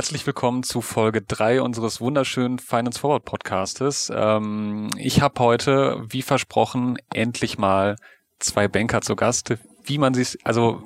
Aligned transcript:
Herzlich 0.00 0.26
willkommen 0.26 0.62
zu 0.62 0.80
Folge 0.80 1.20
drei 1.20 1.60
unseres 1.60 2.00
wunderschönen 2.00 2.58
Finance 2.58 2.98
Forward 2.98 3.26
Podcastes. 3.26 4.10
Ähm, 4.10 4.88
ich 4.96 5.20
habe 5.20 5.38
heute, 5.44 6.02
wie 6.08 6.22
versprochen, 6.22 6.96
endlich 7.12 7.58
mal 7.58 7.96
zwei 8.38 8.66
Banker 8.66 9.02
zu 9.02 9.14
Gast, 9.14 9.58
wie 9.84 9.98
man 9.98 10.14
sich, 10.14 10.38
also 10.42 10.82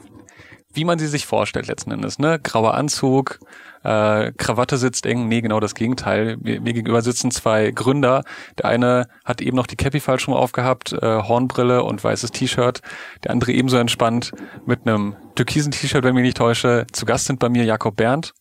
wie 0.72 0.84
man 0.84 0.98
sie 0.98 1.06
sich 1.06 1.26
vorstellt 1.26 1.68
letzten 1.68 1.92
Endes. 1.92 2.18
Ne? 2.18 2.40
Grauer 2.40 2.74
Anzug, 2.74 3.38
äh, 3.84 4.32
Krawatte 4.32 4.78
sitzt 4.78 5.06
eng, 5.06 5.28
nee, 5.28 5.42
genau 5.42 5.60
das 5.60 5.76
Gegenteil. 5.76 6.36
Mir, 6.38 6.60
mir 6.60 6.72
gegenüber 6.72 7.00
sitzen 7.00 7.30
zwei 7.30 7.70
Gründer. 7.70 8.24
Der 8.58 8.64
eine 8.64 9.06
hat 9.24 9.40
eben 9.40 9.56
noch 9.56 9.68
die 9.68 9.76
Cappy 9.76 10.00
falsch 10.00 10.26
rum 10.26 10.34
aufgehabt, 10.34 10.92
äh, 10.92 11.22
Hornbrille 11.22 11.84
und 11.84 12.02
weißes 12.02 12.32
T-Shirt. 12.32 12.80
Der 13.22 13.30
andere 13.30 13.52
ebenso 13.52 13.76
entspannt 13.76 14.32
mit 14.66 14.88
einem 14.88 15.14
türkisen 15.36 15.70
T-Shirt, 15.70 16.02
wenn 16.02 16.16
mich 16.16 16.24
nicht 16.24 16.36
täusche. 16.36 16.88
Zu 16.90 17.06
Gast 17.06 17.26
sind 17.26 17.38
bei 17.38 17.48
mir 17.48 17.62
Jakob 17.62 17.94
Berndt 17.94 18.34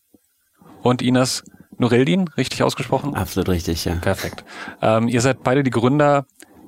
und 0.84 1.02
Ines 1.02 1.42
Nureldin, 1.78 2.28
richtig 2.36 2.62
ausgesprochen? 2.62 3.14
Absolut 3.14 3.48
richtig, 3.48 3.84
ja. 3.84 3.94
Perfekt. 3.96 4.44
Ähm, 4.80 5.08
ihr 5.08 5.20
seid 5.20 5.42
beide 5.42 5.64
die 5.64 5.70
Gründer 5.70 6.26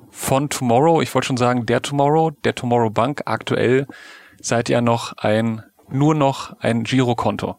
von 0.09 0.49
Tomorrow. 0.49 1.01
Ich 1.01 1.13
wollte 1.13 1.27
schon 1.27 1.37
sagen, 1.37 1.65
der 1.65 1.81
Tomorrow, 1.81 2.31
der 2.43 2.55
Tomorrow 2.55 2.89
Bank. 2.89 3.21
Aktuell 3.25 3.87
seid 4.41 4.69
ihr 4.69 4.81
noch 4.81 5.13
ein, 5.17 5.63
nur 5.89 6.15
noch 6.15 6.59
ein 6.59 6.83
Girokonto. 6.83 7.55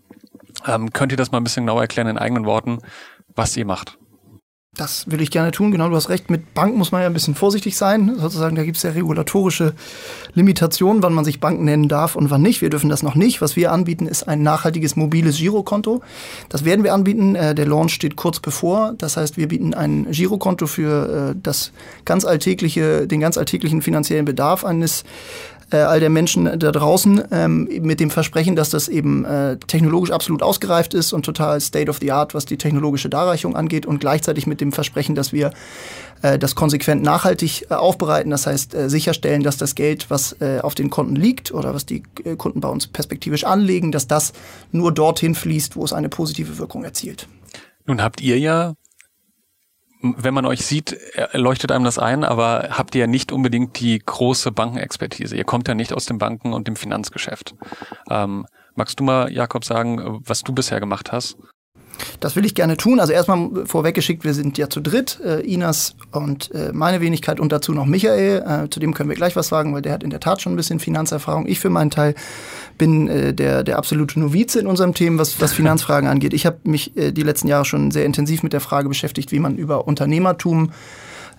Ähm, 0.66 0.92
könnt 0.92 1.12
ihr 1.12 1.16
das 1.16 1.30
mal 1.30 1.38
ein 1.38 1.44
bisschen 1.44 1.64
genauer 1.64 1.82
erklären 1.82 2.08
in 2.08 2.18
eigenen 2.18 2.44
Worten, 2.44 2.80
was 3.34 3.56
ihr 3.56 3.64
macht? 3.64 3.96
Das 4.76 5.10
will 5.10 5.20
ich 5.20 5.32
gerne 5.32 5.50
tun. 5.50 5.72
Genau, 5.72 5.88
du 5.88 5.96
hast 5.96 6.08
recht. 6.08 6.30
Mit 6.30 6.54
Bank 6.54 6.76
muss 6.76 6.92
man 6.92 7.00
ja 7.00 7.08
ein 7.08 7.12
bisschen 7.12 7.34
vorsichtig 7.34 7.76
sein. 7.76 8.14
Sozusagen, 8.16 8.54
da 8.54 8.62
gibt 8.62 8.76
es 8.76 8.84
ja 8.84 8.90
regulatorische 8.90 9.74
Limitationen, 10.34 11.02
wann 11.02 11.14
man 11.14 11.24
sich 11.24 11.40
Bank 11.40 11.60
nennen 11.60 11.88
darf 11.88 12.14
und 12.14 12.30
wann 12.30 12.42
nicht. 12.42 12.60
Wir 12.60 12.70
dürfen 12.70 12.88
das 12.88 13.02
noch 13.02 13.16
nicht. 13.16 13.40
Was 13.40 13.56
wir 13.56 13.72
anbieten, 13.72 14.06
ist 14.06 14.28
ein 14.28 14.42
nachhaltiges 14.42 14.94
mobiles 14.94 15.38
Girokonto. 15.38 16.02
Das 16.48 16.64
werden 16.64 16.84
wir 16.84 16.94
anbieten. 16.94 17.34
Äh, 17.34 17.56
der 17.56 17.66
Launch 17.66 17.92
steht 17.92 18.14
kurz 18.14 18.38
bevor. 18.38 18.94
Das 18.98 19.16
heißt, 19.16 19.36
wir 19.36 19.48
bieten 19.48 19.74
ein 19.74 20.06
Girokonto 20.12 20.68
für 20.68 21.32
äh, 21.32 21.40
das 21.42 21.72
ganz 22.04 22.24
alltägliche, 22.24 23.08
den 23.08 23.18
ganz 23.18 23.36
alltäglichen 23.36 23.82
finanziellen 23.82 24.26
Bedarf 24.26 24.64
eines 24.64 25.02
äh, 25.70 25.76
all 25.76 26.00
der 26.00 26.10
Menschen 26.10 26.58
da 26.58 26.72
draußen 26.72 27.22
ähm, 27.30 27.68
mit 27.80 28.00
dem 28.00 28.10
Versprechen, 28.10 28.56
dass 28.56 28.70
das 28.70 28.88
eben 28.88 29.24
äh, 29.24 29.56
technologisch 29.58 30.10
absolut 30.10 30.42
ausgereift 30.42 30.94
ist 30.94 31.12
und 31.12 31.24
total 31.24 31.60
State 31.60 31.90
of 31.90 31.98
the 32.00 32.12
Art, 32.12 32.34
was 32.34 32.46
die 32.46 32.56
technologische 32.56 33.08
Darreichung 33.08 33.56
angeht 33.56 33.86
und 33.86 34.00
gleichzeitig 34.00 34.46
mit 34.46 34.60
dem 34.60 34.72
Versprechen, 34.72 35.14
dass 35.14 35.32
wir 35.32 35.52
äh, 36.22 36.38
das 36.38 36.54
konsequent 36.54 37.02
nachhaltig 37.02 37.66
äh, 37.70 37.74
aufbereiten, 37.74 38.30
das 38.30 38.46
heißt 38.46 38.74
äh, 38.74 38.90
sicherstellen, 38.90 39.42
dass 39.42 39.56
das 39.56 39.74
Geld, 39.74 40.10
was 40.10 40.36
auf 40.62 40.74
den 40.74 40.90
Konten 40.90 41.16
liegt 41.16 41.52
oder 41.52 41.74
was 41.74 41.86
die 41.86 42.02
Kunden 42.36 42.60
bei 42.60 42.68
uns 42.68 42.86
perspektivisch 42.86 43.44
anlegen, 43.44 43.92
dass 43.92 44.06
das 44.06 44.32
nur 44.72 44.92
dorthin 44.92 45.34
fließt, 45.34 45.76
wo 45.76 45.84
es 45.84 45.92
eine 45.92 46.08
positive 46.08 46.58
Wirkung 46.58 46.84
erzielt. 46.84 47.28
Nun 47.86 48.02
habt 48.02 48.20
ihr 48.20 48.38
ja 48.38 48.74
wenn 50.00 50.34
man 50.34 50.46
euch 50.46 50.64
sieht, 50.64 50.96
leuchtet 51.32 51.72
einem 51.72 51.84
das 51.84 51.98
ein, 51.98 52.24
aber 52.24 52.68
habt 52.70 52.94
ihr 52.94 53.02
ja 53.02 53.06
nicht 53.06 53.32
unbedingt 53.32 53.80
die 53.80 53.98
große 53.98 54.52
Bankenexpertise. 54.52 55.36
Ihr 55.36 55.44
kommt 55.44 55.68
ja 55.68 55.74
nicht 55.74 55.92
aus 55.92 56.06
dem 56.06 56.18
Banken- 56.18 56.52
und 56.52 56.68
dem 56.68 56.76
Finanzgeschäft. 56.76 57.54
Ähm, 58.10 58.46
magst 58.74 59.00
du 59.00 59.04
mal, 59.04 59.32
Jakob, 59.32 59.64
sagen, 59.64 60.20
was 60.24 60.42
du 60.42 60.52
bisher 60.52 60.80
gemacht 60.80 61.12
hast? 61.12 61.36
Das 62.20 62.36
will 62.36 62.44
ich 62.44 62.54
gerne 62.54 62.76
tun. 62.76 63.00
Also 63.00 63.12
erstmal 63.12 63.66
vorweggeschickt, 63.66 64.24
wir 64.24 64.34
sind 64.34 64.58
ja 64.58 64.68
zu 64.70 64.80
dritt, 64.80 65.20
äh, 65.24 65.40
Inas 65.40 65.94
und 66.12 66.52
äh, 66.54 66.72
meine 66.72 67.00
Wenigkeit 67.00 67.40
und 67.40 67.52
dazu 67.52 67.72
noch 67.72 67.86
Michael. 67.86 68.42
Äh, 68.46 68.70
zu 68.70 68.80
dem 68.80 68.94
können 68.94 69.08
wir 69.08 69.16
gleich 69.16 69.36
was 69.36 69.48
sagen, 69.48 69.74
weil 69.74 69.82
der 69.82 69.92
hat 69.92 70.02
in 70.02 70.10
der 70.10 70.20
Tat 70.20 70.42
schon 70.42 70.52
ein 70.52 70.56
bisschen 70.56 70.80
Finanzerfahrung. 70.80 71.46
Ich 71.46 71.60
für 71.60 71.70
meinen 71.70 71.90
Teil 71.90 72.14
bin 72.76 73.08
äh, 73.08 73.34
der, 73.34 73.64
der 73.64 73.78
absolute 73.78 74.18
Novize 74.18 74.60
in 74.60 74.66
unserem 74.66 74.94
Thema, 74.94 75.18
was, 75.18 75.40
was 75.40 75.52
Finanzfragen 75.58 76.08
angeht. 76.08 76.34
Ich 76.34 76.46
habe 76.46 76.58
mich 76.64 76.96
äh, 76.96 77.12
die 77.12 77.22
letzten 77.22 77.48
Jahre 77.48 77.64
schon 77.64 77.90
sehr 77.90 78.04
intensiv 78.04 78.42
mit 78.42 78.52
der 78.52 78.60
Frage 78.60 78.88
beschäftigt, 78.88 79.32
wie 79.32 79.40
man 79.40 79.56
über 79.56 79.86
Unternehmertum 79.86 80.72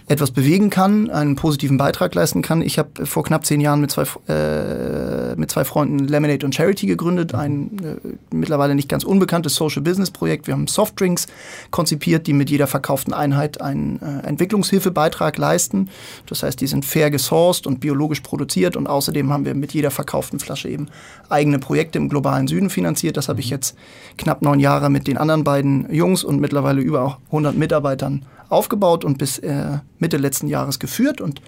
etwas 0.10 0.32
bewegen 0.32 0.72
kann, 0.72 1.12
einen 1.12 1.36
positiven 1.36 1.78
Beitrag 1.78 2.16
leisten 2.16 2.42
kann. 2.42 2.64
Ich 2.64 2.80
habe 2.80 3.06
vor 3.06 3.24
knapp 3.24 3.46
zehn 3.46 3.62
Jahren 3.62 3.80
mit 3.80 3.92
zwei, 3.92 4.06
äh, 4.28 5.36
mit 5.36 5.52
zwei 5.52 5.64
Freunden 5.64 6.00
Lemonade 6.00 6.44
und 6.44 6.56
Charity 6.56 6.88
gegründet, 6.88 7.36
ein 7.36 7.78
äh, 7.84 8.36
mittlerweile 8.36 8.74
nicht 8.74 8.90
ganz 8.90 9.04
unbekanntes 9.04 9.54
Social 9.54 9.84
Business 9.84 10.10
Projekt. 10.10 10.48
Wir 10.48 10.56
haben 10.56 10.66
Softdrinks 10.66 11.28
konzipiert, 11.70 12.26
die 12.26 12.34
mit 12.34 12.50
jeder 12.50 12.66
verkauften 12.66 13.14
Einheit 13.14 13.62
einen 13.62 14.02
äh, 14.02 14.28
Entwicklungshilfebeitrag 14.28 15.38
leisten. 15.38 15.90
Das 16.26 16.42
heißt, 16.42 16.60
die 16.60 16.68
sind 16.68 16.86
fair 16.86 17.12
gesourced 17.12 17.68
und 17.68 17.80
biologisch 17.80 18.22
produziert 18.22 18.76
und 18.76 18.88
außerdem 18.88 19.32
haben 19.32 19.46
wir 19.46 19.54
mit 19.54 19.76
jeder 19.76 19.92
verkauften 19.92 20.40
Flasche 20.40 20.70
eben 20.70 20.88
eigene 21.30 21.60
Projekte 21.60 22.00
im 22.00 22.10
globalen 22.10 22.48
Süden 22.48 22.72
finanziert. 22.72 23.16
Das 23.16 23.30
habe 23.30 23.42
ich 23.42 23.48
mhm. 23.48 23.58
jetzt 23.58 23.78
knapp 24.18 24.42
neun 24.42 24.60
Jahre 24.60 24.90
mit 24.90 25.06
den 25.06 25.18
anderen 25.18 25.44
beiden 25.44 25.94
Jungs 25.94 26.24
und 26.24 26.42
mittlerweile 26.42 26.82
über 26.82 27.20
100 27.28 27.56
Mitarbeitern 27.56 28.26
aufgebaut 28.50 29.06
und 29.06 29.18
bis 29.18 29.40
äh, 29.40 29.80
Mitte 29.98 30.18
letzten 30.18 30.48
Jahres 30.48 30.80
geführt 30.80 31.22
und 31.22 31.42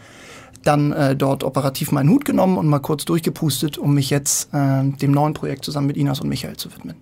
dann 0.64 0.92
äh, 0.92 1.16
dort 1.16 1.44
operativ 1.44 1.92
meinen 1.92 2.10
Hut 2.10 2.26
genommen 2.26 2.58
und 2.58 2.68
mal 2.68 2.80
kurz 2.80 3.06
durchgepustet, 3.06 3.78
um 3.78 3.94
mich 3.94 4.10
jetzt 4.10 4.54
äh, 4.54 4.84
dem 4.84 5.12
neuen 5.12 5.34
Projekt 5.34 5.66
zusammen 5.66 5.88
mit 5.88 5.98
Inas 5.98 6.20
und 6.22 6.30
Michael 6.30 6.56
zu 6.56 6.72
widmen. 6.72 6.96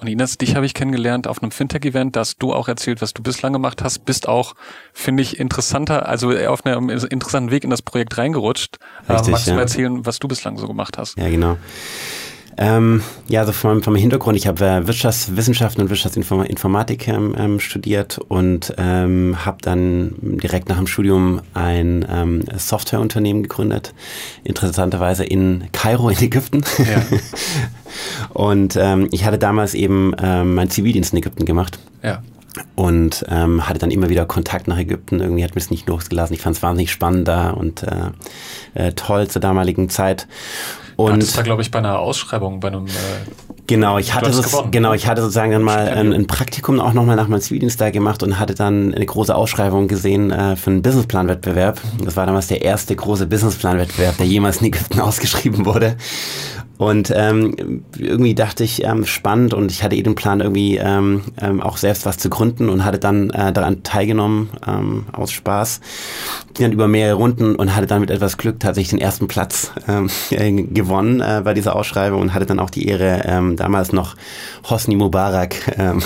Und 0.00 0.06
Inas, 0.06 0.38
dich 0.38 0.54
habe 0.54 0.64
ich 0.66 0.74
kennengelernt 0.74 1.26
auf 1.26 1.42
einem 1.42 1.50
Fintech-Event, 1.50 2.14
da 2.14 2.20
hast 2.20 2.38
du 2.38 2.52
auch 2.52 2.68
erzählt, 2.68 3.02
was 3.02 3.14
du 3.14 3.22
bislang 3.22 3.52
gemacht 3.52 3.82
hast, 3.82 4.04
bist 4.04 4.28
auch, 4.28 4.54
finde 4.92 5.22
ich, 5.22 5.40
interessanter, 5.40 6.08
also 6.08 6.30
auf 6.30 6.64
einem 6.64 6.88
interessanten 6.88 7.50
Weg 7.50 7.64
in 7.64 7.70
das 7.70 7.82
Projekt 7.82 8.16
reingerutscht. 8.16 8.78
Richtig, 9.08 9.28
äh, 9.28 9.30
magst 9.30 9.46
ja. 9.46 9.52
du 9.52 9.56
mal 9.56 9.62
erzählen, 9.62 10.06
was 10.06 10.18
du 10.20 10.28
bislang 10.28 10.56
so 10.56 10.68
gemacht 10.68 10.98
hast? 10.98 11.18
Ja, 11.18 11.28
genau. 11.28 11.56
Ähm, 12.60 13.02
ja, 13.28 13.40
also 13.40 13.52
vom, 13.52 13.82
vom 13.84 13.94
Hintergrund, 13.94 14.36
ich 14.36 14.48
habe 14.48 14.66
äh, 14.66 14.86
Wirtschaftswissenschaften 14.86 15.80
und 15.80 15.90
Wirtschaftsinformatik 15.90 17.06
ähm, 17.06 17.34
ähm, 17.38 17.60
studiert 17.60 18.18
und 18.18 18.74
ähm, 18.78 19.36
habe 19.46 19.58
dann 19.62 20.14
direkt 20.20 20.68
nach 20.68 20.76
dem 20.76 20.88
Studium 20.88 21.40
ein 21.54 22.04
ähm, 22.10 22.42
Softwareunternehmen 22.56 23.44
gegründet, 23.44 23.94
interessanterweise 24.42 25.24
in 25.24 25.68
Kairo 25.70 26.08
in 26.08 26.18
Ägypten. 26.18 26.64
Ja. 26.78 27.02
und 28.34 28.76
ähm, 28.76 29.06
ich 29.12 29.24
hatte 29.24 29.38
damals 29.38 29.74
eben 29.74 30.12
ähm, 30.20 30.54
meinen 30.54 30.70
Zivildienst 30.70 31.12
in 31.12 31.20
Ägypten 31.20 31.44
gemacht. 31.44 31.78
Ja 32.02 32.22
und 32.74 33.24
ähm, 33.28 33.68
hatte 33.68 33.78
dann 33.78 33.90
immer 33.90 34.08
wieder 34.08 34.26
Kontakt 34.26 34.68
nach 34.68 34.78
Ägypten. 34.78 35.20
Irgendwie 35.20 35.44
hat 35.44 35.54
mir 35.54 35.60
das 35.60 35.70
nicht 35.70 35.88
losgelassen. 35.88 36.34
Ich 36.34 36.40
fand 36.40 36.56
es 36.56 36.62
wahnsinnig 36.62 36.90
spannend 36.90 37.28
da 37.28 37.50
und 37.50 37.82
äh, 37.82 38.10
äh, 38.74 38.92
toll 38.92 39.28
zur 39.28 39.40
damaligen 39.40 39.88
Zeit. 39.88 40.26
Und 40.98 41.22
das 41.22 41.36
war, 41.36 41.44
glaube 41.44 41.62
ich, 41.62 41.70
bei 41.70 41.78
einer 41.78 42.00
Ausschreibung, 42.00 42.58
bei 42.58 42.68
einem 42.68 42.86
äh, 42.86 42.90
Genau, 43.68 43.98
ich 43.98 44.14
hatte 44.14 44.32
so, 44.32 44.66
genau, 44.70 44.94
ich 44.94 45.06
hatte 45.06 45.20
sozusagen 45.20 45.52
dann 45.52 45.62
mal 45.62 45.88
ein, 45.88 46.12
ein 46.14 46.26
Praktikum 46.26 46.80
auch 46.80 46.94
nochmal 46.94 47.16
nach 47.16 47.28
meinem 47.28 47.42
Zivildienst 47.42 47.78
da 47.80 47.90
gemacht 47.90 48.22
und 48.22 48.40
hatte 48.40 48.54
dann 48.54 48.94
eine 48.94 49.06
große 49.06 49.32
Ausschreibung 49.32 49.88
gesehen 49.88 50.30
äh, 50.30 50.56
für 50.56 50.70
einen 50.70 50.82
Businessplanwettbewerb. 50.82 51.78
Das 52.02 52.16
war 52.16 52.24
damals 52.24 52.48
der 52.48 52.62
erste 52.62 52.96
große 52.96 53.26
Businessplanwettbewerb, 53.26 54.16
der 54.16 54.26
jemals 54.26 54.56
in 54.56 54.68
Ägypten 54.68 55.00
ausgeschrieben 55.00 55.66
wurde. 55.66 55.96
Und 56.78 57.12
ähm, 57.14 57.82
irgendwie 57.98 58.36
dachte 58.36 58.62
ich, 58.62 58.84
ähm, 58.84 59.04
spannend 59.04 59.52
und 59.52 59.72
ich 59.72 59.82
hatte 59.82 59.96
eh 59.96 60.02
den 60.02 60.14
Plan, 60.14 60.40
irgendwie 60.40 60.76
ähm, 60.76 61.22
ähm, 61.42 61.60
auch 61.60 61.76
selbst 61.76 62.06
was 62.06 62.18
zu 62.18 62.30
gründen 62.30 62.68
und 62.68 62.84
hatte 62.84 63.00
dann 63.00 63.30
äh, 63.30 63.52
daran 63.52 63.82
teilgenommen 63.82 64.48
ähm, 64.64 65.06
aus 65.10 65.32
Spaß. 65.32 65.80
Ging 66.54 66.66
dann 66.66 66.72
über 66.72 66.86
mehrere 66.86 67.16
Runden 67.16 67.56
und 67.56 67.74
hatte 67.74 67.88
dann 67.88 68.00
mit 68.00 68.12
etwas 68.12 68.36
Glück 68.36 68.60
tatsächlich 68.60 68.90
den 68.90 69.00
ersten 69.00 69.26
Platz 69.26 69.72
ähm, 69.88 70.08
äh, 70.30 70.52
gewonnen 70.52 71.20
äh, 71.20 71.42
bei 71.44 71.52
dieser 71.52 71.74
Ausschreibung 71.74 72.20
und 72.20 72.32
hatte 72.32 72.46
dann 72.46 72.60
auch 72.60 72.70
die 72.70 72.86
Ehre, 72.86 73.22
ähm, 73.24 73.56
damals 73.56 73.92
noch 73.92 74.14
Hosni 74.70 74.94
Mubarak 74.94 75.76
ähm, 75.76 75.96
mhm. 75.96 76.02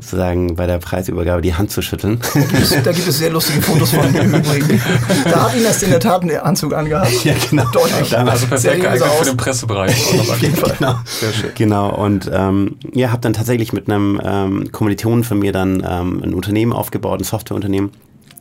sozusagen 0.00 0.56
bei 0.56 0.66
der 0.66 0.78
Preisübergabe 0.78 1.42
die 1.42 1.54
Hand 1.54 1.70
zu 1.70 1.82
schütteln. 1.82 2.20
Da 2.32 2.40
gibt 2.40 2.62
es, 2.62 2.70
da 2.82 2.92
gibt 2.92 3.08
es 3.08 3.18
sehr 3.18 3.30
lustige 3.30 3.60
Fotos 3.60 3.90
von 3.90 4.06
ihm 4.14 4.34
übrigens. 4.34 4.82
Da 5.24 5.48
hat 5.48 5.54
ihn 5.54 5.64
erst 5.64 5.82
in 5.82 5.90
der 5.90 6.00
Tat 6.00 6.22
einen 6.22 6.38
Anzug 6.38 6.72
angehabt. 6.72 7.24
Ja, 7.24 7.34
genau. 7.50 7.64
Deutlich. 7.72 8.16
Also 8.16 8.46
perfekt 8.46 8.80
geeignet 8.80 9.08
für 9.18 9.24
den 9.26 9.36
Pressebereich. 9.36 10.13
Auf 10.20 10.42
jeden 10.42 10.56
Fall. 10.56 10.74
Genau. 10.78 10.94
Sehr 11.04 11.32
schön. 11.32 11.50
Genau. 11.54 11.94
Und 11.94 12.30
ähm, 12.32 12.76
ja, 12.92 13.10
habe 13.10 13.20
dann 13.20 13.32
tatsächlich 13.32 13.72
mit 13.72 13.88
einem 13.88 14.20
ähm, 14.24 14.72
Kommilitonen 14.72 15.24
von 15.24 15.38
mir 15.38 15.52
dann 15.52 15.84
ähm, 15.86 16.22
ein 16.22 16.34
Unternehmen 16.34 16.72
aufgebaut, 16.72 17.20
ein 17.20 17.24
Softwareunternehmen. 17.24 17.90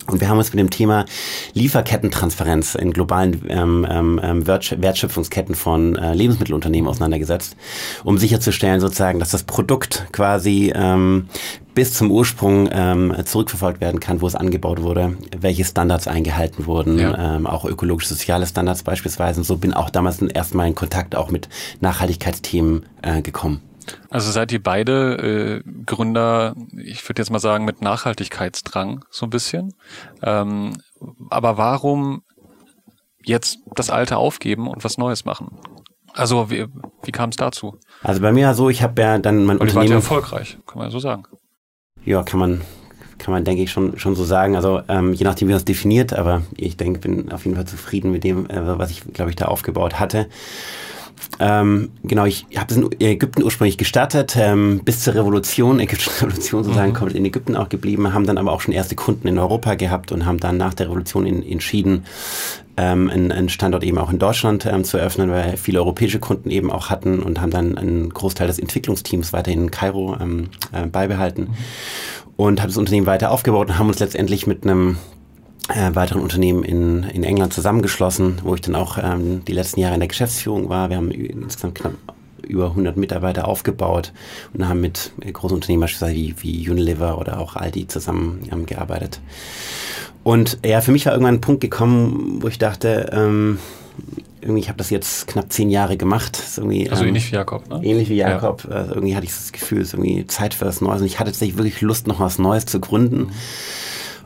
Und 0.08 0.20
wir 0.20 0.30
haben 0.30 0.38
uns 0.38 0.52
mit 0.52 0.60
dem 0.60 0.70
Thema 0.70 1.06
Lieferkettentransparenz 1.54 2.76
in 2.76 2.92
globalen 2.92 3.42
ähm, 3.48 3.88
ähm, 3.90 4.20
ähm 4.22 4.48
Wertschöpfungsketten 4.48 5.56
von 5.56 5.96
äh, 5.96 6.14
Lebensmittelunternehmen 6.14 6.90
auseinandergesetzt, 6.90 7.56
um 8.04 8.18
sicherzustellen 8.18 8.82
sozusagen, 8.82 9.20
dass 9.20 9.32
das 9.32 9.44
Produkt 9.44 10.08
quasi 10.12 10.74
ähm, 10.76 11.28
bis 11.74 11.94
zum 11.94 12.12
Ursprung 12.12 12.70
ähm, 12.72 13.16
zurückverfolgt 13.26 13.82
werden 13.82 14.00
kann, 14.00 14.22
wo 14.22 14.28
es 14.28 14.36
angebaut 14.36 14.82
wurde, 14.82 15.18
welche 15.38 15.66
Standards 15.66 16.08
eingehalten 16.08 16.66
wurden, 16.66 17.00
ja. 17.00 17.36
ähm, 17.36 17.48
auch 17.48 17.66
ökologische, 17.66 18.10
soziale 18.10 18.46
Standards 18.46 18.84
beispielsweise. 18.84 19.40
Und 19.40 19.46
so 19.46 19.58
bin 19.58 19.74
auch 19.74 19.90
damals 19.90 20.22
erstmal 20.22 20.68
in 20.68 20.76
Kontakt 20.76 21.16
auch 21.16 21.32
mit 21.32 21.50
Nachhaltigkeitsthemen 21.80 22.86
äh, 23.02 23.22
gekommen. 23.22 23.62
Also 24.09 24.31
seid 24.31 24.51
ihr 24.51 24.62
beide 24.62 25.62
äh, 25.65 25.69
Gründer, 25.85 26.56
ich 26.77 27.07
würde 27.07 27.21
jetzt 27.21 27.30
mal 27.30 27.39
sagen, 27.39 27.65
mit 27.65 27.81
Nachhaltigkeitsdrang 27.81 29.06
so 29.09 29.25
ein 29.25 29.30
bisschen. 29.30 29.74
Ähm, 30.21 30.77
aber 31.30 31.57
warum 31.57 32.24
jetzt 33.24 33.59
das 33.75 33.89
Alte 33.89 34.18
aufgeben 34.18 34.68
und 34.68 34.83
was 34.83 34.97
Neues 34.97 35.25
machen? 35.25 35.57
Also 36.13 36.50
Wie 36.50 37.12
kam 37.12 37.30
es 37.30 37.38
dazu? 37.38 37.80
Also 38.03 38.21
bei 38.21 38.31
mir 38.31 38.53
so, 38.53 38.69
ich 38.69 38.83
habe 38.83 39.01
ja 39.01 39.18
dann 39.18 39.45
mein 39.45 39.59
Weil 39.59 39.68
Unternehmen... 39.68 39.89
ja 39.89 39.95
erfolgreich, 39.95 40.57
kann 40.68 40.77
man 40.77 40.88
ja 40.88 40.91
so 40.91 41.00
sagen. 41.00 41.24
Ja, 42.06 42.21
kann 42.21 42.39
man, 42.39 42.62
kann 43.18 43.33
man, 43.33 43.44
denke 43.45 43.63
ich, 43.63 43.71
schon, 43.71 43.97
schon 43.97 44.15
so 44.15 44.24
sagen. 44.24 44.56
Also 44.56 44.81
ähm, 44.88 45.13
je 45.13 45.24
nachdem, 45.24 45.47
wie 45.47 45.53
man 45.53 45.57
es 45.57 45.65
definiert, 45.65 46.13
aber 46.13 46.44
ich 46.56 46.77
denke, 46.77 47.00
bin 47.00 47.31
auf 47.31 47.45
jeden 47.45 47.56
Fall 47.56 47.65
zufrieden 47.65 48.12
mit 48.12 48.24
dem, 48.24 48.50
äh, 48.50 48.77
was 48.77 48.91
ich, 48.91 49.01
glaube 49.13 49.31
ich, 49.31 49.35
da 49.35 49.45
aufgebaut 49.45 50.00
hatte. 50.00 50.27
Ähm, 51.45 51.90
genau, 52.04 52.24
ich 52.24 52.45
habe 52.56 52.74
es 52.74 52.78
in 52.78 52.90
Ägypten 53.01 53.44
ursprünglich 53.44 53.78
gestartet, 53.78 54.38
ähm, 54.40 54.80
bis 54.86 55.01
zur 55.01 55.16
Revolution, 55.16 55.81
ägyptische 55.81 56.12
Revolution 56.22 56.63
sozusagen, 56.63 56.92
mhm. 56.92 56.95
komplett 56.95 57.18
in 57.18 57.25
Ägypten 57.25 57.57
auch 57.57 57.68
geblieben, 57.68 58.13
haben 58.13 58.25
dann 58.25 58.38
aber 58.38 58.54
auch 58.54 58.62
schon 58.62 58.74
erste 58.74 58.95
Kunden 58.95 59.28
in 59.28 59.38
Europa 59.38 59.75
gehabt 59.75 60.13
und 60.13 60.25
haben 60.25 60.40
dann 60.40 60.56
nach 60.56 60.74
der 60.74 60.86
Revolution 60.86 61.25
in, 61.25 61.44
entschieden, 61.44 62.06
ähm, 62.78 63.10
einen, 63.10 63.34
einen 63.34 63.50
Standort 63.50 63.84
eben 63.84 63.98
auch 63.98 64.10
in 64.10 64.19
Deutschland 64.19 64.66
ähm, 64.66 64.86
zu 64.86 64.98
eröffnen, 64.98 65.30
weil 65.31 65.57
viele 65.57 65.80
europäische 65.80 66.19
Kunden 66.19 66.50
eben 66.50 66.72
auch 66.72 66.90
hatten 66.90 67.22
und 67.22 67.42
haben 67.42 67.51
dann 67.51 67.78
einen 67.78 68.10
Großteil 68.10 68.48
des 68.48 68.57
Entwicklungsteams 68.57 69.34
weiterhin 69.34 69.63
in 69.63 69.72
Kairo 69.72 70.16
ähm, 70.22 70.48
äh, 70.72 70.88
beibehalten. 70.88 71.42
Mhm. 71.42 71.56
Und 72.38 72.62
habe 72.62 72.69
das 72.69 72.78
Unternehmen 72.78 73.06
weiter 73.06 73.31
aufgebaut 73.31 73.68
und 73.68 73.78
haben 73.78 73.90
uns 73.90 74.00
letztendlich 74.00 74.48
mit 74.48 74.63
einem 74.63 74.98
äh, 75.69 75.95
weiteren 75.95 76.21
Unternehmen 76.21 76.63
in, 76.63 77.04
in 77.04 77.24
England 77.24 77.54
zusammengeschlossen, 77.54 78.39
wo 78.44 78.56
ich 78.56 78.62
dann 78.62 78.75
auch 78.75 78.98
ähm, 79.01 79.45
die 79.45 79.54
letzten 79.54 79.80
Jahre 79.80 79.94
in 79.94 80.01
der 80.01 80.10
Geschäftsführung 80.10 80.69
war. 80.69 80.89
Wir 80.89 80.98
haben 80.98 81.12
insgesamt 81.12 81.75
knapp 81.75 81.94
über 82.45 82.68
100 82.71 82.98
Mitarbeiter 82.98 83.48
aufgebaut 83.48 84.12
und 84.54 84.68
haben 84.68 84.81
mit 84.81 85.12
großen 85.31 85.56
Unternehmen 85.56 85.81
beispielsweise 85.81 86.15
wie, 86.15 86.36
wie 86.39 86.69
Unilever 86.69 87.18
oder 87.18 87.39
auch 87.39 87.56
Aldi 87.56 87.88
zusammen 87.88 88.48
ähm, 88.51 88.65
gearbeitet. 88.65 89.21
Und 90.24 90.57
ja, 90.65 90.81
für 90.81 90.92
mich 90.92 91.06
war 91.06 91.13
irgendwann 91.13 91.36
ein 91.36 91.42
Punkt 91.42 91.62
gekommen, 91.62 92.39
wo 92.42 92.48
ich 92.48 92.57
dachte, 92.57 93.09
ähm, 93.13 93.59
irgendwie, 94.42 94.62
ich 94.62 94.68
habe 94.68 94.77
das 94.77 94.89
jetzt 94.89 95.27
knapp 95.27 95.51
zehn 95.51 95.69
Jahre 95.69 95.98
gemacht. 95.98 96.38
also 96.89 97.04
ähm, 97.04 97.09
ähnlich 97.09 97.31
wie 97.31 97.36
Jakob, 97.36 97.69
ne? 97.69 97.80
Ähnlich 97.83 98.09
wie 98.09 98.16
Jakob. 98.16 98.66
Ja. 98.69 98.75
Also 98.75 98.95
irgendwie 98.95 99.16
hatte 99.16 99.25
ich 99.25 99.31
das 99.31 99.51
Gefühl, 99.51 99.81
es 99.81 99.89
ist 99.89 99.94
irgendwie 99.94 100.27
Zeit 100.27 100.54
für 100.54 100.66
was 100.66 100.81
Neues. 100.81 101.01
Und 101.01 101.07
ich 101.07 101.19
hatte 101.19 101.31
tatsächlich 101.31 101.57
wirklich 101.57 101.81
Lust, 101.81 102.07
noch 102.07 102.19
was 102.19 102.39
Neues 102.39 102.66
zu 102.66 102.80
gründen. 102.80 103.18
Mhm. 103.18 103.31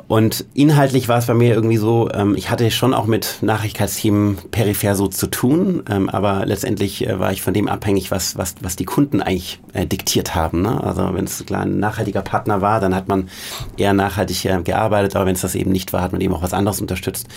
Und 0.07 0.45
inhaltlich 0.54 1.09
war 1.09 1.18
es 1.18 1.25
bei 1.25 1.33
mir 1.33 1.54
irgendwie 1.54 1.77
so, 1.77 2.09
ähm, 2.13 2.36
ich 2.36 2.50
hatte 2.50 2.71
schon 2.71 2.94
auch 2.94 3.07
mit 3.07 3.39
Nachrichtigkeitsthemen 3.42 4.38
peripher 4.51 4.95
so 4.95 5.07
zu 5.07 5.27
tun, 5.27 5.83
ähm, 5.89 6.07
aber 6.07 6.45
letztendlich 6.45 7.06
äh, 7.06 7.19
war 7.19 7.33
ich 7.33 7.42
von 7.42 7.54
dem 7.54 7.68
abhängig, 7.68 8.09
was, 8.09 8.38
was, 8.38 8.56
was 8.62 8.77
die 8.77 8.86
Kunden 8.86 9.21
eigentlich 9.21 9.59
äh, 9.74 9.86
diktiert 9.86 10.33
haben. 10.33 10.62
Ne? 10.62 10.81
Also 10.81 11.13
wenn 11.13 11.25
es 11.25 11.44
ein 11.51 11.80
nachhaltiger 11.80 12.21
Partner 12.21 12.62
war, 12.62 12.80
dann 12.80 12.95
hat 12.95 13.09
man 13.09 13.27
eher 13.75 13.94
nachhaltig 13.94 14.45
äh, 14.45 14.62
gearbeitet, 14.63 15.18
aber 15.18 15.25
wenn 15.25 15.36
es 15.36 15.42
das 15.42 15.56
eben 15.56 15.71
nicht 15.71 15.92
war, 15.92 16.01
hat 16.01 16.13
man 16.13 16.21
eben 16.21 16.33
auch 16.33 16.44
was 16.44 16.54
anderes 16.54 16.80
unterstützt. 16.80 17.27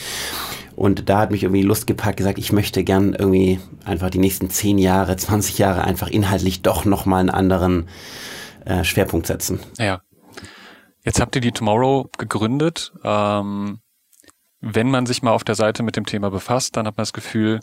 Und 0.77 1.09
da 1.09 1.19
hat 1.19 1.33
mich 1.33 1.43
irgendwie 1.43 1.63
Lust 1.63 1.89
gepackt, 1.89 2.19
gesagt, 2.19 2.39
ich 2.39 2.53
möchte 2.53 2.85
gern 2.85 3.15
irgendwie 3.15 3.59
einfach 3.85 4.11
die 4.11 4.19
nächsten 4.19 4.49
10 4.49 4.79
Jahre, 4.79 5.17
20 5.17 5.59
Jahre 5.59 5.83
einfach 5.83 6.09
inhaltlich 6.09 6.63
doch 6.63 6.85
nochmal 6.85 7.21
einen 7.21 7.31
anderen 7.31 7.89
äh, 8.65 8.85
Schwerpunkt 8.85 9.27
setzen. 9.27 9.59
Ja. 9.77 10.03
Jetzt 11.05 11.21
habt 11.21 11.35
ihr 11.35 11.41
die 11.41 11.53
Tomorrow 11.53 12.11
gegründet. 12.19 12.93
Ähm, 13.05 13.81
wenn 14.61 14.91
man 14.91 15.07
sich 15.07 15.23
mal 15.23 15.33
auf 15.33 15.45
der 15.45 15.55
Seite 15.55 15.83
mit 15.83 15.97
dem 15.97 16.07
Thema 16.07 16.31
befasst, 16.31 16.77
dann 16.77 16.87
hat 16.87 16.97
man 16.97 17.03
das 17.03 17.13
Gefühl, 17.13 17.61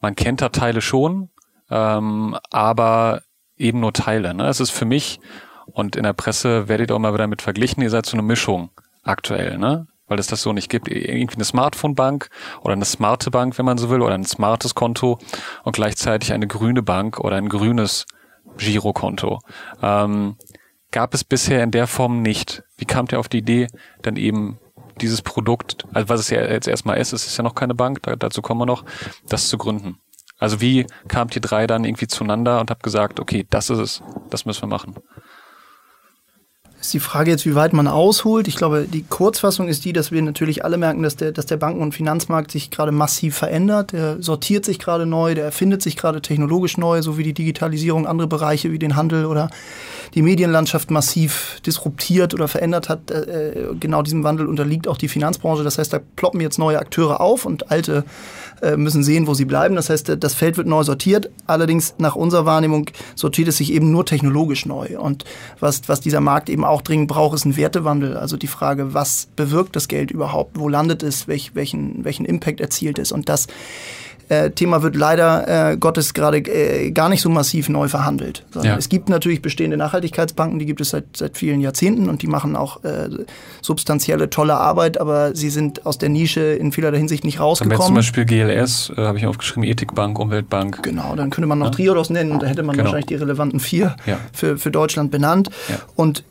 man 0.00 0.14
kennt 0.14 0.40
da 0.40 0.48
Teile 0.48 0.80
schon, 0.80 1.30
ähm, 1.70 2.36
aber 2.50 3.22
eben 3.56 3.80
nur 3.80 3.92
Teile. 3.92 4.34
Ne? 4.34 4.46
Es 4.46 4.60
ist 4.60 4.70
für 4.70 4.84
mich, 4.84 5.20
und 5.66 5.96
in 5.96 6.04
der 6.04 6.12
Presse 6.12 6.68
werdet 6.68 6.90
ihr 6.90 6.94
auch 6.94 7.00
mal 7.00 7.14
wieder 7.14 7.26
mit 7.26 7.42
verglichen, 7.42 7.82
ihr 7.82 7.90
seid 7.90 8.06
so 8.06 8.16
eine 8.16 8.22
Mischung 8.22 8.70
aktuell, 9.02 9.58
ne? 9.58 9.86
weil 10.06 10.18
es 10.18 10.26
das 10.26 10.42
so 10.42 10.52
nicht 10.52 10.68
gibt. 10.70 10.88
Irgendwie 10.88 11.36
eine 11.36 11.44
Smartphone-Bank 11.44 12.28
oder 12.62 12.72
eine 12.72 12.84
smarte 12.84 13.30
Bank, 13.30 13.58
wenn 13.58 13.64
man 13.64 13.78
so 13.78 13.90
will, 13.90 14.02
oder 14.02 14.14
ein 14.14 14.24
smartes 14.24 14.74
Konto 14.74 15.18
und 15.64 15.72
gleichzeitig 15.72 16.32
eine 16.32 16.46
grüne 16.46 16.82
Bank 16.82 17.18
oder 17.20 17.36
ein 17.36 17.48
grünes 17.48 18.06
Girokonto. 18.56 19.40
Ähm, 19.82 20.36
gab 20.90 21.14
es 21.14 21.24
bisher 21.24 21.62
in 21.62 21.70
der 21.70 21.86
Form 21.86 22.22
nicht. 22.22 22.62
Wie 22.76 22.84
kamt 22.84 23.12
ihr 23.12 23.20
auf 23.20 23.28
die 23.28 23.38
Idee, 23.38 23.68
dann 24.02 24.16
eben 24.16 24.58
dieses 25.00 25.22
Produkt, 25.22 25.84
also 25.92 26.08
was 26.08 26.20
es 26.20 26.30
ja 26.30 26.42
jetzt 26.42 26.68
erstmal 26.68 26.98
ist, 26.98 27.12
es 27.12 27.26
ist 27.26 27.36
ja 27.36 27.44
noch 27.44 27.54
keine 27.54 27.74
Bank, 27.74 28.02
da, 28.02 28.16
dazu 28.16 28.42
kommen 28.42 28.60
wir 28.60 28.66
noch, 28.66 28.84
das 29.28 29.48
zu 29.48 29.56
gründen? 29.56 29.98
Also 30.38 30.60
wie 30.60 30.86
kamt 31.08 31.36
ihr 31.36 31.42
drei 31.42 31.66
dann 31.66 31.84
irgendwie 31.84 32.06
zueinander 32.06 32.60
und 32.60 32.70
habt 32.70 32.82
gesagt, 32.82 33.20
okay, 33.20 33.46
das 33.50 33.70
ist 33.70 33.78
es, 33.78 34.02
das 34.30 34.46
müssen 34.46 34.62
wir 34.62 34.68
machen? 34.68 34.94
Ist 36.80 36.94
die 36.94 37.00
Frage 37.00 37.30
jetzt, 37.30 37.44
wie 37.44 37.54
weit 37.54 37.74
man 37.74 37.86
ausholt. 37.86 38.48
Ich 38.48 38.56
glaube, 38.56 38.86
die 38.90 39.02
Kurzfassung 39.02 39.68
ist 39.68 39.84
die, 39.84 39.92
dass 39.92 40.12
wir 40.12 40.22
natürlich 40.22 40.64
alle 40.64 40.78
merken, 40.78 41.02
dass 41.02 41.14
der, 41.14 41.30
dass 41.30 41.44
der 41.44 41.58
Banken- 41.58 41.82
und 41.82 41.92
Finanzmarkt 41.92 42.50
sich 42.50 42.70
gerade 42.70 42.90
massiv 42.90 43.36
verändert. 43.36 43.92
Der 43.92 44.22
sortiert 44.22 44.64
sich 44.64 44.78
gerade 44.78 45.04
neu, 45.04 45.34
der 45.34 45.44
erfindet 45.44 45.82
sich 45.82 45.96
gerade 45.96 46.22
technologisch 46.22 46.78
neu, 46.78 47.02
so 47.02 47.18
wie 47.18 47.22
die 47.22 47.34
Digitalisierung 47.34 48.06
andere 48.06 48.28
Bereiche 48.28 48.72
wie 48.72 48.78
den 48.78 48.96
Handel 48.96 49.26
oder 49.26 49.50
die 50.14 50.22
Medienlandschaft 50.22 50.90
massiv 50.90 51.60
disruptiert 51.66 52.32
oder 52.32 52.48
verändert 52.48 52.88
hat. 52.88 53.10
Äh, 53.10 53.74
genau 53.78 54.00
diesem 54.00 54.24
Wandel 54.24 54.46
unterliegt 54.46 54.88
auch 54.88 54.96
die 54.96 55.08
Finanzbranche. 55.08 55.62
Das 55.62 55.76
heißt, 55.76 55.92
da 55.92 56.00
ploppen 56.16 56.40
jetzt 56.40 56.58
neue 56.58 56.78
Akteure 56.78 57.20
auf 57.20 57.44
und 57.44 57.70
alte 57.70 57.98
äh, 57.98 58.02
müssen 58.76 59.02
sehen, 59.02 59.26
wo 59.26 59.34
sie 59.34 59.44
bleiben. 59.44 59.76
Das 59.76 59.90
heißt, 59.90 60.16
das 60.18 60.34
Feld 60.34 60.56
wird 60.56 60.66
neu 60.66 60.82
sortiert. 60.82 61.30
Allerdings 61.46 61.94
nach 61.98 62.16
unserer 62.16 62.44
Wahrnehmung 62.46 62.90
sortiert 63.14 63.48
es 63.48 63.56
sich 63.56 63.72
eben 63.72 63.90
nur 63.90 64.06
technologisch 64.06 64.66
neu. 64.66 64.98
Und 64.98 65.24
was, 65.60 65.88
was 65.88 66.00
dieser 66.00 66.20
Markt 66.20 66.48
eben 66.48 66.64
auch 66.64 66.82
dringend 66.82 67.08
braucht, 67.08 67.34
ist 67.34 67.44
ein 67.44 67.56
Wertewandel. 67.56 68.16
Also 68.16 68.36
die 68.36 68.46
Frage, 68.46 68.94
was 68.94 69.28
bewirkt 69.36 69.76
das 69.76 69.88
Geld 69.88 70.10
überhaupt? 70.10 70.58
Wo 70.58 70.68
landet 70.68 71.02
es? 71.02 71.28
Welch, 71.28 71.54
welchen, 71.54 72.04
welchen 72.04 72.26
Impact 72.26 72.60
erzielt 72.60 72.98
es? 72.98 73.12
Und 73.12 73.28
das 73.28 73.46
äh, 74.30 74.52
Thema 74.52 74.82
wird 74.82 74.94
leider 74.94 75.72
äh, 75.72 75.76
Gottes 75.76 76.14
gerade 76.14 76.38
äh, 76.38 76.92
gar 76.92 77.08
nicht 77.08 77.20
so 77.20 77.28
massiv 77.28 77.68
neu 77.68 77.88
verhandelt. 77.88 78.44
Ja. 78.62 78.76
Es 78.76 78.88
gibt 78.88 79.08
natürlich 79.08 79.42
bestehende 79.42 79.76
Nachhaltigkeitsbanken, 79.76 80.60
die 80.60 80.66
gibt 80.66 80.80
es 80.80 80.90
seit, 80.90 81.16
seit 81.16 81.36
vielen 81.36 81.60
Jahrzehnten 81.60 82.08
und 82.08 82.22
die 82.22 82.28
machen 82.28 82.54
auch 82.54 82.84
äh, 82.84 83.08
substanzielle, 83.60 84.30
tolle 84.30 84.54
Arbeit, 84.54 85.00
aber 85.00 85.34
sie 85.34 85.50
sind 85.50 85.84
aus 85.84 85.98
der 85.98 86.10
Nische 86.10 86.42
in 86.42 86.70
vielerlei 86.70 86.98
Hinsicht 86.98 87.24
nicht 87.24 87.40
rausgekommen. 87.40 87.76
Dann 87.76 87.86
zum 87.86 87.94
Beispiel 87.96 88.24
GLS, 88.24 88.92
äh, 88.96 89.02
habe 89.02 89.18
ich 89.18 89.26
aufgeschrieben, 89.26 89.64
Ethikbank, 89.64 90.16
Umweltbank. 90.16 90.80
Genau, 90.84 91.16
dann 91.16 91.30
könnte 91.30 91.48
man 91.48 91.58
noch 91.58 91.66
ja. 91.66 91.72
Triodos 91.72 92.10
nennen 92.10 92.30
und 92.30 92.44
da 92.44 92.46
hätte 92.46 92.62
man 92.62 92.76
genau. 92.76 92.84
wahrscheinlich 92.84 93.06
die 93.06 93.16
relevanten 93.16 93.58
vier 93.58 93.96
ja. 94.06 94.16
für, 94.32 94.58
für 94.58 94.70
Deutschland 94.70 95.10
benannt. 95.10 95.50
Und 95.96 96.22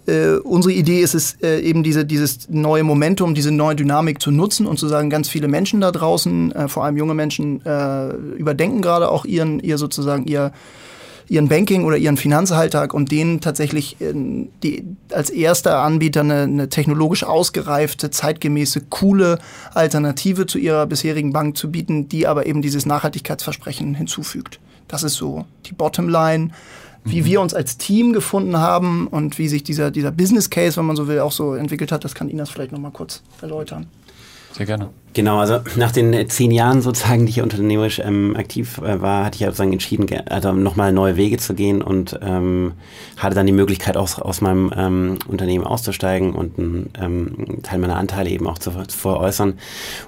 unsere 0.43 0.73
Idee 0.73 1.01
ist 1.01 1.13
es 1.13 1.39
eben 1.41 1.83
diese, 1.83 2.05
dieses 2.05 2.50
neue 2.50 2.83
Momentum, 2.83 3.35
diese 3.35 3.51
neue 3.51 3.75
Dynamik 3.75 4.21
zu 4.21 4.31
nutzen 4.31 4.65
und 4.65 4.79
zu 4.79 4.88
sagen, 4.88 5.09
ganz 5.09 5.29
viele 5.29 5.47
Menschen 5.47 5.81
da 5.81 5.91
draußen, 5.91 6.53
vor 6.67 6.85
allem 6.85 6.97
junge 6.97 7.13
Menschen, 7.13 7.63
äh, 7.65 7.88
äh, 7.89 8.38
überdenken 8.38 8.81
gerade 8.81 9.10
auch 9.10 9.25
ihren, 9.25 9.60
ihr 9.60 9.77
sozusagen 9.77 10.25
ihr 10.25 10.51
ihren 11.29 11.48
Banking 11.48 11.84
oder 11.86 11.96
ihren 11.96 12.17
Finanzalltag 12.17 12.91
und 12.91 13.12
denen 13.12 13.39
tatsächlich 13.39 13.98
die, 14.00 14.84
als 15.12 15.29
erster 15.29 15.77
Anbieter 15.77 16.22
eine, 16.22 16.41
eine 16.41 16.69
technologisch 16.69 17.24
ausgereifte, 17.24 18.10
zeitgemäße, 18.10 18.81
coole 18.89 19.38
Alternative 19.75 20.48
zu 20.48 20.58
ihrer 20.58 20.88
bisherigen 20.88 21.31
Bank 21.31 21.55
zu 21.55 21.72
bieten, 21.72 22.10
die 22.10 22.25
aber 22.25 22.48
eben 22.48 22.63
dieses 22.63 22.88
Nachhaltigkeitsversprechen 22.88 23.93
hinzufügt. 23.93 24.60
Das 24.88 25.03
ist 25.03 25.13
so 25.15 25.46
die 25.67 25.74
Bottomline 25.74 26.50
wie 27.05 27.22
mhm. 27.22 27.25
wir 27.25 27.41
uns 27.41 27.53
als 27.53 27.77
Team 27.77 28.13
gefunden 28.13 28.58
haben 28.58 29.08
und 29.08 29.38
wie 29.38 29.48
sich 29.48 29.63
dieser, 29.63 29.91
dieser 29.91 30.12
Business 30.12 30.50
Case, 30.50 30.77
wenn 30.77 30.86
man 30.86 30.96
so 30.96 31.08
will, 31.08 31.19
auch 31.19 31.31
so 31.31 31.55
entwickelt 31.55 31.91
hat, 31.91 32.03
das 32.03 32.13
kann 32.13 32.29
Inas 32.29 32.50
vielleicht 32.50 32.72
nochmal 32.72 32.91
kurz 32.91 33.24
erläutern. 33.41 33.88
Sehr 34.59 34.65
gerne. 34.65 34.89
Genau, 35.13 35.37
also 35.37 35.61
nach 35.77 35.93
den 35.93 36.27
zehn 36.27 36.51
Jahren 36.51 36.81
sozusagen, 36.81 37.25
die 37.25 37.29
ich 37.29 37.41
unternehmerisch 37.41 37.99
ähm, 37.99 38.35
aktiv 38.35 38.79
äh, 38.79 39.01
war, 39.01 39.23
hatte 39.23 39.37
ich 39.37 39.45
sozusagen 39.45 39.71
entschieden, 39.71 40.05
also 40.27 40.51
nochmal 40.51 40.91
neue 40.91 41.15
Wege 41.15 41.37
zu 41.37 41.53
gehen 41.53 41.81
und 41.81 42.19
ähm, 42.21 42.73
hatte 43.15 43.35
dann 43.35 43.45
die 43.45 43.53
Möglichkeit, 43.53 43.95
aus, 43.95 44.19
aus 44.19 44.41
meinem 44.41 44.69
ähm, 44.75 45.19
Unternehmen 45.29 45.63
auszusteigen 45.63 46.33
und 46.33 46.59
einen 46.59 46.89
ähm, 46.99 47.63
Teil 47.63 47.79
meiner 47.79 47.95
Anteile 47.95 48.29
eben 48.31 48.47
auch 48.47 48.57
zu, 48.57 48.71
zu 48.71 48.97
veräußern 48.97 49.53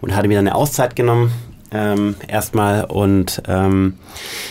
und 0.02 0.14
hatte 0.14 0.28
mir 0.28 0.36
dann 0.36 0.48
eine 0.48 0.56
Auszeit 0.56 0.98
genommen, 0.98 1.32
ähm, 1.72 2.16
erstmal 2.28 2.84
und 2.84 3.44
ähm, 3.48 4.00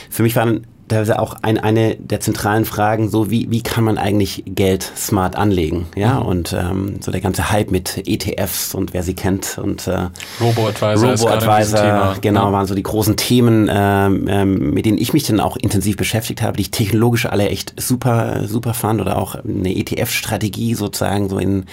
für 0.08 0.22
mich 0.22 0.34
war 0.34 0.46
dann 0.46 0.66
teilweise 0.90 1.18
auch 1.18 1.36
ein, 1.42 1.58
eine 1.58 1.96
der 1.96 2.20
zentralen 2.20 2.64
Fragen, 2.64 3.08
so 3.08 3.30
wie, 3.30 3.50
wie 3.50 3.62
kann 3.62 3.84
man 3.84 3.96
eigentlich 3.96 4.42
Geld 4.46 4.82
smart 4.96 5.36
anlegen? 5.36 5.86
Ja, 5.96 6.20
mhm. 6.20 6.26
und 6.26 6.52
ähm, 6.52 6.96
so 7.00 7.10
der 7.10 7.20
ganze 7.20 7.50
Hype 7.50 7.70
mit 7.70 8.02
ETFs 8.06 8.74
und 8.74 8.92
wer 8.92 9.02
sie 9.02 9.14
kennt 9.14 9.58
und 9.58 9.86
äh, 9.86 10.08
Robo-Advisor, 10.40 11.12
Robo-Advisor, 11.12 12.16
genau, 12.20 12.46
ja. 12.46 12.52
waren 12.52 12.66
so 12.66 12.74
die 12.74 12.82
großen 12.82 13.16
Themen, 13.16 13.70
ähm, 13.72 14.26
ähm, 14.28 14.70
mit 14.74 14.84
denen 14.84 14.98
ich 14.98 15.12
mich 15.12 15.24
dann 15.24 15.40
auch 15.40 15.56
intensiv 15.56 15.96
beschäftigt 15.96 16.42
habe, 16.42 16.56
die 16.56 16.62
ich 16.62 16.70
technologisch 16.70 17.26
alle 17.26 17.48
echt 17.48 17.80
super, 17.80 18.46
super 18.46 18.74
fand 18.74 19.00
oder 19.00 19.16
auch 19.16 19.36
eine 19.36 19.74
ETF-Strategie 19.76 20.74
sozusagen 20.74 21.28
so 21.28 21.38
in 21.38 21.66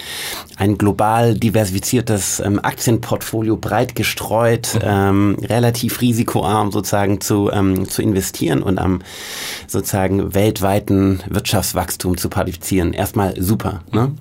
ein 0.56 0.78
global 0.78 1.34
diversifiziertes 1.34 2.40
ähm, 2.40 2.60
Aktienportfolio 2.62 3.56
breit 3.56 3.94
gestreut, 3.94 4.74
mhm. 4.74 4.80
ähm, 4.84 5.36
relativ 5.42 6.00
risikoarm 6.00 6.70
sozusagen 6.70 7.20
zu, 7.20 7.50
ähm, 7.52 7.88
zu 7.88 8.02
investieren 8.02 8.62
und 8.62 8.78
am 8.78 9.00
sozusagen 9.66 10.34
weltweiten 10.34 11.20
Wirtschaftswachstum 11.28 12.16
zu 12.16 12.28
partizipieren. 12.28 12.92
Erstmal 12.92 13.40
super. 13.40 13.82
Ne? 13.92 14.12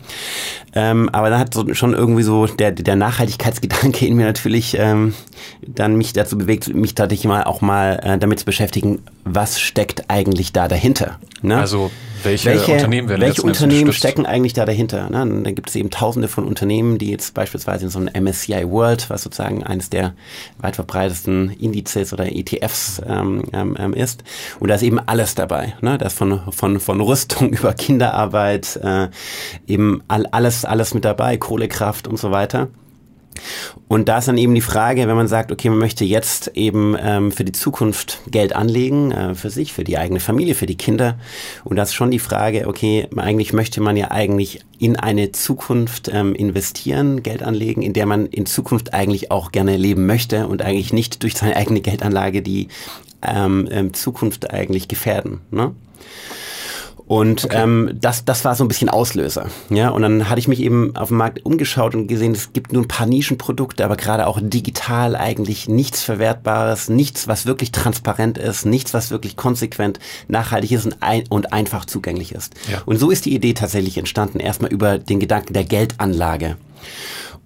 Ähm, 0.74 1.10
aber 1.10 1.29
dann 1.29 1.39
hat 1.39 1.53
so, 1.53 1.74
schon 1.74 1.94
irgendwie 1.94 2.24
so 2.24 2.46
der, 2.46 2.72
der 2.72 2.96
Nachhaltigkeitsgedanke 2.96 4.06
in 4.06 4.15
mir 4.15 4.25
natürlich 4.25 4.77
ähm, 4.77 5.13
dann 5.65 5.96
mich 5.96 6.13
dazu 6.13 6.38
bewegt, 6.38 6.74
mich 6.74 6.96
tatsächlich 6.96 7.27
mal 7.27 7.44
auch 7.44 7.62
mal 7.62 8.00
äh, 8.03 8.17
damit 8.17 8.39
zu 8.39 8.46
beschäftigen, 8.46 9.00
was 9.24 9.60
steckt 9.60 10.10
eigentlich 10.10 10.53
da 10.53 10.67
dahinter. 10.67 11.20
Ne? 11.41 11.58
Also 11.58 11.91
welche, 12.24 12.50
welche 12.50 12.74
Unternehmen 12.74 13.09
werden 13.09 13.21
Welche 13.21 13.41
Unternehmen 13.41 13.93
stecken 13.93 14.25
eigentlich 14.25 14.53
da 14.53 14.65
dahinter? 14.65 15.09
Ne? 15.09 15.43
Da 15.43 15.51
gibt 15.51 15.69
es 15.69 15.75
eben 15.75 15.89
tausende 15.89 16.27
von 16.27 16.45
Unternehmen, 16.45 16.97
die 16.97 17.12
jetzt 17.12 17.33
beispielsweise 17.33 17.86
in 17.86 17.91
so 17.91 18.00
einem 18.00 18.24
MSCI 18.24 18.69
World, 18.69 19.09
was 19.09 19.24
sozusagen 19.24 19.63
eines 19.63 19.89
der 19.89 20.13
weit 20.59 20.75
verbreitesten 20.75 21.50
Indizes 21.51 22.13
oder 22.13 22.25
ETFs 22.31 23.01
ähm, 23.07 23.43
ähm, 23.53 23.75
ähm, 23.79 23.93
ist. 23.93 24.24
Und 24.59 24.69
da 24.69 24.75
ist 24.75 24.83
eben 24.83 25.00
alles 25.00 25.36
dabei. 25.36 25.75
Ne? 25.81 25.97
Da 25.97 26.07
ist 26.07 26.17
von, 26.17 26.41
von, 26.51 26.79
von 26.79 27.01
Rüstung 27.01 27.50
über 27.51 27.74
Kinderarbeit 27.74 28.79
äh, 28.83 29.07
eben 29.67 30.01
all, 30.07 30.25
alles, 30.27 30.65
alles 30.65 30.93
mit 30.93 31.05
dabei, 31.05 31.38
Kohlekraft 31.38 32.07
und 32.07 32.17
so 32.17 32.31
weiter. 32.31 32.69
Und 33.88 34.10
da 34.10 34.17
ist 34.17 34.27
dann 34.27 34.38
eben 34.38 34.53
die 34.53 34.62
Frage, 34.62 35.08
wenn 35.08 35.15
man 35.15 35.27
sagt, 35.27 35.51
okay, 35.51 35.70
man 35.70 35.79
möchte 35.79 36.03
jetzt 36.03 36.51
eben 36.56 36.96
ähm, 37.00 37.32
für 37.32 37.46
die 37.46 37.51
Zukunft 37.51 38.20
Geld 38.29 38.56
anlegen, 38.56 39.12
äh, 39.12 39.36
für 39.36 39.50
sich, 39.50 39.74
für 39.74 39.84
die 39.84 39.98
eigene 39.98 40.20
Familie, 40.20 40.56
für 40.56 40.65
die 40.65 40.77
Kinder. 40.77 41.17
Und 41.63 41.77
da 41.77 41.84
ist 41.84 41.94
schon 41.94 42.12
die 42.12 42.20
Frage, 42.20 42.67
okay, 42.67 43.08
eigentlich 43.15 43.53
möchte 43.53 43.82
man 43.82 43.96
ja 43.98 44.12
eigentlich 44.12 44.62
in 44.79 44.96
eine 44.96 45.32
Zukunft 45.32 46.10
ähm, 46.13 46.36
investieren, 46.36 47.24
Geld 47.24 47.44
anlegen, 47.44 47.82
in 47.82 47.94
der 47.94 48.06
man 48.06 48.25
in 48.25 48.46
Zukunft 48.46 48.94
eigentlich 48.94 49.32
auch 49.32 49.51
gerne 49.51 49.77
leben 49.77 50.06
möchte 50.06 50.48
und 50.48 50.62
eigentlich 50.62 50.94
nicht 50.94 51.24
durch 51.24 51.36
seine 51.36 51.56
eigene 51.56 51.82
Geldanlage 51.82 52.41
die 52.41 52.67
ähm, 53.22 53.67
ähm 53.72 53.94
Zukunft 53.94 54.51
eigentlich 54.51 54.88
gefährden. 54.88 55.41
Ne? 55.50 55.74
Und 57.05 57.45
okay. 57.45 57.63
ähm, 57.63 57.91
das, 57.99 58.25
das 58.25 58.43
war 58.43 58.55
so 58.55 58.63
ein 58.63 58.67
bisschen 58.67 58.89
Auslöser. 58.89 59.47
Ja, 59.69 59.89
und 59.89 60.01
dann 60.01 60.29
hatte 60.29 60.39
ich 60.39 60.47
mich 60.47 60.59
eben 60.59 60.95
auf 60.95 61.07
dem 61.07 61.17
Markt 61.17 61.45
umgeschaut 61.45 61.95
und 61.95 62.07
gesehen, 62.07 62.33
es 62.33 62.51
gibt 62.51 62.73
nur 62.73 62.81
ein 62.81 62.87
paar 62.87 63.07
Nischenprodukte, 63.07 63.85
aber 63.85 63.95
gerade 63.95 64.27
auch 64.27 64.39
digital 64.41 65.15
eigentlich 65.15 65.69
nichts 65.69 66.03
Verwertbares, 66.03 66.89
nichts, 66.89 67.27
was 67.27 67.45
wirklich 67.45 67.71
transparent 67.71 68.37
ist, 68.37 68.65
nichts, 68.65 68.93
was 68.93 69.09
wirklich 69.09 69.37
konsequent 69.37 69.99
nachhaltig 70.27 70.71
ist 70.73 70.85
und, 70.85 70.97
ein 71.01 71.23
und 71.29 71.53
einfach 71.53 71.85
zugänglich 71.85 72.33
ist. 72.33 72.53
Ja. 72.69 72.81
Und 72.85 72.97
so 72.97 73.09
ist 73.09 73.25
die 73.25 73.33
Idee 73.33 73.53
tatsächlich 73.53 73.97
entstanden, 73.97 74.39
erstmal 74.39 74.71
über 74.71 74.97
den 74.97 75.19
Gedanken 75.19 75.53
der 75.53 75.63
Geldanlage. 75.63 76.57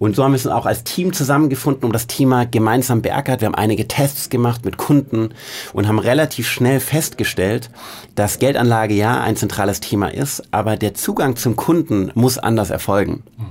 Und 0.02 0.16
so 0.16 0.24
haben 0.24 0.32
wir 0.32 0.36
es 0.36 0.48
auch 0.48 0.66
als 0.66 0.82
Team 0.82 1.12
zusammengefunden, 1.12 1.84
um 1.84 1.92
das 1.92 2.08
Thema 2.08 2.44
gemeinsam 2.44 3.02
beackert. 3.02 3.40
Wir 3.40 3.46
haben 3.46 3.54
einige 3.54 3.86
Tests 3.86 4.30
gemacht 4.30 4.64
mit 4.64 4.76
Kunden 4.76 5.32
und 5.74 5.86
haben 5.86 6.00
relativ 6.00 6.48
schnell 6.48 6.80
festgestellt, 6.80 7.70
dass 8.16 8.40
Geldanlage 8.40 8.94
ja 8.94 9.20
ein 9.20 9.36
zentrales 9.36 9.78
Thema 9.78 10.08
ist, 10.12 10.42
aber 10.50 10.76
der 10.76 10.94
Zugang 10.94 11.36
zum 11.36 11.54
Kunden 11.54 12.10
muss 12.16 12.36
anders 12.36 12.70
erfolgen. 12.70 13.22
Mhm. 13.38 13.44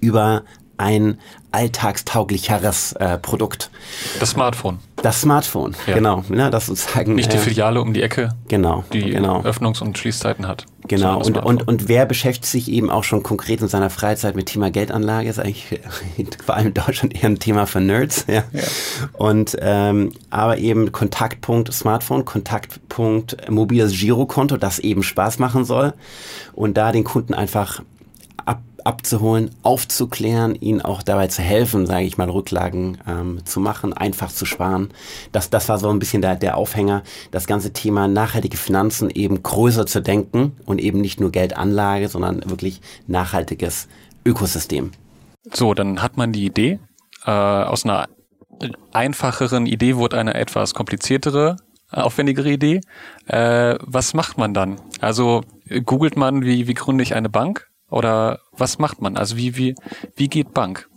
Über 0.00 0.44
ein 0.78 1.18
alltagstauglicheres 1.52 2.92
äh, 2.94 3.18
Produkt. 3.18 3.70
Das 4.18 4.30
Smartphone. 4.30 4.78
Das 5.02 5.22
Smartphone, 5.22 5.74
ja. 5.86 5.94
genau. 5.94 6.24
Ja, 6.32 6.50
das 6.50 6.66
sozusagen, 6.66 7.14
Nicht 7.14 7.32
die 7.32 7.36
äh, 7.36 7.40
Filiale 7.40 7.80
um 7.80 7.94
die 7.94 8.02
Ecke, 8.02 8.30
genau, 8.48 8.84
die 8.92 9.10
genau. 9.10 9.40
Öffnungs- 9.42 9.80
und 9.80 9.96
Schließzeiten 9.96 10.46
hat. 10.46 10.66
Genau, 10.88 11.22
und, 11.22 11.38
und, 11.38 11.68
und 11.68 11.88
wer 11.88 12.06
beschäftigt 12.06 12.46
sich 12.46 12.70
eben 12.70 12.90
auch 12.90 13.04
schon 13.04 13.22
konkret 13.22 13.60
in 13.60 13.68
seiner 13.68 13.90
Freizeit 13.90 14.34
mit 14.34 14.46
Thema 14.46 14.70
Geldanlage, 14.70 15.28
ist 15.28 15.38
eigentlich 15.38 15.80
vor 16.44 16.56
allem 16.56 16.68
in 16.68 16.74
Deutschland 16.74 17.14
eher 17.14 17.30
ein 17.30 17.38
Thema 17.38 17.66
für 17.66 17.80
Nerds. 17.80 18.24
Ja. 18.28 18.44
ja. 18.52 18.62
Und 19.12 19.56
ähm, 19.60 20.12
aber 20.30 20.58
eben 20.58 20.92
Kontaktpunkt 20.92 21.72
Smartphone, 21.72 22.24
Kontaktpunkt 22.24 23.50
mobiles 23.50 23.92
Girokonto, 23.92 24.56
das 24.56 24.78
eben 24.78 25.02
Spaß 25.02 25.38
machen 25.38 25.64
soll. 25.64 25.94
Und 26.52 26.76
da 26.76 26.92
den 26.92 27.04
Kunden 27.04 27.34
einfach 27.34 27.82
abzuholen, 28.86 29.50
aufzuklären, 29.62 30.54
ihnen 30.54 30.80
auch 30.80 31.02
dabei 31.02 31.28
zu 31.28 31.42
helfen, 31.42 31.86
sage 31.86 32.04
ich 32.04 32.18
mal, 32.18 32.30
Rücklagen 32.30 32.98
ähm, 33.06 33.44
zu 33.44 33.60
machen, 33.60 33.92
einfach 33.92 34.30
zu 34.30 34.44
sparen. 34.44 34.90
Das, 35.32 35.50
das 35.50 35.68
war 35.68 35.78
so 35.78 35.90
ein 35.90 35.98
bisschen 35.98 36.22
der, 36.22 36.36
der 36.36 36.56
Aufhänger, 36.56 37.02
das 37.30 37.46
ganze 37.46 37.72
Thema 37.72 38.08
nachhaltige 38.08 38.56
Finanzen 38.56 39.10
eben 39.10 39.42
größer 39.42 39.86
zu 39.86 40.00
denken 40.00 40.56
und 40.66 40.80
eben 40.80 41.00
nicht 41.00 41.20
nur 41.20 41.30
Geldanlage, 41.30 42.08
sondern 42.08 42.48
wirklich 42.48 42.80
nachhaltiges 43.06 43.88
Ökosystem. 44.24 44.92
So, 45.52 45.74
dann 45.74 46.02
hat 46.02 46.16
man 46.16 46.32
die 46.32 46.44
Idee. 46.44 46.78
Äh, 47.24 47.30
aus 47.30 47.84
einer 47.84 48.08
einfacheren 48.92 49.66
Idee 49.66 49.96
wurde 49.96 50.18
eine 50.18 50.34
etwas 50.34 50.74
kompliziertere, 50.74 51.56
aufwendigere 51.90 52.50
Idee. 52.50 52.80
Äh, 53.26 53.76
was 53.80 54.14
macht 54.14 54.38
man 54.38 54.54
dann? 54.54 54.80
Also 55.00 55.42
googelt 55.84 56.16
man, 56.16 56.42
wie, 56.44 56.66
wie 56.66 56.74
gründe 56.74 57.02
ich 57.02 57.14
eine 57.14 57.28
Bank? 57.28 57.69
Oder 57.90 58.40
was 58.56 58.78
macht 58.78 59.02
man? 59.02 59.16
Also 59.16 59.36
wie, 59.36 59.56
wie, 59.56 59.74
wie 60.16 60.28
geht 60.28 60.54
Bank? 60.54 60.88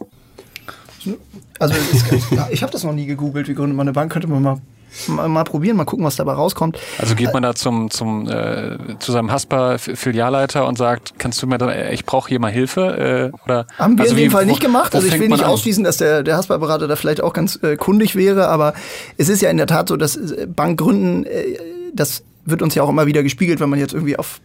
Also 1.59 1.75
ich 2.51 2.63
habe 2.63 2.71
das 2.71 2.83
noch 2.83 2.93
nie 2.93 3.05
gegoogelt, 3.05 3.47
wie 3.47 3.55
gründet 3.55 3.75
man 3.75 3.87
eine 3.87 3.93
Bank, 3.93 4.11
könnte 4.11 4.27
man 4.27 4.41
mal 4.41 4.61
mal, 5.07 5.27
mal 5.27 5.43
probieren, 5.43 5.77
mal 5.77 5.85
gucken, 5.85 6.05
was 6.05 6.15
dabei 6.15 6.33
rauskommt. 6.33 6.77
Also 6.97 7.15
geht 7.15 7.33
man 7.33 7.43
da 7.43 7.55
zum, 7.55 7.89
zum 7.89 8.29
äh, 8.29 8.77
zu 8.99 9.11
seinem 9.11 9.31
Haspa 9.31 9.77
Filialleiter 9.77 10.67
und 10.67 10.77
sagt, 10.77 11.13
kannst 11.17 11.41
du 11.41 11.47
mir 11.47 11.57
da, 11.57 11.89
ich 11.89 12.05
brauche 12.05 12.29
hier 12.29 12.39
mal 12.39 12.51
Hilfe? 12.51 13.31
Äh, 13.33 13.43
oder 13.45 13.67
haben 13.77 13.97
wir 13.97 14.03
also 14.03 14.15
in 14.15 14.21
dem 14.21 14.31
Fall 14.31 14.45
nicht 14.45 14.61
gemacht. 14.61 14.95
Also 14.95 15.07
ich 15.07 15.19
will 15.19 15.29
nicht 15.29 15.43
ausschließen, 15.43 15.83
dass 15.83 15.97
der 15.97 16.23
der 16.23 16.37
Haspa 16.37 16.57
Berater 16.57 16.87
da 16.87 16.95
vielleicht 16.95 17.21
auch 17.21 17.33
ganz 17.33 17.59
äh, 17.61 17.75
kundig 17.75 18.15
wäre, 18.15 18.47
aber 18.47 18.73
es 19.17 19.29
ist 19.29 19.41
ja 19.41 19.49
in 19.49 19.57
der 19.57 19.67
Tat 19.67 19.89
so, 19.89 19.97
dass 19.97 20.15
äh, 20.15 20.47
Bankgründen, 20.47 21.25
äh, 21.25 21.57
das 21.93 22.23
wird 22.45 22.61
uns 22.61 22.75
ja 22.75 22.83
auch 22.83 22.89
immer 22.89 23.05
wieder 23.05 23.23
gespiegelt, 23.23 23.59
wenn 23.59 23.69
man 23.69 23.79
jetzt 23.79 23.93
irgendwie 23.93 24.17
auf 24.17 24.41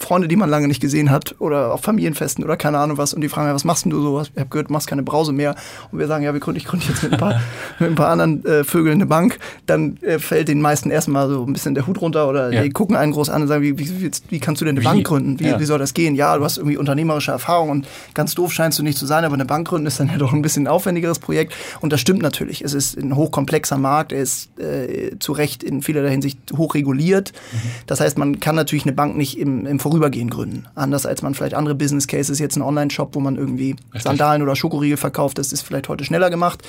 Freunde, 0.00 0.28
die 0.28 0.36
man 0.36 0.50
lange 0.50 0.68
nicht 0.68 0.80
gesehen 0.80 1.10
hat 1.10 1.36
oder 1.38 1.72
auf 1.72 1.82
Familienfesten 1.82 2.44
oder 2.44 2.56
keine 2.56 2.78
Ahnung 2.78 2.98
was 2.98 3.14
und 3.14 3.20
die 3.20 3.28
fragen, 3.28 3.48
ja, 3.48 3.54
was 3.54 3.64
machst 3.64 3.84
denn 3.84 3.90
du 3.90 4.00
so? 4.02 4.20
Ich 4.20 4.30
habe 4.36 4.48
gehört, 4.48 4.68
du 4.68 4.72
machst 4.72 4.86
keine 4.86 5.02
Brause 5.02 5.32
mehr 5.32 5.54
und 5.92 5.98
wir 5.98 6.06
sagen, 6.06 6.24
ja, 6.24 6.32
wir 6.32 6.40
gründen, 6.40 6.58
ich 6.58 6.66
gründe 6.66 6.86
jetzt 6.88 7.02
mit 7.02 7.12
ein 7.12 7.18
paar, 7.18 7.40
mit 7.78 7.90
ein 7.90 7.94
paar 7.94 8.08
anderen 8.08 8.44
äh, 8.44 8.64
Vögeln 8.64 8.94
eine 8.94 9.06
Bank, 9.06 9.38
dann 9.66 9.96
äh, 9.98 10.18
fällt 10.18 10.48
den 10.48 10.60
meisten 10.60 10.90
erstmal 10.90 11.28
so 11.28 11.44
ein 11.44 11.52
bisschen 11.52 11.74
der 11.74 11.86
Hut 11.86 12.00
runter 12.00 12.28
oder 12.28 12.52
ja. 12.52 12.62
die 12.62 12.70
gucken 12.70 12.96
einen 12.96 13.12
groß 13.12 13.30
an 13.30 13.42
und 13.42 13.48
sagen, 13.48 13.62
wie, 13.62 13.78
wie, 13.78 14.10
wie 14.28 14.40
kannst 14.40 14.60
du 14.60 14.64
denn 14.64 14.76
eine 14.76 14.80
wie? 14.80 14.84
Bank 14.84 15.06
gründen? 15.06 15.40
Wie, 15.40 15.46
ja. 15.46 15.60
wie 15.60 15.64
soll 15.64 15.78
das 15.78 15.94
gehen? 15.94 16.14
Ja, 16.14 16.36
du 16.36 16.44
hast 16.44 16.58
irgendwie 16.58 16.76
unternehmerische 16.76 17.30
Erfahrung 17.30 17.70
und 17.70 17.86
ganz 18.14 18.34
doof 18.34 18.52
scheinst 18.52 18.78
du 18.78 18.82
nicht 18.82 18.98
zu 18.98 19.06
sein, 19.06 19.24
aber 19.24 19.34
eine 19.34 19.44
Bank 19.44 19.68
gründen 19.68 19.86
ist 19.86 20.00
dann 20.00 20.08
ja 20.08 20.16
doch 20.16 20.32
ein 20.32 20.42
bisschen 20.42 20.64
ein 20.64 20.68
aufwendigeres 20.68 21.18
Projekt 21.18 21.54
und 21.80 21.92
das 21.92 22.00
stimmt 22.00 22.22
natürlich. 22.22 22.62
Es 22.62 22.74
ist 22.74 22.96
ein 22.96 23.14
hochkomplexer 23.16 23.78
Markt, 23.78 24.12
er 24.12 24.22
ist 24.22 24.58
äh, 24.58 25.18
zu 25.18 25.32
Recht 25.32 25.62
in 25.62 25.82
vielerlei 25.82 26.10
Hinsicht 26.10 26.38
hochreguliert. 26.56 27.32
Mhm. 27.52 27.58
Das 27.86 28.00
heißt, 28.00 28.18
man 28.18 28.40
kann 28.40 28.54
natürlich 28.54 28.84
eine 28.84 28.92
Bank 28.92 29.16
nicht 29.16 29.38
im, 29.38 29.66
im 29.66 29.78
Vorübergehen 29.90 30.30
gründen. 30.30 30.66
Anders 30.76 31.04
als 31.04 31.20
man 31.20 31.34
vielleicht 31.34 31.54
andere 31.54 31.74
Business 31.74 32.06
Cases, 32.06 32.38
jetzt 32.38 32.54
ein 32.54 32.62
Online-Shop, 32.62 33.16
wo 33.16 33.18
man 33.18 33.34
irgendwie 33.34 33.70
Richtig. 33.70 34.02
Sandalen 34.02 34.40
oder 34.40 34.54
Schokoriegel 34.54 34.96
verkauft, 34.96 35.36
das 35.38 35.52
ist 35.52 35.62
vielleicht 35.62 35.88
heute 35.88 36.04
schneller 36.04 36.30
gemacht. 36.30 36.62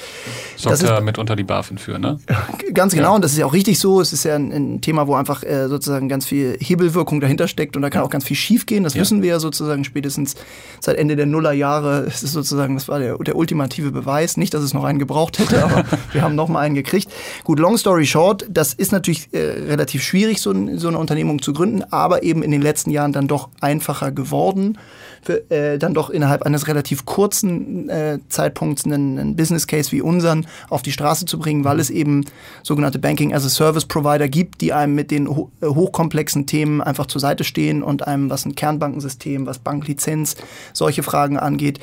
Sorgt 0.57 0.81
da 0.81 0.99
mitunter 1.01 1.35
die 1.35 1.43
BaFin 1.43 1.77
für, 1.77 1.99
ne? 1.99 2.19
Ganz 2.73 2.95
genau, 2.95 3.09
ja. 3.09 3.15
und 3.15 3.23
das 3.23 3.33
ist 3.33 3.37
ja 3.37 3.45
auch 3.45 3.53
richtig 3.53 3.77
so. 3.77 4.01
Es 4.01 4.11
ist 4.11 4.23
ja 4.23 4.33
ein, 4.33 4.51
ein 4.51 4.81
Thema, 4.81 5.05
wo 5.05 5.13
einfach 5.13 5.43
äh, 5.43 5.67
sozusagen 5.67 6.09
ganz 6.09 6.25
viel 6.25 6.57
Hebelwirkung 6.59 7.21
dahinter 7.21 7.47
steckt 7.47 7.75
und 7.75 7.83
da 7.83 7.91
kann 7.91 8.01
auch 8.01 8.09
ganz 8.09 8.25
viel 8.25 8.35
schief 8.35 8.65
gehen. 8.65 8.83
Das 8.83 8.95
ja. 8.95 9.01
wissen 9.01 9.21
wir 9.21 9.29
ja 9.29 9.39
sozusagen 9.39 9.83
spätestens 9.83 10.33
seit 10.79 10.97
Ende 10.97 11.15
der 11.15 11.27
Nullerjahre. 11.27 12.05
Es 12.07 12.23
ist 12.23 12.31
sozusagen, 12.31 12.73
das 12.73 12.87
war 12.87 12.97
der, 12.97 13.19
der 13.19 13.35
ultimative 13.35 13.91
Beweis. 13.91 14.35
Nicht, 14.35 14.55
dass 14.55 14.63
es 14.63 14.73
noch 14.73 14.83
einen 14.83 14.97
gebraucht 14.97 15.37
hätte, 15.37 15.63
aber 15.63 15.83
wir 16.11 16.23
haben 16.23 16.33
noch 16.33 16.47
mal 16.47 16.61
einen 16.61 16.73
gekriegt. 16.73 17.11
Gut, 17.43 17.59
long 17.59 17.77
story 17.77 18.07
short, 18.07 18.47
das 18.49 18.73
ist 18.73 18.91
natürlich 18.91 19.31
äh, 19.31 19.37
relativ 19.37 20.01
schwierig, 20.01 20.41
so, 20.41 20.53
so 20.77 20.87
eine 20.87 20.97
Unternehmung 20.97 21.39
zu 21.39 21.53
gründen, 21.53 21.83
aber 21.91 22.23
eben 22.23 22.41
in 22.41 22.51
den 22.51 22.61
letzten 22.61 22.89
Jahren 22.89 23.00
dann 23.09 23.27
doch 23.27 23.49
einfacher 23.59 24.11
geworden, 24.11 24.77
für, 25.21 25.49
äh, 25.51 25.77
dann 25.77 25.93
doch 25.93 26.09
innerhalb 26.09 26.43
eines 26.43 26.67
relativ 26.67 27.05
kurzen 27.05 27.89
äh, 27.89 28.19
Zeitpunkts 28.29 28.85
einen, 28.85 29.19
einen, 29.19 29.35
Business 29.35 29.67
Case 29.67 29.91
wie 29.91 30.01
unseren 30.01 30.47
auf 30.69 30.81
die 30.81 30.91
Straße 30.91 31.25
zu 31.25 31.37
bringen, 31.37 31.63
weil 31.63 31.79
es 31.79 31.89
eben 31.89 32.25
sogenannte 32.63 32.99
Banking 32.99 33.33
as 33.33 33.45
a 33.45 33.49
Service 33.49 33.85
Provider 33.85 34.27
gibt, 34.27 34.61
die 34.61 34.73
einem 34.73 34.95
mit 34.95 35.11
den 35.11 35.29
ho 35.29 35.51
äh, 35.61 35.67
hochkomplexen 35.67 36.47
Themen 36.47 36.81
einfach 36.81 37.05
zur 37.05 37.21
Seite 37.21 37.43
stehen 37.43 37.83
und 37.83 38.07
einem, 38.07 38.29
was 38.29 38.45
ein 38.45 38.55
Kernbankensystem, 38.55 39.45
was 39.45 39.59
Banklizenz, 39.59 40.35
solche 40.73 41.03
Fragen 41.03 41.37
angeht, 41.37 41.79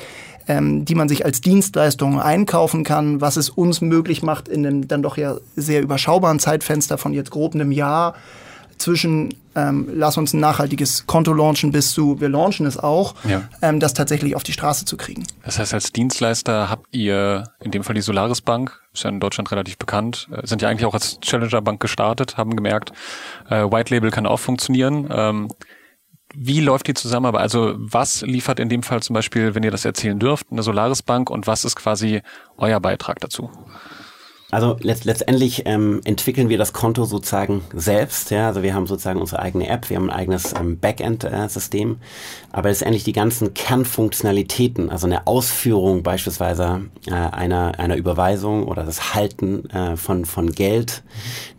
ähm, 0.49 0.83
die 0.83 0.95
man 0.95 1.07
sich 1.07 1.23
als 1.25 1.41
Dienstleistung 1.41 2.19
einkaufen 2.19 2.83
kann, 2.83 3.21
was 3.21 3.37
es 3.37 3.49
uns 3.49 3.81
möglich 3.81 4.23
macht, 4.23 4.47
in 4.47 4.65
einem 4.65 4.87
dann 4.87 5.03
doch 5.03 5.15
ja 5.15 5.37
sehr 5.55 5.81
überschaubaren 5.81 6.39
Zeitfenster 6.39 6.97
von 6.97 7.13
jetzt 7.13 7.31
grob 7.31 7.53
einem 7.53 7.71
Jahr 7.71 8.15
zwischen 8.77 9.35
ähm, 9.59 9.89
lass 9.93 10.17
uns 10.17 10.33
ein 10.33 10.39
nachhaltiges 10.39 11.05
Konto 11.05 11.33
launchen 11.33 11.71
bis 11.71 11.91
zu 11.91 12.19
wir 12.19 12.29
launchen 12.29 12.65
es 12.65 12.77
auch, 12.77 13.15
ja. 13.27 13.43
ähm, 13.61 13.79
das 13.79 13.93
tatsächlich 13.93 14.35
auf 14.35 14.43
die 14.43 14.53
Straße 14.53 14.85
zu 14.85 14.97
kriegen. 14.97 15.25
Das 15.43 15.59
heißt, 15.59 15.73
als 15.73 15.91
Dienstleister 15.91 16.69
habt 16.69 16.87
ihr 16.91 17.45
in 17.61 17.71
dem 17.71 17.83
Fall 17.83 17.95
die 17.95 18.01
Solaris 18.01 18.41
Bank, 18.41 18.79
ist 18.93 19.03
ja 19.03 19.09
in 19.09 19.19
Deutschland 19.19 19.51
relativ 19.51 19.77
bekannt, 19.77 20.27
äh, 20.31 20.45
sind 20.45 20.61
ja 20.61 20.69
eigentlich 20.69 20.85
auch 20.85 20.93
als 20.93 21.19
Challenger 21.19 21.61
Bank 21.61 21.79
gestartet, 21.79 22.37
haben 22.37 22.55
gemerkt, 22.55 22.91
äh, 23.49 23.63
White 23.63 23.93
Label 23.93 24.11
kann 24.11 24.25
auch 24.25 24.39
funktionieren. 24.39 25.07
Ähm, 25.11 25.47
wie 26.35 26.59
läuft 26.59 26.87
die 26.87 26.93
Zusammenarbeit? 26.93 27.41
Also 27.41 27.73
was 27.77 28.21
liefert 28.21 28.59
in 28.59 28.69
dem 28.69 28.83
Fall 28.83 29.01
zum 29.01 29.15
Beispiel, 29.15 29.55
wenn 29.55 29.63
ihr 29.63 29.71
das 29.71 29.85
erzählen 29.85 30.19
dürft, 30.19 30.51
eine 30.51 30.61
Solaris 30.61 31.01
Bank 31.01 31.29
und 31.29 31.47
was 31.47 31.65
ist 31.65 31.75
quasi 31.75 32.21
euer 32.57 32.79
Beitrag 32.79 33.19
dazu? 33.19 33.49
Also 34.51 34.77
letzt, 34.81 35.05
letztendlich 35.05 35.63
ähm, 35.65 36.01
entwickeln 36.05 36.49
wir 36.49 36.57
das 36.57 36.73
Konto 36.73 37.05
sozusagen 37.05 37.61
selbst. 37.71 38.31
Ja? 38.31 38.47
Also 38.47 38.63
wir 38.63 38.73
haben 38.73 38.87
sozusagen 38.87 39.21
unsere 39.21 39.43
eigene 39.43 39.67
App, 39.67 39.91
wir 39.91 39.97
haben 39.97 40.09
ein 40.09 40.15
eigenes 40.15 40.53
ähm, 40.59 40.79
Backend-System. 40.79 41.91
Äh, 41.91 41.95
aber 42.51 42.69
letztendlich 42.69 43.03
die 43.03 43.13
ganzen 43.13 43.53
Kernfunktionalitäten, 43.53 44.89
also 44.89 45.05
eine 45.05 45.27
Ausführung 45.27 46.01
beispielsweise 46.01 46.81
äh, 47.05 47.11
einer, 47.11 47.77
einer 47.77 47.95
Überweisung 47.95 48.63
oder 48.63 48.83
das 48.83 49.13
Halten 49.13 49.69
äh, 49.69 49.95
von, 49.95 50.25
von 50.25 50.51
Geld, 50.51 51.03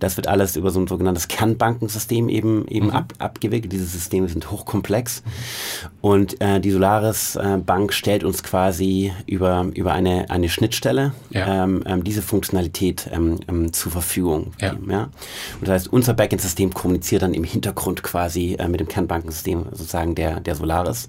das 0.00 0.16
wird 0.16 0.26
alles 0.26 0.56
über 0.56 0.72
so 0.72 0.80
ein 0.80 0.88
sogenanntes 0.88 1.28
Kernbankensystem 1.28 2.28
eben, 2.28 2.66
eben 2.66 2.86
mhm. 2.86 2.92
ab, 2.92 3.12
abgewickelt. 3.18 3.72
Diese 3.72 3.84
Systeme 3.84 4.28
sind 4.28 4.50
hochkomplex. 4.50 5.22
Und 6.00 6.40
äh, 6.40 6.58
die 6.58 6.72
Solaris 6.72 7.36
äh, 7.36 7.58
Bank 7.64 7.92
stellt 7.92 8.24
uns 8.24 8.42
quasi 8.42 9.12
über, 9.26 9.66
über 9.74 9.92
eine, 9.92 10.28
eine 10.28 10.48
Schnittstelle 10.48 11.12
ja. 11.30 11.64
ähm, 11.64 11.84
ähm, 11.86 12.02
diese 12.02 12.22
Funktionalität 12.22 12.79
Qualität 12.80 13.10
ähm, 13.12 13.38
ähm, 13.48 13.72
zur 13.72 13.92
Verfügung. 13.92 14.52
Ja. 14.60 14.74
ja. 14.88 15.02
Und 15.60 15.68
das 15.68 15.70
heißt, 15.70 15.92
unser 15.92 16.14
Backend-System 16.14 16.72
kommuniziert 16.72 17.22
dann 17.22 17.34
im 17.34 17.44
Hintergrund 17.44 18.02
quasi 18.02 18.56
äh, 18.58 18.68
mit 18.68 18.80
dem 18.80 18.88
Kernbankensystem 18.88 19.66
sozusagen 19.70 20.14
der, 20.14 20.40
der 20.40 20.54
Solaris. 20.54 21.08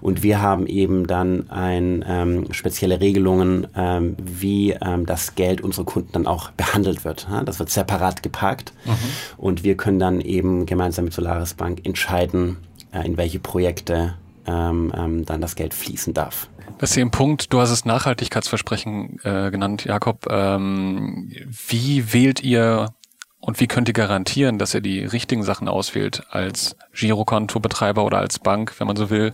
Und 0.00 0.22
wir 0.22 0.42
haben 0.42 0.66
eben 0.66 1.06
dann 1.06 1.50
ein, 1.50 2.04
ähm, 2.06 2.52
spezielle 2.52 3.00
Regelungen, 3.00 3.66
ähm, 3.76 4.16
wie 4.18 4.72
ähm, 4.72 5.06
das 5.06 5.34
Geld 5.34 5.60
unserer 5.60 5.84
Kunden 5.84 6.10
dann 6.12 6.26
auch 6.26 6.50
behandelt 6.50 7.04
wird. 7.04 7.26
Ja? 7.30 7.42
Das 7.42 7.58
wird 7.58 7.70
separat 7.70 8.22
geparkt 8.22 8.72
mhm. 8.84 8.92
und 9.36 9.64
wir 9.64 9.76
können 9.76 9.98
dann 9.98 10.20
eben 10.20 10.66
gemeinsam 10.66 11.04
mit 11.04 11.14
Solaris 11.14 11.54
Bank 11.54 11.80
entscheiden, 11.84 12.56
äh, 12.92 13.06
in 13.06 13.16
welche 13.16 13.38
Projekte 13.38 14.14
ähm, 14.46 14.92
ähm, 14.96 15.24
dann 15.24 15.40
das 15.40 15.54
Geld 15.56 15.74
fließen 15.74 16.12
darf. 16.12 16.48
Das 16.78 16.90
ist 16.90 16.94
hier 16.94 17.04
ein 17.04 17.10
Punkt, 17.10 17.52
du 17.52 17.60
hast 17.60 17.70
es 17.70 17.84
Nachhaltigkeitsversprechen 17.84 19.20
äh, 19.22 19.50
genannt, 19.50 19.84
Jakob. 19.84 20.26
Ähm, 20.30 21.32
wie 21.68 22.12
wählt 22.12 22.42
ihr 22.42 22.94
und 23.40 23.60
wie 23.60 23.66
könnt 23.66 23.88
ihr 23.88 23.94
garantieren, 23.94 24.58
dass 24.58 24.74
ihr 24.74 24.80
die 24.80 25.04
richtigen 25.04 25.42
Sachen 25.42 25.68
auswählt 25.68 26.24
als 26.30 26.76
Girokontobetreiber 26.94 28.04
oder 28.04 28.18
als 28.18 28.38
Bank, 28.38 28.74
wenn 28.78 28.86
man 28.86 28.96
so 28.96 29.10
will? 29.10 29.32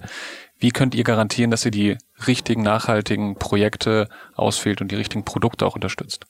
Wie 0.59 0.71
könnt 0.71 0.95
ihr 0.95 1.05
garantieren, 1.05 1.51
dass 1.51 1.65
ihr 1.65 1.71
die 1.71 1.97
richtigen 2.27 2.63
nachhaltigen 2.63 3.37
Projekte 3.37 4.09
auswählt 4.35 4.81
und 4.81 4.91
die 4.91 4.97
richtigen 4.97 5.25
Produkte 5.25 5.65
auch 5.65 5.75
unterstützt? 5.75 6.27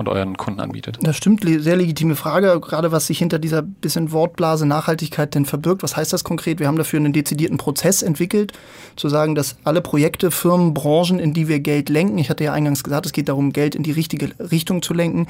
Und 0.00 0.08
euren 0.08 0.36
Kunden 0.36 0.60
anbietet. 0.60 0.98
Das 1.02 1.16
stimmt, 1.16 1.44
sehr 1.44 1.76
legitime 1.76 2.16
Frage, 2.16 2.58
gerade 2.60 2.90
was 2.90 3.06
sich 3.06 3.18
hinter 3.18 3.38
dieser 3.38 3.62
bisschen 3.62 4.12
Wortblase 4.12 4.66
Nachhaltigkeit 4.66 5.34
denn 5.34 5.44
verbirgt. 5.44 5.82
Was 5.82 5.96
heißt 5.96 6.12
das 6.12 6.24
konkret? 6.24 6.58
Wir 6.58 6.66
haben 6.66 6.76
dafür 6.76 6.98
einen 6.98 7.12
dezidierten 7.12 7.58
Prozess 7.58 8.02
entwickelt, 8.02 8.52
zu 8.96 9.08
sagen, 9.08 9.34
dass 9.34 9.56
alle 9.64 9.80
Projekte, 9.80 10.30
Firmen, 10.30 10.74
Branchen, 10.74 11.18
in 11.18 11.32
die 11.32 11.48
wir 11.48 11.60
Geld 11.60 11.88
lenken, 11.88 12.18
ich 12.18 12.30
hatte 12.30 12.44
ja 12.44 12.52
eingangs 12.52 12.82
gesagt, 12.82 13.06
es 13.06 13.12
geht 13.12 13.28
darum, 13.28 13.52
Geld 13.52 13.74
in 13.74 13.82
die 13.82 13.92
richtige 13.92 14.30
Richtung 14.50 14.82
zu 14.82 14.94
lenken, 14.94 15.26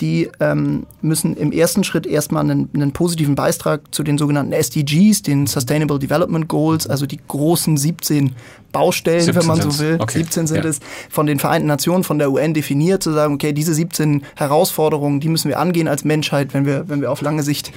die 0.00 0.28
ähm, 0.40 0.86
müssen 1.00 1.36
im 1.36 1.52
ersten 1.52 1.84
Schritt 1.84 2.06
erstmal 2.06 2.42
einen, 2.42 2.68
einen 2.74 2.92
positiven 2.92 3.34
Beitrag 3.34 3.94
zu 3.94 4.02
den 4.02 4.18
sogenannten 4.18 4.52
SDGs, 4.52 5.22
den 5.22 5.46
Sustainable 5.46 5.98
Development 5.98 6.48
Goals, 6.48 6.86
also 6.86 7.06
die 7.06 7.20
großen 7.28 7.76
17 7.76 8.34
Baustellen, 8.72 9.34
wenn 9.34 9.46
man 9.46 9.60
so 9.60 9.78
will, 9.78 9.96
okay. 9.98 10.18
17 10.18 10.46
sind 10.46 10.64
ja. 10.64 10.68
es, 10.68 10.80
von 11.08 11.26
den 11.26 11.38
Vereinten 11.38 11.66
Nationen, 11.66 12.04
von 12.04 12.18
der 12.18 12.30
UN 12.30 12.52
definiert, 12.52 13.02
zu 13.02 13.12
sagen, 13.12 13.34
okay, 13.34 13.54
diese 13.54 13.72
17 13.72 14.05
Herausforderungen, 14.34 15.20
die 15.20 15.28
müssen 15.28 15.48
wir 15.48 15.58
angehen 15.58 15.88
als 15.88 16.04
Menschheit, 16.04 16.54
wenn 16.54 16.66
wir, 16.66 16.88
wenn 16.88 17.00
wir 17.00 17.10
auf 17.10 17.20
lange 17.20 17.42
Sicht 17.42 17.72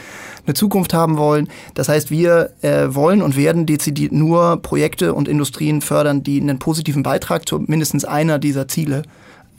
eine 0.45 0.53
Zukunft 0.53 0.93
haben 0.93 1.17
wollen. 1.17 1.47
Das 1.73 1.89
heißt, 1.89 2.11
wir 2.11 2.51
äh, 2.61 2.87
wollen 2.89 3.21
und 3.21 3.35
werden 3.35 3.65
dezidiert 3.65 4.11
nur 4.11 4.61
Projekte 4.61 5.13
und 5.13 5.27
Industrien 5.27 5.81
fördern, 5.81 6.23
die 6.23 6.41
einen 6.41 6.59
positiven 6.59 7.03
Beitrag 7.03 7.47
zu 7.47 7.59
mindestens 7.59 8.05
einer 8.05 8.39
dieser 8.39 8.67
Ziele 8.67 9.03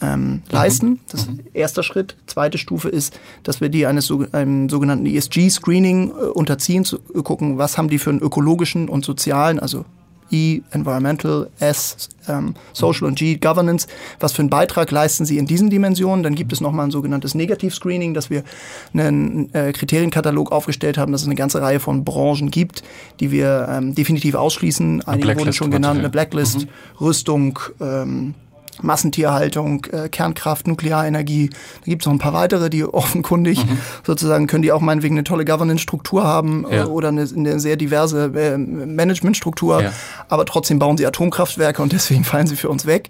ähm, 0.03 0.31
mhm. 0.31 0.43
leisten. 0.51 1.01
Das 1.11 1.23
ist 1.23 1.31
mhm. 1.31 1.41
erster 1.53 1.83
Schritt. 1.83 2.17
Zweite 2.27 2.59
Stufe 2.59 2.89
ist, 2.89 3.19
dass 3.43 3.61
wir 3.61 3.69
die 3.69 3.87
eines 3.87 4.13
einem 4.33 4.69
sogenannten 4.69 5.07
ESG-Screening 5.07 6.11
äh, 6.11 6.13
unterziehen, 6.13 6.85
zu 6.85 6.99
gucken, 6.99 7.59
was 7.59 7.79
haben 7.79 7.89
die 7.89 7.99
für 7.99 8.11
einen 8.11 8.21
ökologischen 8.21 8.89
und 8.89 9.05
sozialen, 9.05 9.59
also 9.61 9.85
E, 10.31 10.61
Environmental, 10.71 11.49
S, 11.59 12.09
ähm, 12.29 12.55
Social 12.73 13.07
und 13.07 13.19
G, 13.19 13.37
Governance. 13.37 13.87
Was 14.19 14.33
für 14.33 14.43
einen 14.43 14.51
Beitrag 14.51 14.91
leisten 14.91 15.25
sie 15.25 15.39
in 15.39 15.47
diesen 15.47 15.71
Dimensionen? 15.71 16.23
Dann 16.23 16.35
gibt 16.35 16.53
es 16.53 16.61
nochmal 16.61 16.87
ein 16.87 16.91
sogenanntes 16.91 17.35
Negativ-Screening, 17.35 18.15
dass 18.15 18.31
wir 18.31 18.45
einen 18.93 19.53
äh, 19.55 19.73
Kriterienkatalog 19.73 20.53
aufgestellt 20.53 20.99
haben, 20.99 21.13
dass 21.13 21.23
es 21.23 21.27
eine 21.27 21.37
ganze 21.37 21.61
Reihe 21.61 21.81
von 21.81 22.05
Branchen 22.05 22.51
gibt, 22.51 22.83
die 23.21 23.31
wir 23.31 23.67
ähm, 23.71 23.95
definitiv 23.95 24.35
ausschließen. 24.35 25.03
Einige 25.07 25.39
wurden 25.39 25.53
schon 25.53 25.71
genannt, 25.71 25.99
eine 25.99 26.11
Blacklist, 26.11 26.61
mhm. 26.61 26.69
Rüstung, 27.01 27.59
ähm, 27.81 28.35
Massentierhaltung, 28.83 29.87
äh, 29.87 30.09
Kernkraft, 30.09 30.67
Nuklearenergie. 30.67 31.51
Da 31.51 31.85
gibt 31.85 32.03
es 32.03 32.07
noch 32.07 32.13
ein 32.13 32.19
paar 32.19 32.33
weitere, 32.33 32.71
die 32.71 32.85
offenkundig 33.01 33.65
mhm. 33.65 33.79
sozusagen 34.05 34.47
können 34.47 34.63
die 34.63 34.73
auch 34.73 34.81
meinetwegen 34.81 35.17
eine 35.17 35.25
tolle 35.25 35.45
Governance-Struktur 35.45 36.25
haben 36.25 36.67
äh, 36.69 36.77
ja. 36.77 36.87
oder 36.87 37.09
eine, 37.09 37.23
eine, 37.23 37.61
sehr 37.61 37.77
diverse 37.77 38.25
äh, 38.35 38.57
Management-Struktur, 38.59 39.83
ja. 39.83 39.93
aber 40.29 40.45
trotzdem 40.47 40.79
bauen 40.79 40.97
sie 40.97 41.07
Atomkraftwerke 41.07 41.83
und 41.83 41.93
deswegen 41.93 42.25
fallen 42.31 42.47
sie 42.47 42.57
für 42.57 42.69
uns 42.69 42.87
weg. 42.87 43.09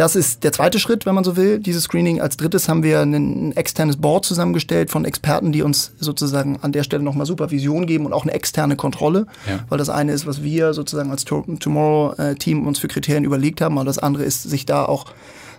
Das 0.00 0.16
ist 0.16 0.44
der 0.44 0.52
zweite 0.52 0.78
Schritt, 0.78 1.04
wenn 1.04 1.14
man 1.14 1.24
so 1.24 1.36
will, 1.36 1.58
dieses 1.58 1.82
Screening. 1.82 2.22
Als 2.22 2.38
drittes 2.38 2.70
haben 2.70 2.82
wir 2.82 3.00
ein, 3.00 3.54
externes 3.54 3.98
Board 3.98 4.24
zusammengestellt 4.24 4.90
von 4.90 5.04
Experten, 5.04 5.52
die 5.52 5.60
uns 5.60 5.92
sozusagen 5.98 6.58
an 6.62 6.72
der 6.72 6.84
Stelle 6.84 7.02
nochmal 7.02 7.26
Supervision 7.26 7.84
geben 7.84 8.06
und 8.06 8.14
auch 8.14 8.22
eine 8.22 8.32
externe 8.32 8.76
Kontrolle. 8.76 9.26
Ja. 9.46 9.58
Weil 9.68 9.76
das 9.76 9.90
eine 9.90 10.12
ist, 10.12 10.26
was 10.26 10.42
wir 10.42 10.72
sozusagen 10.72 11.10
als 11.10 11.26
Tomorrow-Team 11.26 12.66
uns 12.66 12.78
für 12.78 12.88
Kriterien 12.88 13.24
überlegt 13.24 13.60
haben, 13.60 13.76
aber 13.76 13.84
das 13.84 13.98
andere 13.98 14.24
ist, 14.24 14.42
sich 14.42 14.64
da 14.64 14.86
auch 14.86 15.04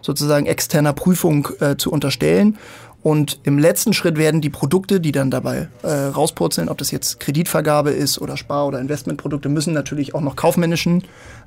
sozusagen 0.01 0.47
externer 0.47 0.93
Prüfung 0.93 1.47
äh, 1.59 1.75
zu 1.75 1.91
unterstellen. 1.91 2.57
Und 3.03 3.39
im 3.43 3.57
letzten 3.57 3.93
Schritt 3.93 4.17
werden 4.17 4.41
die 4.41 4.49
Produkte, 4.49 4.99
die 4.99 5.11
dann 5.11 5.31
dabei 5.31 5.69
äh, 5.81 5.87
rauspurzeln, 5.87 6.69
ob 6.69 6.77
das 6.77 6.91
jetzt 6.91 7.19
Kreditvergabe 7.19 7.89
ist 7.89 8.19
oder 8.19 8.37
Spar- 8.37 8.67
oder 8.67 8.79
Investmentprodukte, 8.79 9.49
müssen 9.49 9.73
natürlich 9.73 10.13
auch 10.13 10.21
noch 10.21 10.35
kaufmännischen 10.35 11.03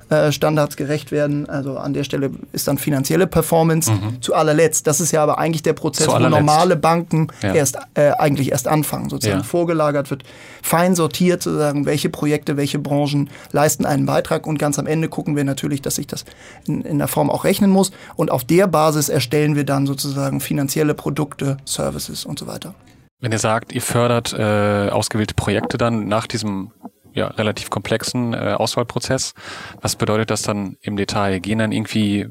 äh, 0.09 0.31
Standards 0.31 0.77
gerecht 0.77 1.11
werden. 1.11 1.49
Also 1.49 1.77
an 1.77 1.93
der 1.93 2.03
Stelle 2.03 2.31
ist 2.51 2.67
dann 2.67 2.77
finanzielle 2.77 3.25
Performance 3.25 3.91
mhm. 3.91 4.21
zu 4.21 4.35
allerletzt. 4.35 4.85
Das 4.85 4.99
ist 4.99 5.11
ja 5.11 5.23
aber 5.23 5.39
eigentlich 5.39 5.63
der 5.63 5.73
Prozess, 5.73 6.07
wo 6.07 6.19
normale 6.19 6.75
Banken 6.75 7.27
ja. 7.41 7.53
erst 7.53 7.77
äh, 7.95 8.11
eigentlich 8.11 8.51
erst 8.51 8.67
anfangen, 8.67 9.09
sozusagen 9.09 9.39
ja. 9.39 9.43
vorgelagert 9.43 10.11
wird, 10.11 10.23
fein 10.61 10.95
sortiert, 10.95 11.41
sozusagen, 11.41 11.85
welche 11.85 12.09
Projekte, 12.09 12.55
welche 12.55 12.77
Branchen 12.77 13.29
leisten 13.51 13.85
einen 13.85 14.05
Beitrag 14.05 14.45
und 14.45 14.59
ganz 14.59 14.77
am 14.77 14.87
Ende 14.87 15.09
gucken 15.09 15.35
wir 15.35 15.43
natürlich, 15.43 15.81
dass 15.81 15.95
sich 15.95 16.07
das 16.07 16.25
in, 16.67 16.81
in 16.81 16.99
der 16.99 17.07
Form 17.07 17.29
auch 17.29 17.43
rechnen 17.43 17.71
muss 17.71 17.91
und 18.15 18.29
auf 18.31 18.43
der 18.43 18.67
Basis 18.67 19.09
erstellen 19.09 19.55
wir 19.55 19.63
dann 19.63 19.87
sozusagen 19.87 20.39
finanzielle 20.39 20.93
Produkte, 20.93 21.57
Services 21.65 22.25
und 22.25 22.37
so 22.37 22.47
weiter. 22.47 22.75
Wenn 23.21 23.31
ihr 23.31 23.39
sagt, 23.39 23.73
ihr 23.73 23.81
fördert 23.81 24.33
äh, 24.33 24.89
ausgewählte 24.89 25.33
Projekte 25.33 25.77
dann 25.77 26.07
nach 26.07 26.27
diesem 26.27 26.71
ja, 27.15 27.27
relativ 27.27 27.69
komplexen 27.69 28.33
äh, 28.33 28.55
Auswahlprozess. 28.57 29.33
Was 29.81 29.95
bedeutet 29.95 30.29
das 30.29 30.43
dann 30.43 30.77
im 30.81 30.97
Detail? 30.97 31.39
Gehen 31.39 31.59
dann 31.59 31.71
irgendwie, 31.71 32.27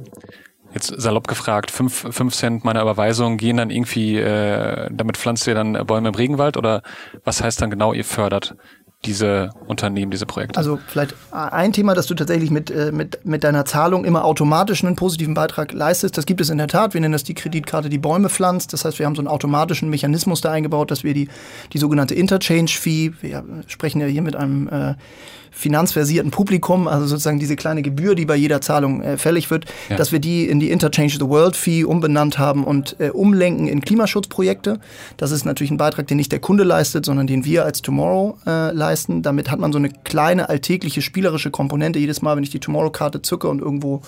jetzt 0.74 0.88
salopp 0.88 1.26
gefragt, 1.26 1.70
fünf, 1.70 2.06
fünf 2.10 2.34
Cent 2.34 2.64
meiner 2.64 2.82
Überweisung, 2.82 3.38
gehen 3.38 3.56
dann 3.56 3.70
irgendwie, 3.70 4.18
äh, 4.18 4.88
damit 4.92 5.16
pflanzt 5.16 5.46
ihr 5.46 5.54
dann 5.54 5.72
Bäume 5.86 6.08
im 6.08 6.14
Regenwald 6.14 6.56
oder 6.56 6.82
was 7.24 7.42
heißt 7.42 7.60
dann 7.62 7.70
genau, 7.70 7.92
ihr 7.92 8.04
fördert 8.04 8.54
diese 9.04 9.50
Unternehmen, 9.66 10.10
diese 10.10 10.26
Projekte? 10.26 10.58
Also 10.58 10.78
vielleicht 10.86 11.14
ein 11.30 11.72
Thema, 11.72 11.94
dass 11.94 12.06
du 12.06 12.14
tatsächlich 12.14 12.50
mit, 12.50 12.70
äh, 12.70 12.92
mit, 12.92 13.24
mit 13.24 13.44
deiner 13.44 13.64
Zahlung 13.64 14.04
immer 14.04 14.24
automatisch 14.24 14.84
einen 14.84 14.96
positiven 14.96 15.34
Beitrag 15.34 15.72
leistest. 15.72 16.16
Das 16.18 16.26
gibt 16.26 16.40
es 16.40 16.50
in 16.50 16.58
der 16.58 16.68
Tat. 16.68 16.94
Wir 16.94 17.00
nennen 17.00 17.12
das 17.12 17.24
die 17.24 17.34
Kreditkarte, 17.34 17.88
die 17.88 17.98
Bäume 17.98 18.28
pflanzt. 18.28 18.72
Das 18.72 18.84
heißt, 18.84 18.98
wir 18.98 19.06
haben 19.06 19.14
so 19.14 19.20
einen 19.20 19.28
automatischen 19.28 19.90
Mechanismus 19.90 20.40
da 20.40 20.50
eingebaut, 20.50 20.90
dass 20.90 21.04
wir 21.04 21.14
die, 21.14 21.28
die 21.72 21.78
sogenannte 21.78 22.14
Interchange-Fee, 22.14 23.12
wir 23.20 23.44
sprechen 23.66 24.00
ja 24.00 24.06
hier 24.06 24.22
mit 24.22 24.36
einem 24.36 24.68
äh, 24.68 24.94
finanzversierten 25.54 26.30
Publikum, 26.30 26.88
also 26.88 27.06
sozusagen 27.06 27.38
diese 27.38 27.56
kleine 27.56 27.82
Gebühr, 27.82 28.14
die 28.14 28.26
bei 28.26 28.36
jeder 28.36 28.60
Zahlung 28.60 29.02
äh, 29.02 29.16
fällig 29.16 29.50
wird, 29.50 29.66
ja. 29.88 29.96
dass 29.96 30.12
wir 30.12 30.18
die 30.18 30.46
in 30.46 30.60
die 30.60 30.70
Interchange 30.70 31.12
the 31.12 31.28
World 31.28 31.56
Fee 31.56 31.84
umbenannt 31.84 32.38
haben 32.38 32.64
und 32.64 32.96
äh, 32.98 33.10
umlenken 33.10 33.68
in 33.68 33.80
Klimaschutzprojekte. 33.80 34.80
Das 35.16 35.30
ist 35.30 35.44
natürlich 35.44 35.70
ein 35.70 35.76
Beitrag, 35.76 36.08
den 36.08 36.16
nicht 36.16 36.32
der 36.32 36.40
Kunde 36.40 36.64
leistet, 36.64 37.06
sondern 37.06 37.26
den 37.26 37.44
wir 37.44 37.64
als 37.64 37.82
Tomorrow 37.82 38.36
äh, 38.46 38.72
leisten. 38.72 39.22
Damit 39.22 39.50
hat 39.50 39.60
man 39.60 39.72
so 39.72 39.78
eine 39.78 39.90
kleine 39.90 40.48
alltägliche 40.48 41.02
spielerische 41.02 41.50
Komponente. 41.50 41.98
Jedes 41.98 42.20
Mal, 42.20 42.36
wenn 42.36 42.42
ich 42.42 42.50
die 42.50 42.60
Tomorrow-Karte 42.60 43.22
zücke 43.22 43.48
und 43.48 43.60
irgendwo 43.60 44.02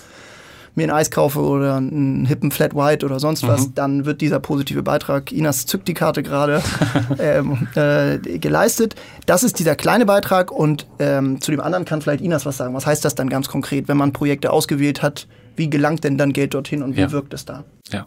mir 0.77 0.85
ein 0.85 0.91
Eis 0.91 1.11
kaufe 1.11 1.41
oder 1.41 1.77
einen 1.77 2.27
hippen 2.27 2.51
Flat 2.51 2.75
White 2.75 3.05
oder 3.05 3.19
sonst 3.19 3.43
mhm. 3.43 3.49
was, 3.49 3.75
dann 3.75 4.05
wird 4.05 4.21
dieser 4.21 4.41
positive 4.41 4.83
Beitrag, 4.83 5.33
Inas 5.33 5.67
zückt 5.67 5.89
die 5.89 5.95
Karte 5.95 6.23
gerade, 6.23 6.62
ähm, 7.19 7.67
äh, 7.75 8.19
geleistet. 8.39 8.95
Das 9.25 9.43
ist 9.43 9.59
dieser 9.59 9.75
kleine 9.75 10.07
Beitrag 10.07 10.51
und 10.51 10.87
ähm, 10.99 11.41
zu 11.41 11.51
dem 11.51 11.61
anderen 11.61 11.85
kann 11.85 12.03
vielleicht 12.03 12.23
Inas 12.23 12.47
was 12.47 12.57
sagen. 12.57 12.75
Was 12.75 12.87
heißt 12.87 13.05
das 13.05 13.15
dann 13.15 13.29
ganz 13.29 13.49
konkret, 13.49 13.89
wenn 13.89 13.97
man 13.97 14.12
Projekte 14.12 14.53
ausgewählt 14.53 15.03
hat? 15.03 15.27
Wie 15.57 15.71
gelangt 15.71 16.05
denn 16.05 16.19
dann 16.19 16.33
Geld 16.33 16.55
dorthin 16.55 16.83
und 16.83 16.97
wie 16.97 17.01
ja. 17.01 17.12
wirkt 17.12 17.33
es 17.33 17.47
da? 17.47 17.65
Ja. 17.91 18.07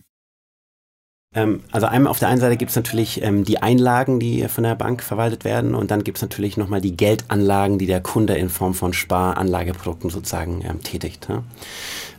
Ähm, 1.35 1.61
also 1.71 1.85
einmal 1.85 2.09
auf 2.09 2.19
der 2.19 2.29
einen 2.29 2.41
Seite 2.41 2.57
gibt 2.57 2.69
es 2.69 2.75
natürlich 2.75 3.21
ähm, 3.21 3.43
die 3.43 3.61
Einlagen, 3.61 4.19
die 4.19 4.47
von 4.47 4.63
der 4.63 4.75
Bank 4.75 5.03
verwaltet 5.03 5.45
werden 5.45 5.75
und 5.75 5.91
dann 5.91 6.03
gibt 6.03 6.17
es 6.17 6.21
natürlich 6.21 6.57
nochmal 6.57 6.81
die 6.81 6.97
Geldanlagen, 6.97 7.77
die 7.77 7.85
der 7.85 8.01
Kunde 8.01 8.35
in 8.35 8.49
Form 8.49 8.73
von 8.73 8.93
Sparanlageprodukten 8.93 10.09
sozusagen 10.09 10.63
ähm, 10.67 10.81
tätigt. 10.81 11.29
Ne? 11.29 11.43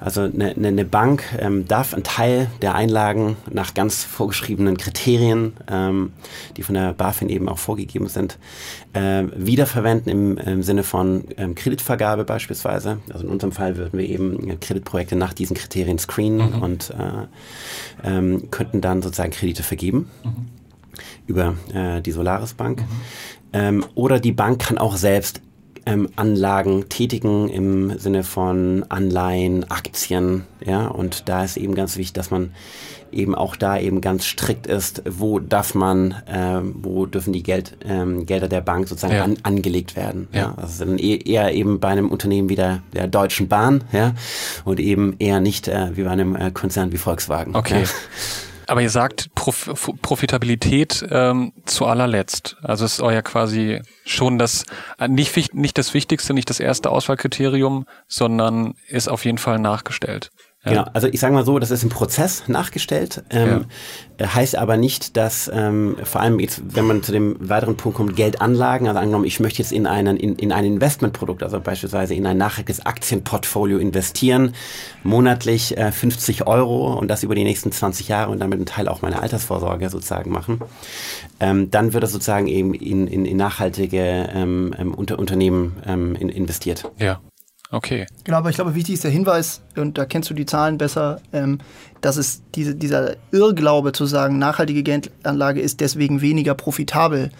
Also 0.01 0.23
eine, 0.23 0.51
eine 0.51 0.73
ne 0.73 0.85
Bank 0.87 1.23
ähm, 1.39 1.69
darf 1.69 1.93
einen 1.93 2.05
Teil 2.05 2.51
der 2.63 2.75
Einlagen 2.75 3.37
nach 3.51 3.75
ganz 3.75 4.03
vorgeschriebenen 4.03 4.79
Kriterien, 4.79 5.53
ähm, 5.71 6.13
die 6.57 6.63
von 6.63 6.75
der 6.75 6.95
BaFin 6.95 7.29
eben 7.29 7.49
auch 7.49 7.59
vorgegeben 7.59 8.09
sind, 8.09 8.39
äh, 8.95 9.25
wiederverwenden 9.37 10.11
im, 10.11 10.39
im 10.39 10.63
Sinne 10.63 10.85
von 10.85 11.25
ähm, 11.37 11.55
Kreditvergabe 11.55 12.25
beispielsweise. 12.25 12.99
Also 13.13 13.27
in 13.27 13.31
unserem 13.31 13.53
Fall 13.53 13.77
würden 13.77 13.99
wir 13.99 14.09
eben 14.09 14.59
Kreditprojekte 14.59 15.17
nach 15.17 15.35
diesen 15.35 15.55
Kriterien 15.55 15.99
screenen 15.99 16.57
mhm. 16.57 16.63
und 16.63 16.91
äh, 16.91 18.09
ähm, 18.09 18.51
könnten 18.51 18.81
dann 18.81 19.03
sozusagen 19.03 19.33
Kredite 19.33 19.63
vergeben 19.63 20.11
mhm. 20.25 20.49
über 21.27 21.55
äh, 21.75 22.01
die 22.01 22.13
Solaris 22.13 22.55
Bank. 22.55 22.81
Mhm. 22.81 22.87
Ähm, 23.53 23.85
oder 23.95 24.19
die 24.19 24.33
Bank 24.33 24.61
kann 24.61 24.79
auch 24.79 24.97
selbst 24.97 25.43
ähm, 25.87 26.09
Anlagen 26.17 26.89
tätigen 26.89 27.49
im 27.49 27.99
Sinne 27.99 28.23
von 28.23 28.85
Anleihen, 28.89 29.71
Aktien, 29.71 30.45
ja, 30.65 30.87
und 30.87 31.29
da 31.29 31.45
ist 31.45 31.57
eben 31.57 31.75
ganz 31.75 31.97
wichtig, 31.97 32.13
dass 32.15 32.31
man 32.31 32.51
eben 33.13 33.35
auch 33.35 33.57
da 33.57 33.79
eben 33.79 34.01
ganz 34.01 34.25
strikt 34.25 34.67
ist, 34.67 35.03
wo 35.09 35.39
darf 35.39 35.75
man, 35.75 36.13
äh, 36.27 36.61
wo 36.63 37.07
dürfen 37.07 37.33
die 37.33 37.43
Geld, 37.43 37.77
ähm, 37.85 38.27
Gelder 38.27 38.49
der 38.49 38.61
Bank 38.61 38.89
sozusagen 38.89 39.15
ja. 39.15 39.25
an, 39.25 39.37
angelegt 39.43 39.97
werden. 39.97 40.29
Ja. 40.33 40.41
ja. 40.41 40.55
Also 40.57 40.85
dann 40.85 40.99
e-, 40.99 41.17
eher 41.17 41.53
eben 41.53 41.81
bei 41.81 41.89
einem 41.89 42.09
Unternehmen 42.09 42.49
wie 42.49 42.57
der, 42.57 42.83
der 42.93 43.09
Deutschen 43.09 43.49
Bahn, 43.49 43.85
ja, 43.93 44.15
und 44.65 44.81
eben 44.81 45.17
eher 45.19 45.41
nicht 45.41 45.69
äh, 45.69 45.97
wie 45.97 46.03
bei 46.05 46.11
einem 46.11 46.37
äh, 46.37 46.51
Konzern 46.51 46.93
wie 46.93 46.99
Volkswagen. 46.99 47.55
Okay. 47.57 47.83
Ja. 47.83 47.89
Aber 48.71 48.83
ihr 48.83 48.91
sagt 48.91 49.35
Prof 49.35 49.69
Profitabilität 50.01 51.05
ähm, 51.11 51.53
zu 51.65 51.87
allerletzt. 51.87 52.57
Also 52.63 52.85
ist 52.85 53.01
euer 53.01 53.21
quasi 53.21 53.83
schon 54.05 54.39
das 54.39 54.65
äh, 55.01 55.09
nicht, 55.09 55.55
nicht 55.55 55.77
das 55.77 55.93
Wichtigste, 55.93 56.35
nicht 56.35 56.51
das 56.51 56.61
erste 56.61 56.91
Auswahlkriterium, 56.91 57.85
sondern 58.07 58.75
ist 58.87 59.09
auf 59.09 59.25
jeden 59.25 59.39
Fall 59.39 59.59
nachgestellt. 59.59 60.31
Ja. 60.65 60.71
Genau, 60.73 60.85
also 60.93 61.07
ich 61.07 61.19
sage 61.19 61.33
mal 61.33 61.47
so, 61.47 61.59
das 61.59 61.71
ist 61.71 61.85
im 61.85 61.89
Prozess 61.89 62.47
nachgestellt, 62.47 63.25
ähm, 63.31 63.65
ja. 64.19 64.27
Äh, 64.27 64.29
heißt 64.29 64.57
aber 64.57 64.77
nicht, 64.77 65.17
dass 65.17 65.51
ähm, 65.51 65.97
vor 66.05 66.21
allem 66.21 66.39
jetzt, 66.39 66.61
wenn 66.77 66.87
man 66.87 67.03
zu 67.03 67.13
dem 67.13 67.37
weiteren 67.49 67.79
Punkt 67.79 67.97
kommt, 67.97 68.15
Geldanlagen, 68.15 68.87
also 68.87 69.01
angenommen, 69.01 69.25
ich 69.25 69.41
möchte 69.41 69.63
jetzt 69.63 69.73
in, 69.73 69.87
einen, 69.87 70.19
in, 70.19 70.37
in 70.37 70.53
ein 70.53 70.67
Investmentprodukt, 70.67 71.43
also 71.43 71.61
beispielsweise 71.61 72.13
in 72.15 72.27
ein 72.27 72.37
nachhaltiges 72.37 72.85
Aktienportfolio 72.85 73.79
investieren, 73.79 74.53
monatlich 75.03 75.79
äh, 75.79 75.93
50 75.93 76.47
Euro 76.47 76.93
und 76.93 77.09
das 77.09 77.23
über 77.23 77.35
die 77.35 77.45
nächsten 77.45 77.73
20 77.73 78.09
Jahre 78.09 78.31
und 78.31 78.39
damit 78.41 78.59
einen 78.59 78.67
Teil 78.67 78.87
auch 78.89 79.01
meiner 79.01 79.23
Altersvorsorge 79.23 79.89
sozusagen 79.89 80.31
machen, 80.31 80.61
ähm, 81.41 81.71
dann 81.71 81.95
wird 81.95 82.05
das 82.05 82.13
sozusagen 82.13 82.49
eben 82.49 82.75
in, 82.75 83.07
in, 83.07 83.25
in 83.25 83.39
nachhaltige 83.39 84.29
ähm, 84.35 84.75
ähm 84.79 84.93
Unter 84.93 85.19
Unternehmen 85.19 85.79
ähm, 85.87 86.15
in, 86.17 86.29
investiert. 86.29 86.91
Ja. 86.99 87.21
Okay. 87.73 88.07
Genau, 88.25 88.39
aber 88.39 88.51
ich 88.51 88.57
glaube, 88.57 88.75
wichtig 88.75 88.95
ist 88.95 89.05
der 89.05 89.13
Hinweis, 89.13 89.63
und 89.77 89.97
da 89.97 90.05
kennst 90.05 90.29
du 90.29 90.35
die 90.35 90.47
Zahlen 90.47 90.77
besser, 90.77 91.21
ähm, 91.33 91.59
dass 92.01 92.17
es 92.17 92.43
diese, 92.55 92.75
dieser 92.75 93.15
Irrglaube 93.31 93.93
zu 93.93 94.07
sagen, 94.07 94.39
nachhaltige 94.39 94.83
Geldanlage 94.83 95.61
ist 95.61 95.81
deswegen 95.81 96.21
weniger 96.21 96.55
profitabel, 96.55 97.31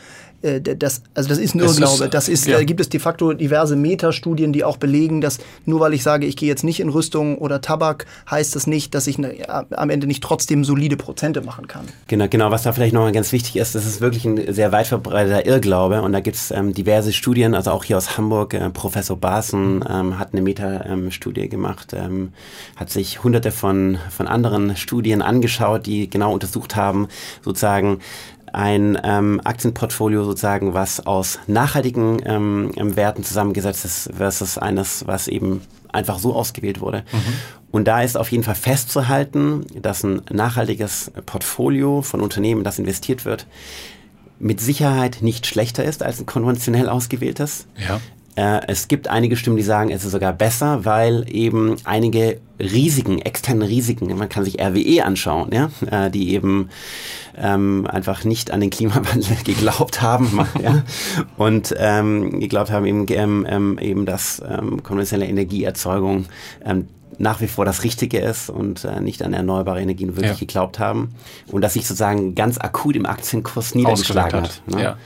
das, 0.43 1.03
also 1.15 1.29
das 1.29 1.39
ist 1.39 1.55
ein 1.55 1.61
Irrglaube. 1.61 2.09
Das 2.09 2.29
ist, 2.29 2.47
ja. 2.47 2.57
da 2.57 2.65
gibt 2.65 2.81
es 2.81 2.89
de 2.89 2.99
facto 2.99 3.33
diverse 3.33 3.77
Metastudien, 3.77 4.53
die 4.53 4.65
auch 4.65 4.79
belegen, 4.79 5.21
dass 5.21 5.39
nur 5.67 5.81
weil 5.81 5.95
ich 5.95 6.03
sage, 6.03 6.27
ich 6.27 6.37
gehe 6.37 6.49
jetzt 6.49 6.65
nicht 6.65 6.81
in 6.81 6.89
Rüstung 6.89 7.39
oder 7.39 7.61
Tabak, 7.61 8.07
heißt 8.31 8.57
das 8.57 8.67
nicht, 8.67 8.95
dass 8.95 9.07
ich 9.07 9.19
ne, 9.19 9.35
am 9.49 9.91
Ende 9.91 10.07
nicht 10.07 10.23
trotzdem 10.23 10.65
solide 10.65 10.97
Prozente 10.97 11.43
machen 11.43 11.67
kann. 11.69 11.87
Genau, 12.07 12.27
genau. 12.29 12.51
Was 12.51 12.63
da 12.63 12.73
vielleicht 12.73 12.95
nochmal 12.95 13.13
ganz 13.13 13.33
wichtig 13.33 13.57
ist, 13.57 13.75
das 13.75 13.87
ist 13.87 14.01
wirklich 14.01 14.25
ein 14.25 14.53
sehr 14.53 14.73
weit 14.73 14.87
verbreiteter 14.87 15.47
Irrglaube 15.47 16.03
und 16.03 16.13
da 16.13 16.21
gibt 16.21 16.37
es 16.37 16.51
ähm, 16.51 16.73
diverse 16.73 17.13
Studien, 17.13 17.55
also 17.55 17.71
auch 17.71 17.85
hier 17.85 17.97
aus 17.97 18.17
Hamburg, 18.17 18.55
äh, 18.55 18.71
Professor 18.71 19.17
Barson 19.17 19.85
ähm, 19.89 20.19
hat 20.19 20.33
eine 20.33 20.43
Metastudie 20.43 21.43
ähm, 21.43 21.51
gemacht, 21.51 21.93
ähm, 21.95 22.33
hat 22.77 22.91
sich 22.91 23.23
hunderte 23.23 23.51
von, 23.51 23.99
von 24.11 24.27
anderen 24.27 24.77
Studien 24.77 25.23
angeschaut, 25.23 25.87
die 25.87 26.09
genau 26.09 26.33
untersucht 26.33 26.77
haben, 26.77 27.09
sozusagen, 27.43 28.01
ein 28.53 28.99
ähm, 29.03 29.41
Aktienportfolio 29.45 30.25
sozusagen, 30.25 30.75
was 30.75 31.07
aus 31.07 31.39
nachhaltigen 31.47 32.21
ähm, 32.25 32.73
ähm, 32.77 32.97
Werten 32.97 33.25
zusammengesetzt 33.25 33.85
ist, 33.85 34.11
versus 34.17 34.59
eines, 34.59 35.07
was 35.07 35.29
eben 35.29 35.63
einfach 35.93 36.19
so 36.19 36.35
ausgewählt 36.35 36.81
wurde. 36.81 37.05
Mhm. 37.13 37.35
Und 37.71 37.85
da 37.87 38.03
ist 38.03 38.17
auf 38.17 38.31
jeden 38.33 38.43
Fall 38.45 38.55
festzuhalten, 38.57 39.65
dass 39.81 40.03
ein 40.03 40.23
nachhaltiges 40.31 41.13
Portfolio 41.27 42.03
von 42.03 42.21
Unternehmen, 42.21 42.65
das 42.65 42.79
investiert 42.79 43.25
wird, 43.25 43.47
mit 44.41 44.61
Sicherheit 44.61 45.19
nicht 45.21 45.47
schlechter 45.47 45.85
ist 45.85 46.03
als 46.03 46.19
ein 46.19 46.27
konventionell 46.27 46.89
ausgewähltes. 46.89 47.67
Ja. 47.77 48.01
Äh, 48.41 48.63
es 48.69 48.89
gibt 48.89 49.09
einige 49.09 49.37
Stimmen, 49.37 49.59
die 49.59 49.63
sagen, 49.63 49.91
es 49.91 50.03
ist 50.03 50.13
sogar 50.13 50.33
besser, 50.33 50.87
weil 50.87 51.27
eben 51.29 51.77
einige 51.85 52.41
Risiken, 52.59 53.19
externe 53.19 53.69
Risiken, 53.69 54.17
man 54.17 54.31
kann 54.31 54.45
sich 54.45 54.59
RWE 54.59 55.05
anschauen, 55.05 55.51
ja, 55.53 55.71
äh, 55.91 56.11
die 56.11 56.33
eben 56.33 56.71
ähm, 57.37 57.87
einfach 57.87 58.25
nicht 58.25 58.51
an 58.51 58.61
den 58.61 58.71
Klimawandel 58.71 59.37
geglaubt 59.45 60.01
haben 60.01 60.41
ja, 60.63 60.85
und 61.37 61.75
ähm, 61.77 62.41
geglaubt 62.41 62.71
haben 62.71 62.87
eben, 62.87 63.05
ähm, 63.11 63.47
ähm, 63.47 63.79
eben 63.79 64.07
dass 64.07 64.43
ähm, 64.49 64.83
konventionelle 64.83 65.29
Energieerzeugung 65.29 66.25
ähm, 66.65 66.89
nach 67.19 67.43
wie 67.43 67.49
vor 67.49 67.67
das 67.67 67.85
Richtige 67.85 68.21
ist 68.21 68.49
und 68.49 68.87
äh, 68.87 69.03
nicht 69.03 69.23
an 69.23 69.35
erneuerbare 69.35 69.83
Energien 69.83 70.17
wirklich 70.17 70.33
ja. 70.33 70.39
geglaubt 70.39 70.79
haben 70.79 71.15
und 71.49 71.61
dass 71.61 71.75
sich 71.75 71.87
sozusagen 71.87 72.35
ganz 72.35 72.57
akut 72.57 72.97
im 72.97 73.05
Aktienkurs 73.05 73.75
niedergeschlagen 73.75 74.41
hat. 74.41 74.63
hat 74.67 74.75
ne? 74.75 74.83
ja. 74.83 74.97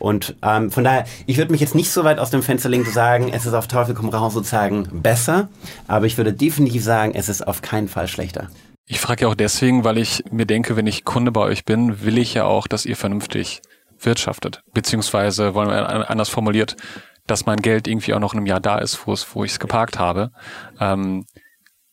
Und 0.00 0.34
ähm, 0.42 0.70
von 0.70 0.82
daher, 0.82 1.04
ich 1.26 1.36
würde 1.36 1.52
mich 1.52 1.60
jetzt 1.60 1.76
nicht 1.76 1.90
so 1.90 2.02
weit 2.02 2.18
aus 2.18 2.30
dem 2.30 2.42
Fenster 2.42 2.68
legen 2.68 2.84
zu 2.84 2.90
sagen, 2.90 3.30
es 3.32 3.46
ist 3.46 3.54
auf 3.54 3.68
Teufel 3.68 3.94
komm 3.94 4.08
raus 4.08 4.34
sozusagen 4.34 4.88
besser, 5.02 5.48
aber 5.86 6.06
ich 6.06 6.16
würde 6.16 6.32
definitiv 6.32 6.82
sagen, 6.82 7.12
es 7.14 7.28
ist 7.28 7.46
auf 7.46 7.62
keinen 7.62 7.86
Fall 7.86 8.08
schlechter. 8.08 8.48
Ich 8.86 8.98
frage 8.98 9.22
ja 9.22 9.28
auch 9.28 9.36
deswegen, 9.36 9.84
weil 9.84 9.98
ich 9.98 10.24
mir 10.32 10.46
denke, 10.46 10.74
wenn 10.74 10.86
ich 10.86 11.04
Kunde 11.04 11.30
bei 11.30 11.42
euch 11.42 11.64
bin, 11.64 12.02
will 12.02 12.18
ich 12.18 12.34
ja 12.34 12.44
auch, 12.44 12.66
dass 12.66 12.86
ihr 12.86 12.96
vernünftig 12.96 13.62
wirtschaftet. 14.00 14.62
Beziehungsweise, 14.72 15.54
wollen 15.54 15.68
wir 15.68 16.10
anders 16.10 16.28
formuliert, 16.28 16.76
dass 17.26 17.46
mein 17.46 17.60
Geld 17.60 17.86
irgendwie 17.86 18.14
auch 18.14 18.18
noch 18.18 18.32
in 18.32 18.38
einem 18.38 18.46
Jahr 18.46 18.60
da 18.60 18.78
ist, 18.78 19.06
wo 19.06 19.12
es, 19.12 19.34
wo 19.34 19.44
ich 19.44 19.52
es 19.52 19.60
geparkt 19.60 19.98
habe. 19.98 20.32
Ähm, 20.80 21.24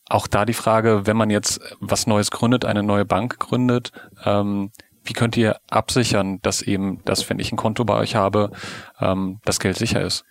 auch 0.08 0.26
da 0.26 0.44
die 0.44 0.54
Frage, 0.54 1.06
wenn 1.06 1.16
man 1.16 1.30
jetzt 1.30 1.60
was 1.80 2.06
Neues 2.06 2.30
gründet, 2.30 2.64
eine 2.64 2.82
neue 2.82 3.04
Bank 3.04 3.38
gründet, 3.38 3.92
ähm, 4.24 4.72
wie 5.08 5.14
könnt 5.14 5.36
ihr 5.36 5.56
absichern, 5.70 6.38
dass 6.42 6.62
eben, 6.62 7.00
dass 7.04 7.28
wenn 7.30 7.38
ich 7.38 7.52
ein 7.52 7.56
Konto 7.56 7.84
bei 7.84 7.96
euch 7.96 8.14
habe, 8.14 8.50
ähm, 9.00 9.38
das 9.44 9.58
Geld 9.58 9.76
sicher 9.76 10.02
ist? 10.02 10.24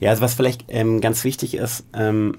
Ja, 0.00 0.10
also 0.10 0.22
was 0.22 0.34
vielleicht 0.34 0.64
ähm, 0.68 1.00
ganz 1.00 1.24
wichtig 1.24 1.54
ist, 1.54 1.84
ähm, 1.94 2.36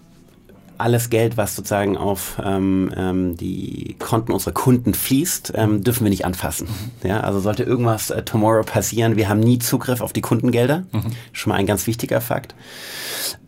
alles 0.77 1.09
Geld, 1.09 1.37
was 1.37 1.55
sozusagen 1.55 1.97
auf 1.97 2.39
ähm, 2.43 2.91
ähm, 2.95 3.37
die 3.37 3.95
Konten 3.97 4.31
unserer 4.31 4.53
Kunden 4.53 4.93
fließt, 4.93 5.53
ähm, 5.55 5.83
dürfen 5.83 6.03
wir 6.03 6.09
nicht 6.09 6.25
anfassen. 6.25 6.67
Ja, 7.03 7.21
also 7.21 7.39
sollte 7.39 7.63
irgendwas 7.63 8.11
äh, 8.11 8.23
tomorrow 8.23 8.63
passieren, 8.63 9.15
wir 9.15 9.29
haben 9.29 9.39
nie 9.39 9.59
Zugriff 9.59 10.01
auf 10.01 10.13
die 10.13 10.21
Kundengelder. 10.21 10.83
Mhm. 10.91 11.11
Schon 11.31 11.51
mal 11.51 11.57
ein 11.57 11.65
ganz 11.65 11.87
wichtiger 11.87 12.21
Fakt. 12.21 12.53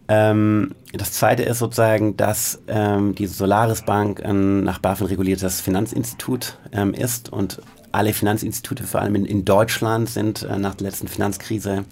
Ähm, 0.07 0.73
das 0.91 1.13
zweite 1.13 1.43
ist 1.43 1.59
sozusagen, 1.59 2.17
dass 2.17 2.63
ähm, 2.67 3.13
die 3.13 3.27
Solaris 3.27 3.83
Bank 3.83 4.25
ein 4.25 4.63
nach 4.63 4.79
BaFin 4.79 5.05
reguliertes 5.05 5.61
Finanzinstitut 5.61 6.57
ähm, 6.71 6.95
ist 6.95 7.31
und 7.31 7.61
alle 7.91 8.13
Finanzinstitute, 8.13 8.83
vor 8.83 9.01
allem 9.01 9.15
in, 9.15 9.25
in 9.25 9.45
Deutschland, 9.45 10.09
sind 10.09 10.43
äh, 10.43 10.57
nach 10.57 10.75
der 10.75 10.87
letzten 10.87 11.07
Finanzkrise 11.07 11.85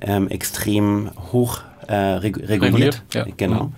ähm, 0.00 0.28
extrem 0.28 1.10
hoch 1.32 1.60
äh, 1.86 1.94
reg 1.94 2.36
reguliert. 2.36 2.60
reguliert 2.60 3.02
ja. 3.12 3.26
Genau. 3.36 3.64
Mhm. 3.64 3.72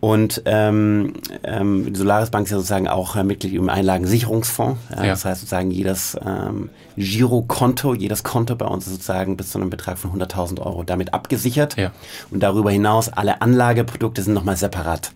Und 0.00 0.42
ähm, 0.46 1.14
ähm, 1.44 1.92
die 1.92 1.98
Solaris 1.98 2.30
Bank 2.30 2.46
ist 2.46 2.50
ja 2.50 2.56
sozusagen 2.56 2.88
auch 2.88 3.16
äh, 3.16 3.24
Mitglied 3.24 3.54
im 3.54 3.68
Einlagensicherungsfonds. 3.68 4.78
Äh, 4.90 4.96
ja. 4.96 5.06
Das 5.10 5.24
heißt 5.24 5.40
sozusagen 5.40 5.70
jedes 5.70 6.16
ähm, 6.24 6.70
Girokonto, 6.96 7.94
jedes 7.94 8.22
Konto 8.22 8.54
bei 8.56 8.66
uns 8.66 8.86
ist 8.86 8.94
sozusagen 8.94 9.36
bis 9.36 9.50
zu 9.50 9.58
einem 9.58 9.70
Betrag 9.70 9.98
von 9.98 10.12
100.000 10.12 10.60
Euro 10.60 10.82
damit 10.82 11.14
abgesichert. 11.14 11.76
Ja. 11.76 11.92
Und 12.30 12.42
darüber 12.42 12.70
hinaus 12.70 13.08
alle 13.08 13.42
Anlageprodukte 13.42 14.22
sind 14.22 14.34
nochmal 14.34 14.56
separat 14.56 15.12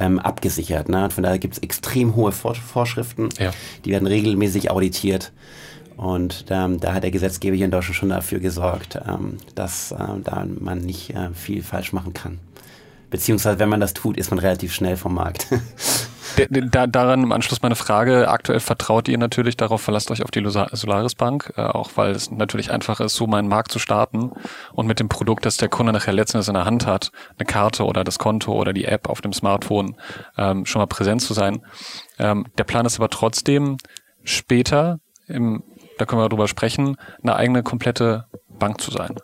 ähm, 0.00 0.18
abgesichert. 0.18 0.88
Ne? 0.88 1.08
von 1.10 1.22
daher 1.22 1.38
gibt 1.38 1.54
es 1.54 1.58
extrem 1.60 2.14
hohe 2.16 2.32
Vor 2.32 2.54
Vorschriften, 2.54 3.28
ja. 3.38 3.52
die 3.84 3.90
werden 3.90 4.06
regelmäßig 4.06 4.70
auditiert. 4.70 5.32
Und 5.96 6.44
ähm, 6.50 6.78
da 6.78 6.92
hat 6.92 7.04
der 7.04 7.10
Gesetzgeber 7.10 7.56
hier 7.56 7.64
in 7.64 7.70
Deutschland 7.70 7.96
schon 7.96 8.10
dafür 8.10 8.38
gesorgt, 8.38 8.98
ähm, 9.08 9.38
dass 9.54 9.92
äh, 9.92 9.96
da 10.22 10.46
man 10.46 10.80
nicht 10.80 11.14
äh, 11.14 11.30
viel 11.32 11.62
falsch 11.62 11.92
machen 11.94 12.12
kann. 12.12 12.38
Beziehungsweise, 13.08 13.58
wenn 13.58 13.70
man 13.70 13.80
das 13.80 13.94
tut, 13.94 14.18
ist 14.18 14.30
man 14.30 14.38
relativ 14.38 14.74
schnell 14.74 14.96
vom 14.96 15.14
Markt. 15.14 15.46
Da, 16.36 16.86
daran 16.86 17.22
im 17.22 17.32
Anschluss 17.32 17.62
meine 17.62 17.76
Frage. 17.76 18.28
Aktuell 18.28 18.60
vertraut 18.60 19.08
ihr 19.08 19.16
natürlich 19.16 19.56
darauf, 19.56 19.80
verlasst 19.80 20.10
euch 20.10 20.22
auf 20.22 20.30
die 20.30 20.44
Solaris 20.44 21.14
Bank, 21.14 21.52
äh, 21.56 21.62
auch 21.62 21.90
weil 21.96 22.10
es 22.10 22.30
natürlich 22.30 22.70
einfach 22.70 23.00
ist, 23.00 23.14
so 23.14 23.26
meinen 23.26 23.48
Markt 23.48 23.72
zu 23.72 23.78
starten 23.78 24.32
und 24.72 24.86
mit 24.86 25.00
dem 25.00 25.08
Produkt, 25.08 25.46
das 25.46 25.56
der 25.56 25.68
Kunde 25.68 25.92
nachher 25.92 26.12
letztendlich 26.12 26.48
in 26.48 26.54
der 26.54 26.66
Hand 26.66 26.86
hat, 26.86 27.10
eine 27.38 27.46
Karte 27.46 27.84
oder 27.84 28.04
das 28.04 28.18
Konto 28.18 28.52
oder 28.52 28.72
die 28.72 28.84
App 28.84 29.08
auf 29.08 29.22
dem 29.22 29.32
Smartphone, 29.32 29.96
ähm, 30.36 30.66
schon 30.66 30.80
mal 30.80 30.86
präsent 30.86 31.22
zu 31.22 31.32
sein. 31.32 31.62
Ähm, 32.18 32.46
der 32.58 32.64
Plan 32.64 32.84
ist 32.84 32.98
aber 32.98 33.08
trotzdem, 33.08 33.78
später, 34.22 34.98
im, 35.28 35.62
da 35.98 36.04
können 36.04 36.20
wir 36.20 36.28
drüber 36.28 36.48
sprechen, 36.48 36.96
eine 37.22 37.36
eigene 37.36 37.62
komplette 37.62 38.26
Bank 38.48 38.80
zu 38.80 38.90
sein? 38.90 39.14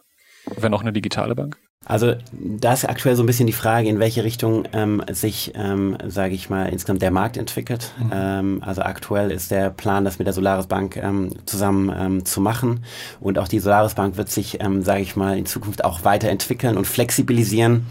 Wenn 0.56 0.72
auch 0.72 0.80
eine 0.80 0.92
digitale 0.92 1.34
Bank? 1.34 1.61
Also 1.84 2.14
da 2.32 2.72
ist 2.72 2.88
aktuell 2.88 3.16
so 3.16 3.22
ein 3.22 3.26
bisschen 3.26 3.46
die 3.46 3.52
Frage, 3.52 3.88
in 3.88 3.98
welche 3.98 4.22
Richtung 4.22 4.64
ähm, 4.72 5.02
sich, 5.10 5.52
ähm, 5.56 5.96
sage 6.06 6.34
ich 6.34 6.48
mal, 6.48 6.66
insgesamt 6.68 7.02
der 7.02 7.10
Markt 7.10 7.36
entwickelt. 7.36 7.92
Mhm. 7.98 8.10
Ähm, 8.14 8.62
also 8.64 8.82
aktuell 8.82 9.32
ist 9.32 9.50
der 9.50 9.70
Plan, 9.70 10.04
das 10.04 10.18
mit 10.18 10.26
der 10.26 10.32
Solaris 10.32 10.66
Bank 10.66 10.96
ähm, 10.96 11.30
zusammen 11.44 11.92
ähm, 11.94 12.24
zu 12.24 12.40
machen. 12.40 12.84
Und 13.20 13.38
auch 13.38 13.48
die 13.48 13.58
Solaris 13.58 13.94
Bank 13.94 14.16
wird 14.16 14.30
sich, 14.30 14.62
ähm, 14.62 14.82
sage 14.82 15.02
ich 15.02 15.16
mal, 15.16 15.36
in 15.36 15.44
Zukunft 15.44 15.84
auch 15.84 16.04
weiterentwickeln 16.04 16.76
und 16.76 16.86
flexibilisieren. 16.86 17.86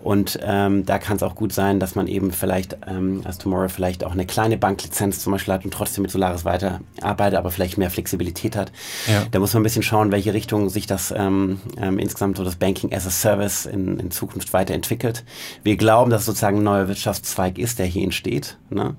Und 0.00 0.38
ähm, 0.42 0.84
da 0.84 0.98
kann 0.98 1.16
es 1.16 1.22
auch 1.22 1.34
gut 1.34 1.52
sein, 1.52 1.78
dass 1.80 1.94
man 1.94 2.08
eben 2.08 2.32
vielleicht 2.32 2.76
ähm, 2.86 3.22
als 3.24 3.38
Tomorrow 3.38 3.68
vielleicht 3.68 4.04
auch 4.04 4.12
eine 4.12 4.26
kleine 4.26 4.56
Banklizenz 4.56 5.20
zum 5.20 5.32
Beispiel 5.32 5.54
hat 5.54 5.64
und 5.64 5.72
trotzdem 5.72 6.02
mit 6.02 6.10
Solaris 6.10 6.44
weiterarbeitet, 6.44 7.38
aber 7.38 7.50
vielleicht 7.50 7.78
mehr 7.78 7.90
Flexibilität 7.90 8.56
hat. 8.56 8.72
Ja. 9.06 9.24
Da 9.30 9.38
muss 9.38 9.54
man 9.54 9.62
ein 9.62 9.64
bisschen 9.64 9.82
schauen, 9.82 10.12
welche 10.12 10.34
Richtung 10.34 10.68
sich 10.68 10.86
das 10.86 11.12
ähm, 11.16 11.60
ähm, 11.80 11.98
insgesamt 11.98 12.36
so 12.36 12.44
das 12.44 12.56
Banking 12.56 12.92
as 12.92 13.06
a 13.06 13.10
Service 13.10 13.35
Service 13.36 13.66
in, 13.66 13.98
in 13.98 14.10
Zukunft 14.10 14.52
weiterentwickelt. 14.52 15.24
Wir 15.62 15.76
glauben, 15.76 16.10
dass 16.10 16.24
sozusagen 16.24 16.58
ein 16.58 16.64
neuer 16.64 16.88
Wirtschaftszweig 16.88 17.58
ist, 17.58 17.78
der 17.78 17.86
hier 17.86 18.04
entsteht. 18.04 18.56
Ne? 18.70 18.94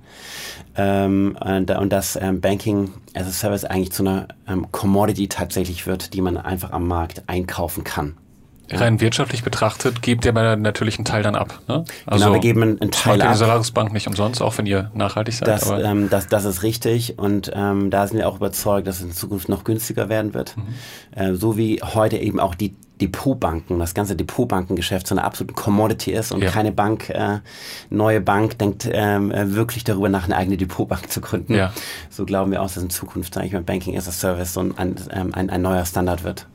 Ähm, 0.76 1.38
und, 1.44 1.72
und 1.72 1.90
dass 1.92 2.16
ähm, 2.16 2.42
Banking 2.42 2.94
as 3.14 3.28
a 3.28 3.32
Service 3.32 3.66
eigentlich 3.66 3.92
zu 3.92 4.04
einer 4.04 4.28
ähm, 4.48 4.72
Commodity 4.72 5.28
tatsächlich 5.28 5.88
wird, 5.88 6.14
die 6.14 6.22
man 6.22 6.38
einfach 6.38 6.72
am 6.72 6.88
Markt 6.88 7.24
einkaufen 7.28 7.84
kann. 7.84 8.16
Rein 8.70 9.00
wirtschaftlich 9.00 9.44
betrachtet 9.44 10.02
gebt 10.02 10.26
ihr 10.26 10.32
aber 10.32 10.58
natürlich 10.58 10.98
einen 10.98 11.06
Teil 11.06 11.24
dann 11.24 11.36
ab. 11.36 11.62
Ne? 11.70 11.86
Also 12.06 12.26
genau, 12.26 12.36
wir 12.36 12.42
geben 12.42 12.64
einen, 12.64 12.82
einen 12.82 12.92
Teil 12.92 13.22
ab. 13.22 13.32
die 13.32 13.38
Solarisbank 13.38 13.94
nicht 13.94 14.08
umsonst, 14.08 14.42
auch 14.42 14.58
wenn 14.58 14.66
ihr 14.66 14.92
nachhaltig 14.94 15.36
seid. 15.36 15.48
Das, 15.48 15.70
ähm, 15.70 16.10
das, 16.10 16.28
das 16.28 16.44
ist 16.44 16.64
richtig 16.64 17.18
und 17.18 17.50
ähm, 17.56 17.90
da 17.92 18.06
sind 18.06 18.18
wir 18.18 18.28
auch 18.28 18.36
überzeugt, 18.36 18.86
dass 18.86 18.98
es 18.98 19.04
in 19.04 19.14
Zukunft 19.14 19.48
noch 19.48 19.64
günstiger 19.64 20.10
werden 20.10 20.34
wird. 20.34 20.58
Mhm. 20.58 20.64
Äh, 21.16 21.36
so 21.36 21.56
wie 21.56 21.82
heute 21.82 22.18
eben 22.18 22.42
auch 22.42 22.56
die 22.56 22.76
Depotbanken, 23.02 23.80
das 23.80 23.94
ganze 23.94 24.16
Depotbankengeschäft 24.16 25.08
so 25.08 25.16
eine 25.16 25.24
absolute 25.24 25.54
Commodity 25.54 26.12
ist 26.12 26.32
und 26.32 26.42
ja. 26.42 26.50
keine 26.50 26.72
Bank, 26.72 27.10
äh, 27.10 27.40
neue 27.90 28.22
Bank 28.22 28.58
denkt 28.58 28.90
ähm, 28.92 29.32
äh, 29.32 29.54
wirklich 29.54 29.84
darüber 29.84 30.10
nach, 30.10 30.26
eine 30.26 30.36
eigene 30.36 30.58
Depotbank 30.58 31.12
zu 31.12 31.22
gründen. 31.22 31.54
Ja. 31.54 31.74
So 32.10 32.26
glauben 32.26 32.52
wir 32.52 32.62
auch, 32.62 32.68
dass 32.68 32.78
in 32.78 32.90
Zukunft, 32.90 33.34
sage 33.34 33.48
ich 33.48 33.54
mal, 33.54 33.62
Banking 33.64 33.98
as 33.98 34.08
a 34.08 34.12
Service 34.12 34.54
so 34.54 34.62
ein, 34.62 34.78
ein, 34.78 34.96
ein, 35.34 35.50
ein 35.50 35.62
neuer 35.62 35.86
Standard 35.86 36.24
wird. 36.24 36.48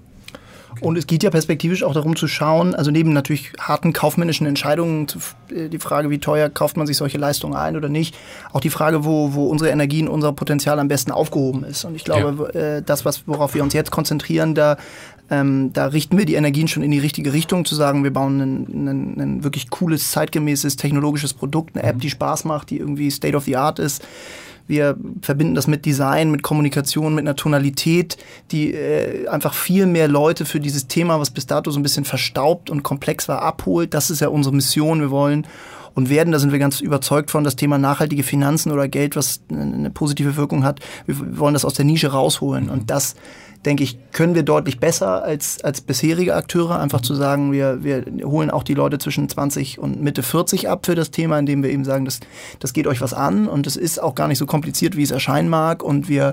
Und 0.80 0.96
es 0.96 1.06
geht 1.06 1.22
ja 1.22 1.30
perspektivisch 1.30 1.82
auch 1.82 1.94
darum 1.94 2.16
zu 2.16 2.28
schauen, 2.28 2.74
also 2.74 2.90
neben 2.90 3.12
natürlich 3.12 3.52
harten 3.58 3.92
kaufmännischen 3.92 4.46
Entscheidungen, 4.46 5.06
äh, 5.50 5.68
die 5.68 5.78
Frage, 5.78 6.11
wie 6.11 6.18
teuer 6.18 6.48
kauft 6.48 6.76
man 6.76 6.87
sich 6.87 6.96
solche 6.96 7.18
Leistungen 7.18 7.54
ein 7.54 7.76
oder 7.76 7.88
nicht, 7.88 8.16
auch 8.52 8.61
die 8.61 8.70
Frage, 8.70 9.04
wo, 9.04 9.35
wo 9.35 9.46
unsere 9.46 9.70
Energien, 9.70 10.08
unser 10.08 10.32
Potenzial 10.32 10.78
am 10.78 10.88
besten 10.88 11.12
aufgehoben 11.12 11.64
ist. 11.64 11.85
Und 11.85 11.94
ich 11.94 12.04
glaube, 12.04 12.50
ja. 12.54 12.61
äh, 12.61 12.82
das, 12.82 13.04
was, 13.04 13.26
worauf 13.26 13.54
wir 13.54 13.62
uns 13.62 13.74
jetzt 13.74 13.90
konzentrieren, 13.90 14.54
da, 14.54 14.76
ähm, 15.30 15.72
da 15.72 15.87
richten 15.87 16.18
wir 16.18 16.24
die 16.24 16.35
Energien 16.35 16.68
schon 16.68 16.82
in 16.82 16.90
die 16.90 16.98
richtige 16.98 17.32
Richtung, 17.32 17.64
zu 17.64 17.74
sagen, 17.74 18.04
wir 18.04 18.12
bauen 18.12 18.40
ein, 18.40 18.88
ein, 18.88 19.20
ein 19.20 19.44
wirklich 19.44 19.70
cooles, 19.70 20.11
zeitgemäßes, 20.11 20.76
technologisches 20.76 21.35
Produkt, 21.35 21.76
eine 21.76 21.85
App, 21.85 21.96
mhm. 21.96 22.00
die 22.00 22.11
Spaß 22.11 22.44
macht, 22.44 22.70
die 22.70 22.78
irgendwie 22.78 23.11
State 23.11 23.37
of 23.37 23.44
the 23.44 23.56
Art 23.56 23.78
ist 23.78 24.02
wir 24.66 24.96
verbinden 25.20 25.55
das 25.55 25.66
mit 25.66 25.85
Design, 25.85 26.31
mit 26.31 26.42
Kommunikation, 26.42 27.14
mit 27.14 27.25
einer 27.25 27.37
Tonalität, 27.37 28.16
die 28.51 28.72
äh, 28.72 29.29
einfach 29.29 29.55
viel 29.55 29.87
mehr 29.87 30.09
Leute 30.09 30.44
für 30.44 30.61
dieses 30.61 30.87
Thema, 30.87 31.20
was 31.20 31.31
bis 31.31 31.46
dato 31.46 31.70
so 31.70 31.79
ein 31.79 31.83
bisschen 31.83 32.05
verstaubt 32.05 32.70
und 32.70 32.83
komplex 32.83 33.29
war, 33.29 33.42
abholt. 33.42 33.94
Das 33.94 34.11
ist 34.11 34.20
ja 34.20 34.29
unsere 34.29 34.55
Mission. 34.55 35.01
Wir 35.01 35.11
wollen 35.11 35.46
und 35.94 36.09
werden, 36.09 36.33
da 36.33 36.38
sind 36.38 36.53
wir 36.53 36.59
ganz 36.59 36.81
überzeugt 36.81 37.31
von, 37.31 37.44
das 37.44 37.57
Thema 37.57 37.79
nachhaltige 37.79 38.22
Finanzen 38.22 38.72
oder 38.72 38.88
Geld, 38.88 39.16
was 39.16 39.42
eine 39.51 39.90
positive 39.90 40.37
Wirkung 40.37 40.64
hat. 40.64 40.81
Wir 41.07 41.38
wollen 41.38 41.55
das 41.55 41.64
aus 41.64 41.75
der 41.75 41.85
Nische 41.85 42.09
rausholen. 42.09 42.70
Und 42.70 42.90
das 42.90 43.14
denke 43.64 43.85
ich, 43.85 43.98
können 44.12 44.35
wir 44.35 44.42
deutlich 44.42 44.81
besser 44.81 45.22
als, 45.22 45.62
als 45.62 45.81
bisherige 45.81 46.35
Akteure. 46.35 46.81
Einfach 46.81 47.01
zu 47.01 47.14
sagen, 47.14 47.53
wir, 47.53 47.85
wir 47.85 48.05
holen 48.25 48.51
auch 48.51 48.62
die 48.62 48.75
Leute 48.75 48.98
zwischen 48.98 49.29
20 49.29 49.79
und 49.79 50.03
Mitte 50.03 50.22
40 50.22 50.68
ab 50.68 50.87
für 50.87 50.94
das 50.94 51.11
Thema, 51.11 51.38
indem 51.38 51.62
wir 51.62 51.70
eben 51.70 51.85
sagen, 51.85 52.05
das, 52.05 52.20
das 52.59 52.72
geht 52.72 52.87
euch 52.87 53.01
was 53.01 53.14
an 53.14 53.46
und 53.46 53.66
es 53.66 53.77
ist 53.77 54.03
auch 54.03 54.14
gar 54.14 54.29
nicht 54.29 54.38
so 54.38 54.46
kompliziert, 54.46 54.96
wie 54.96 55.03
es 55.03 55.11
erscheinen 55.11 55.48
mag. 55.48 55.83
Und 55.83 56.09
wir 56.09 56.33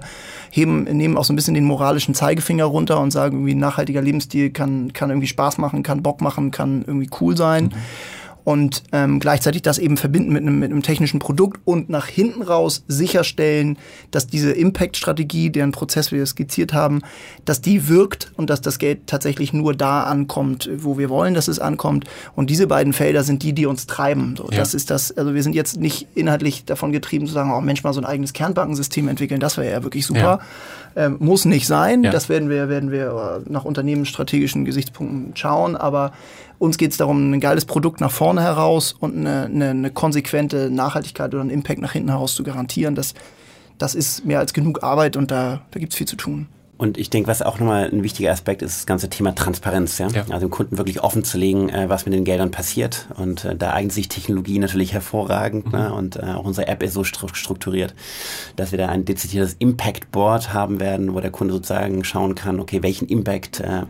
heben, 0.49 0.83
nehmen 0.83 1.17
auch 1.17 1.25
so 1.25 1.33
ein 1.33 1.35
bisschen 1.35 1.53
den 1.53 1.65
moralischen 1.65 2.15
Zeigefinger 2.15 2.65
runter 2.65 2.99
und 2.99 3.11
sagen, 3.11 3.37
irgendwie 3.37 3.55
ein 3.55 3.59
nachhaltiger 3.59 4.01
Lebensstil 4.01 4.49
kann, 4.49 4.93
kann 4.93 5.09
irgendwie 5.09 5.27
Spaß 5.27 5.59
machen, 5.59 5.83
kann 5.83 6.01
Bock 6.01 6.21
machen, 6.21 6.51
kann 6.51 6.83
irgendwie 6.85 7.09
cool 7.21 7.37
sein. 7.37 7.65
Mhm 7.65 8.18
und 8.49 8.81
ähm, 8.93 9.19
gleichzeitig 9.19 9.61
das 9.61 9.77
eben 9.77 9.95
verbinden 9.95 10.33
mit 10.33 10.41
einem, 10.41 10.57
mit 10.57 10.71
einem 10.71 10.81
technischen 10.81 11.19
Produkt 11.19 11.61
und 11.65 11.87
nach 11.87 12.07
hinten 12.07 12.41
raus 12.41 12.83
sicherstellen, 12.87 13.77
dass 14.09 14.25
diese 14.25 14.53
Impact-Strategie, 14.53 15.51
deren 15.51 15.71
Prozess 15.71 16.11
wir 16.11 16.25
skizziert 16.25 16.73
haben, 16.73 17.03
dass 17.45 17.61
die 17.61 17.87
wirkt 17.87 18.31
und 18.37 18.49
dass 18.49 18.61
das 18.61 18.79
Geld 18.79 19.05
tatsächlich 19.05 19.53
nur 19.53 19.75
da 19.75 20.01
ankommt, 20.01 20.67
wo 20.77 20.97
wir 20.97 21.11
wollen, 21.11 21.35
dass 21.35 21.47
es 21.47 21.59
ankommt. 21.59 22.05
Und 22.35 22.49
diese 22.49 22.65
beiden 22.65 22.91
Felder 22.91 23.23
sind 23.23 23.43
die, 23.43 23.53
die 23.53 23.67
uns 23.67 23.85
treiben. 23.85 24.33
So, 24.35 24.49
ja. 24.49 24.57
Das 24.57 24.73
ist 24.73 24.89
das, 24.89 25.15
also 25.15 25.35
wir 25.35 25.43
sind 25.43 25.53
jetzt 25.53 25.79
nicht 25.79 26.07
inhaltlich 26.15 26.65
davon 26.65 26.91
getrieben 26.91 27.27
zu 27.27 27.33
sagen, 27.33 27.53
oh 27.53 27.61
Mensch, 27.61 27.83
mal 27.83 27.93
so 27.93 28.01
ein 28.01 28.05
eigenes 28.05 28.33
Kernbankensystem 28.33 29.09
entwickeln, 29.09 29.39
das 29.39 29.57
wäre 29.57 29.71
ja 29.71 29.83
wirklich 29.83 30.07
super. 30.07 30.39
Ja. 30.95 31.05
Ähm, 31.05 31.17
muss 31.19 31.45
nicht 31.45 31.67
sein. 31.67 32.03
Ja. 32.03 32.09
Das 32.09 32.29
werden 32.29 32.49
wir, 32.49 32.67
werden 32.67 32.89
wir 32.89 33.43
nach 33.47 33.63
unternehmensstrategischen 33.63 34.65
Gesichtspunkten 34.65 35.35
schauen, 35.35 35.75
aber 35.75 36.13
uns 36.59 36.77
geht 36.77 36.91
es 36.91 36.97
darum, 36.97 37.31
ein 37.31 37.39
geiles 37.39 37.65
Produkt 37.65 38.01
nach 38.01 38.11
vorne 38.11 38.41
heraus 38.43 38.93
und 38.99 39.17
eine, 39.17 39.45
eine, 39.45 39.69
eine, 39.69 39.91
konsequente 39.91 40.69
Nachhaltigkeit 40.69 41.33
oder 41.33 41.41
einen 41.41 41.49
Impact 41.49 41.81
nach 41.81 41.93
hinten 41.93 42.09
heraus 42.09 42.35
zu 42.35 42.43
garantieren. 42.43 42.95
Das, 42.95 43.13
das 43.77 43.95
ist 43.95 44.25
mehr 44.25 44.39
als 44.39 44.53
genug 44.53 44.83
Arbeit 44.83 45.17
und 45.17 45.31
da, 45.31 45.61
da 45.71 45.79
gibt 45.79 45.93
es 45.93 45.97
viel 45.97 46.07
zu 46.07 46.17
tun. 46.17 46.47
Und 46.79 46.97
ich 46.97 47.09
denke, 47.09 47.27
was 47.27 47.41
auch 47.41 47.59
nochmal 47.59 47.89
ein 47.91 48.03
wichtiger 48.03 48.31
Aspekt 48.31 48.61
ist, 48.61 48.77
das 48.77 48.85
ganze 48.85 49.09
Thema 49.09 49.35
Transparenz. 49.35 49.97
Ja? 49.97 50.07
ja. 50.07 50.23
Also 50.29 50.47
dem 50.47 50.49
Kunden 50.49 50.77
wirklich 50.77 51.03
offen 51.03 51.25
zu 51.25 51.37
legen, 51.37 51.67
äh, 51.67 51.89
was 51.89 52.05
mit 52.05 52.13
den 52.13 52.23
Geldern 52.23 52.51
passiert. 52.51 53.09
Und 53.17 53.43
äh, 53.43 53.53
da 53.53 53.73
eignet 53.73 53.91
sich 53.91 54.07
Technologie 54.07 54.59
natürlich 54.59 54.93
hervorragend. 54.93 55.65
Mhm. 55.65 55.71
Ne? 55.73 55.93
Und 55.93 56.15
äh, 56.15 56.21
auch 56.21 56.45
unsere 56.45 56.69
App 56.69 56.81
ist 56.81 56.93
so 56.93 57.03
strukturiert, 57.03 57.93
dass 58.55 58.71
wir 58.71 58.79
da 58.79 58.87
ein 58.87 59.03
dezidiertes 59.03 59.57
Impact 59.59 60.09
Board 60.11 60.53
haben 60.53 60.79
werden, 60.79 61.13
wo 61.13 61.19
der 61.19 61.31
Kunde 61.31 61.53
sozusagen 61.53 62.05
schauen 62.05 62.33
kann, 62.33 62.61
okay, 62.61 62.81
welchen 62.81 63.09
Impact 63.09 63.59
äh, 63.59 63.81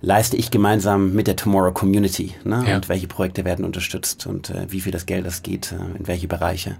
leiste 0.00 0.36
ich 0.36 0.50
gemeinsam 0.50 1.12
mit 1.12 1.28
der 1.28 1.36
Tomorrow 1.36 1.70
Community? 1.70 2.34
Ne? 2.42 2.64
Ja. 2.66 2.74
Und 2.74 2.88
welche 2.88 3.06
Projekte 3.06 3.44
werden 3.44 3.64
unterstützt 3.64 4.26
und 4.26 4.50
äh, 4.50 4.66
wie 4.70 4.80
viel 4.80 4.90
das 4.90 5.06
Geld 5.06 5.24
das 5.24 5.44
geht, 5.44 5.72
in 5.96 6.08
welche 6.08 6.26
Bereiche. 6.26 6.78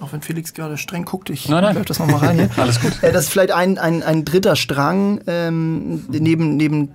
Auch 0.00 0.12
wenn 0.12 0.22
Felix 0.22 0.54
gerade 0.54 0.78
streng 0.78 1.04
guckt, 1.04 1.30
ich 1.30 1.48
nein, 1.48 1.62
nein. 1.62 1.84
das 1.86 1.98
nochmal 1.98 2.20
rein 2.20 2.36
hier. 2.36 2.50
Alles 2.56 2.80
gut. 2.80 3.02
Äh, 3.02 3.12
das 3.12 3.24
ist 3.24 3.30
vielleicht 3.30 3.52
ein, 3.52 3.78
ein, 3.78 4.02
ein 4.02 4.24
dritter 4.24 4.56
Strang 4.56 5.20
ähm, 5.26 6.04
neben, 6.08 6.56
neben 6.56 6.94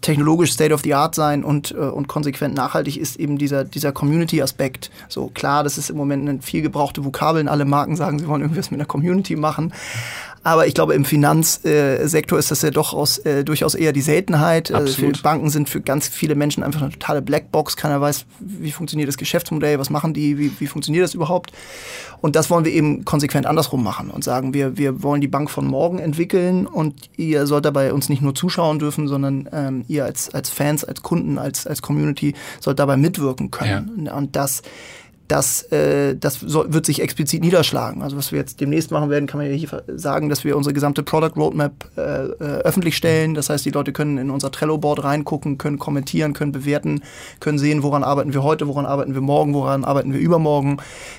technologisch 0.00 0.52
State 0.52 0.72
of 0.72 0.82
the 0.82 0.94
Art 0.94 1.16
sein 1.16 1.42
und, 1.42 1.72
äh, 1.72 1.78
und 1.78 2.06
konsequent 2.06 2.54
nachhaltig 2.54 2.96
ist 2.96 3.16
eben 3.16 3.38
dieser, 3.38 3.64
dieser 3.64 3.90
Community-Aspekt. 3.90 4.90
So 5.08 5.28
klar, 5.28 5.64
das 5.64 5.78
ist 5.78 5.90
im 5.90 5.96
Moment 5.96 6.28
eine 6.28 6.40
viel 6.40 6.62
gebrauchte 6.62 7.04
Vokabeln. 7.04 7.48
Alle 7.48 7.64
Marken 7.64 7.96
sagen, 7.96 8.20
sie 8.20 8.28
wollen 8.28 8.42
irgendwas 8.42 8.70
mit 8.70 8.78
einer 8.78 8.86
Community 8.86 9.34
machen. 9.34 9.72
Aber 10.46 10.68
ich 10.68 10.74
glaube, 10.74 10.94
im 10.94 11.04
Finanzsektor 11.04 12.38
ist 12.38 12.52
das 12.52 12.62
ja 12.62 12.70
doch 12.70 12.94
aus, 12.94 13.18
äh, 13.18 13.42
durchaus 13.42 13.74
eher 13.74 13.92
die 13.92 14.00
Seltenheit. 14.00 14.70
Also 14.70 15.02
Banken 15.20 15.50
sind 15.50 15.68
für 15.68 15.80
ganz 15.80 16.06
viele 16.06 16.36
Menschen 16.36 16.62
einfach 16.62 16.82
eine 16.82 16.92
totale 16.92 17.20
Blackbox. 17.20 17.76
Keiner 17.76 18.00
weiß, 18.00 18.26
wie 18.38 18.70
funktioniert 18.70 19.08
das 19.08 19.16
Geschäftsmodell, 19.16 19.80
was 19.80 19.90
machen 19.90 20.14
die, 20.14 20.38
wie, 20.38 20.52
wie 20.60 20.68
funktioniert 20.68 21.02
das 21.02 21.14
überhaupt. 21.14 21.50
Und 22.20 22.36
das 22.36 22.48
wollen 22.48 22.64
wir 22.64 22.70
eben 22.70 23.04
konsequent 23.04 23.44
andersrum 23.44 23.82
machen 23.82 24.08
und 24.08 24.22
sagen, 24.22 24.54
wir, 24.54 24.78
wir 24.78 25.02
wollen 25.02 25.20
die 25.20 25.26
Bank 25.26 25.50
von 25.50 25.66
morgen 25.66 25.98
entwickeln 25.98 26.68
und 26.68 26.94
ihr 27.16 27.48
sollt 27.48 27.64
dabei 27.64 27.92
uns 27.92 28.08
nicht 28.08 28.22
nur 28.22 28.36
zuschauen 28.36 28.78
dürfen, 28.78 29.08
sondern 29.08 29.48
ähm, 29.52 29.84
ihr 29.88 30.04
als, 30.04 30.32
als 30.32 30.48
Fans, 30.48 30.84
als 30.84 31.02
Kunden, 31.02 31.38
als, 31.38 31.66
als 31.66 31.82
Community 31.82 32.34
sollt 32.60 32.78
dabei 32.78 32.96
mitwirken 32.96 33.50
können. 33.50 34.06
Ja. 34.06 34.14
Und 34.14 34.36
das 34.36 34.62
das, 35.28 35.62
äh, 35.72 36.16
das 36.16 36.40
soll, 36.40 36.72
wird 36.72 36.86
sich 36.86 37.02
explizit 37.02 37.42
niederschlagen. 37.42 38.02
Also 38.02 38.16
was 38.16 38.32
wir 38.32 38.38
jetzt 38.38 38.60
demnächst 38.60 38.90
machen 38.90 39.10
werden, 39.10 39.26
kann 39.26 39.38
man 39.38 39.50
ja 39.50 39.56
hier 39.56 39.82
sagen, 39.88 40.28
dass 40.28 40.44
wir 40.44 40.56
unsere 40.56 40.72
gesamte 40.72 41.02
Product 41.02 41.32
Roadmap 41.36 41.72
äh, 41.96 42.00
äh, 42.00 42.34
öffentlich 42.62 42.96
stellen. 42.96 43.34
Das 43.34 43.50
heißt, 43.50 43.64
die 43.64 43.70
Leute 43.70 43.92
können 43.92 44.18
in 44.18 44.30
unser 44.30 44.50
Trello-Board 44.50 45.02
reingucken, 45.04 45.58
können 45.58 45.78
kommentieren, 45.78 46.32
können 46.32 46.52
bewerten, 46.52 47.02
können 47.40 47.58
sehen, 47.58 47.82
woran 47.82 48.04
arbeiten 48.04 48.32
wir 48.32 48.42
heute, 48.42 48.68
woran 48.68 48.86
arbeiten 48.86 49.14
wir 49.14 49.20
morgen, 49.20 49.54
woran 49.54 49.84
arbeiten 49.84 50.12
wir 50.12 50.20
übermorgen. 50.20 50.78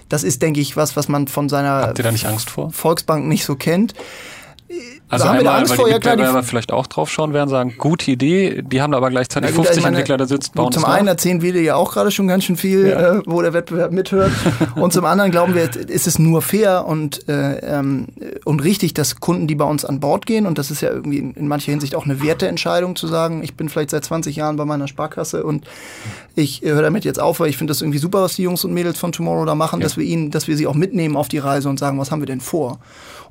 Das 0.09 0.23
ist, 0.23 0.41
denke 0.41 0.61
ich, 0.61 0.77
was, 0.77 0.95
was 0.95 1.07
man 1.07 1.27
von 1.27 1.49
seiner? 1.49 1.93
Volksbank 2.71 3.27
nicht 3.27 3.45
so 3.45 3.55
kennt 3.55 3.93
Also 5.09 5.23
da 5.23 5.29
haben 5.29 5.37
einmal, 5.39 5.53
wir 5.53 5.57
Angst 5.59 5.69
weil 5.71 5.77
vor, 5.77 5.87
die 5.87 5.93
Mitbewerber 5.93 6.23
ja, 6.23 6.41
vielleicht 6.41 6.73
auch 6.73 6.85
drauf 6.85 7.09
schauen 7.09 7.33
werden, 7.33 7.49
sagen, 7.49 7.75
gute 7.77 8.11
Idee, 8.11 8.61
die 8.61 8.81
haben 8.81 8.93
aber 8.93 9.09
gleichzeitig 9.09 9.51
ja, 9.51 9.55
50 9.55 9.83
meine, 9.83 9.97
Entwickler 9.97 10.17
da 10.17 10.25
sitzen, 10.25 10.51
bauen 10.53 10.73
Zum 10.73 10.83
einen 10.83 11.07
erzählen 11.07 11.41
wir 11.41 11.53
dir 11.53 11.61
ja 11.61 11.75
auch 11.75 11.93
gerade 11.93 12.11
schon 12.11 12.27
ganz 12.27 12.43
schön 12.43 12.57
viel, 12.57 12.87
ja. 12.87 13.15
äh, 13.15 13.21
wo 13.25 13.41
der 13.41 13.53
Wettbewerb 13.53 13.93
mithört. 13.93 14.31
und 14.75 14.91
zum 14.91 15.05
anderen 15.05 15.31
glauben 15.31 15.55
wir, 15.55 15.63
ist 15.63 16.07
es 16.07 16.19
nur 16.19 16.41
fair 16.41 16.85
und, 16.85 17.27
äh, 17.29 17.57
ähm, 17.59 18.07
und 18.43 18.61
richtig, 18.61 18.95
dass 18.95 19.21
Kunden, 19.21 19.47
die 19.47 19.55
bei 19.55 19.63
uns 19.63 19.85
an 19.85 20.01
Bord 20.01 20.25
gehen, 20.25 20.45
und 20.45 20.57
das 20.57 20.71
ist 20.71 20.81
ja 20.81 20.89
irgendwie 20.89 21.19
in, 21.19 21.33
in 21.35 21.47
mancher 21.47 21.71
Hinsicht 21.71 21.95
auch 21.95 22.03
eine 22.03 22.21
Werteentscheidung 22.21 22.97
zu 22.97 23.07
sagen, 23.07 23.43
ich 23.43 23.55
bin 23.55 23.69
vielleicht 23.69 23.91
seit 23.91 24.03
20 24.03 24.35
Jahren 24.35 24.57
bei 24.57 24.65
meiner 24.65 24.89
Sparkasse 24.89 25.45
und 25.45 25.65
ich 26.35 26.63
äh, 26.63 26.71
höre 26.71 26.81
damit 26.81 27.05
jetzt 27.05 27.19
auf, 27.21 27.39
weil 27.39 27.49
ich 27.49 27.55
finde 27.55 27.71
das 27.71 27.81
irgendwie 27.81 27.99
super, 27.99 28.21
was 28.23 28.35
die 28.35 28.43
Jungs 28.43 28.65
und 28.65 28.73
Mädels 28.73 28.99
von 28.99 29.13
Tomorrow 29.13 29.45
da 29.45 29.55
machen, 29.55 29.79
dass 29.79 29.95
wir 29.95 30.03
ihnen, 30.03 30.31
dass 30.31 30.49
wir 30.49 30.57
sie 30.57 30.67
auch 30.67 30.75
mitnehmen 30.75 31.15
auf 31.15 31.29
die 31.29 31.37
Reise 31.37 31.69
und 31.69 31.79
sagen, 31.79 31.97
was 31.97 32.11
haben 32.11 32.21
wir 32.21 32.27
denn 32.27 32.41
vor? 32.41 32.79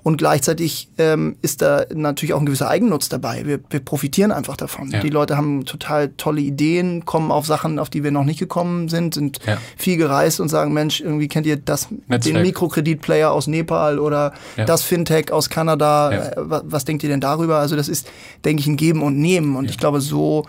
Und 0.06 0.18
gleichzeitig 0.18 0.88
ähm, 0.98 1.34
ist 1.42 1.62
da 1.62 1.84
natürlich 1.92 2.32
auch 2.32 2.38
ein 2.38 2.46
gewisser 2.46 2.68
Eigennutz 2.68 3.08
dabei. 3.08 3.44
Wir, 3.44 3.58
wir 3.70 3.80
profitieren 3.80 4.30
einfach 4.30 4.56
davon. 4.56 4.92
Ja. 4.92 5.00
Die 5.00 5.08
Leute 5.08 5.36
haben 5.36 5.64
total 5.64 6.10
tolle 6.16 6.42
Ideen, 6.42 7.04
kommen 7.04 7.32
auf 7.32 7.44
Sachen, 7.44 7.80
auf 7.80 7.90
die 7.90 8.04
wir 8.04 8.12
noch 8.12 8.22
nicht 8.22 8.38
gekommen 8.38 8.88
sind, 8.88 9.14
sind 9.14 9.40
ja. 9.44 9.58
viel 9.76 9.96
gereist 9.96 10.38
und 10.38 10.48
sagen, 10.48 10.72
Mensch, 10.72 11.00
irgendwie 11.00 11.26
kennt 11.26 11.44
ihr 11.44 11.56
das, 11.56 11.88
Netzwerk. 11.90 12.22
den 12.22 12.42
Mikrokreditplayer 12.42 13.32
aus 13.32 13.48
Nepal 13.48 13.98
oder 13.98 14.32
ja. 14.56 14.64
das 14.64 14.84
Fintech 14.84 15.32
aus 15.32 15.50
Kanada. 15.50 16.12
Äh, 16.12 16.32
was, 16.36 16.62
was, 16.66 16.84
denkt 16.84 17.02
ihr 17.02 17.08
denn 17.08 17.20
darüber? 17.20 17.58
Also 17.58 17.74
das 17.74 17.88
ist, 17.88 18.08
denke 18.44 18.60
ich, 18.60 18.68
ein 18.68 18.76
Geben 18.76 19.02
und 19.02 19.18
Nehmen. 19.18 19.56
Und 19.56 19.68
ich 19.70 19.76
glaube, 19.76 20.00
so 20.00 20.44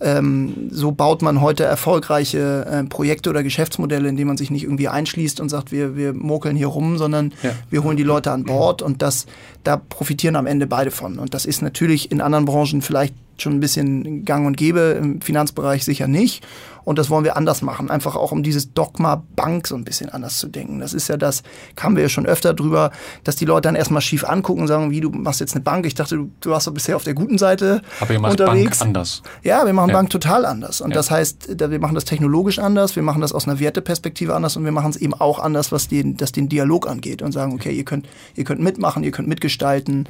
ähm, 0.00 0.68
so 0.70 0.92
baut 0.92 1.22
man 1.22 1.40
heute 1.40 1.64
erfolgreiche 1.64 2.66
äh, 2.66 2.84
Projekte 2.84 3.30
oder 3.30 3.42
Geschäftsmodelle, 3.42 4.08
indem 4.08 4.28
man 4.28 4.36
sich 4.36 4.50
nicht 4.50 4.64
irgendwie 4.64 4.88
einschließt 4.88 5.40
und 5.40 5.48
sagt, 5.48 5.72
wir, 5.72 5.96
wir 5.96 6.12
mokeln 6.12 6.56
hier 6.56 6.66
rum, 6.66 6.98
sondern 6.98 7.32
ja. 7.42 7.52
wir 7.70 7.82
holen 7.82 7.96
die 7.96 8.02
Leute 8.02 8.30
an 8.30 8.44
Bord 8.44 8.82
und 8.82 9.00
das, 9.02 9.26
da 9.64 9.76
profitieren 9.76 10.36
am 10.36 10.46
Ende 10.46 10.66
beide 10.66 10.90
von. 10.90 11.18
Und 11.18 11.32
das 11.32 11.46
ist 11.46 11.62
natürlich 11.62 12.12
in 12.12 12.20
anderen 12.20 12.44
Branchen 12.44 12.82
vielleicht 12.82 13.14
schon 13.42 13.54
ein 13.54 13.60
bisschen 13.60 14.24
gang 14.24 14.46
und 14.46 14.56
gäbe, 14.56 14.96
im 14.98 15.20
Finanzbereich 15.20 15.84
sicher 15.84 16.08
nicht. 16.08 16.44
Und 16.86 17.00
das 17.00 17.10
wollen 17.10 17.24
wir 17.24 17.36
anders 17.36 17.62
machen, 17.62 17.90
einfach 17.90 18.14
auch 18.14 18.30
um 18.30 18.44
dieses 18.44 18.72
Dogma 18.72 19.24
Bank 19.34 19.66
so 19.66 19.74
ein 19.74 19.82
bisschen 19.82 20.08
anders 20.08 20.38
zu 20.38 20.46
denken. 20.46 20.78
Das 20.78 20.94
ist 20.94 21.08
ja 21.08 21.16
das, 21.16 21.42
kamen 21.74 21.96
wir 21.96 22.04
ja 22.04 22.08
schon 22.08 22.26
öfter 22.26 22.54
drüber, 22.54 22.92
dass 23.24 23.34
die 23.34 23.44
Leute 23.44 23.62
dann 23.62 23.74
erstmal 23.74 24.00
schief 24.00 24.22
angucken 24.22 24.60
und 24.60 24.68
sagen, 24.68 24.92
wie 24.92 25.00
du 25.00 25.10
machst 25.10 25.40
jetzt 25.40 25.56
eine 25.56 25.64
Bank. 25.64 25.84
Ich 25.84 25.96
dachte, 25.96 26.16
du, 26.16 26.30
du 26.40 26.50
warst 26.50 26.68
doch 26.68 26.72
bisher 26.72 26.94
auf 26.94 27.02
der 27.02 27.14
guten 27.14 27.38
Seite. 27.38 27.82
Aber 27.98 28.12
ihr 28.12 28.20
macht 28.20 28.40
unterwegs. 28.40 28.78
Bank 28.78 28.88
anders. 28.90 29.22
Ja, 29.42 29.66
wir 29.66 29.72
machen 29.72 29.88
ja. 29.88 29.96
Bank 29.96 30.10
total 30.10 30.46
anders. 30.46 30.80
Und 30.80 30.90
ja. 30.90 30.94
das 30.94 31.10
heißt, 31.10 31.58
wir 31.58 31.80
machen 31.80 31.96
das 31.96 32.04
technologisch 32.04 32.60
anders, 32.60 32.94
wir 32.94 33.02
machen 33.02 33.20
das 33.20 33.32
aus 33.32 33.48
einer 33.48 33.58
Werteperspektive 33.58 34.36
anders 34.36 34.56
und 34.56 34.64
wir 34.64 34.70
machen 34.70 34.90
es 34.90 34.96
eben 34.96 35.14
auch 35.14 35.40
anders, 35.40 35.72
was 35.72 35.88
den, 35.88 36.16
das 36.16 36.30
den 36.30 36.48
Dialog 36.48 36.88
angeht 36.88 37.20
und 37.20 37.32
sagen, 37.32 37.52
okay, 37.52 37.72
ihr 37.72 37.84
könnt, 37.84 38.06
ihr 38.36 38.44
könnt 38.44 38.60
mitmachen, 38.60 39.02
ihr 39.02 39.10
könnt 39.10 39.26
mitgestalten, 39.26 40.08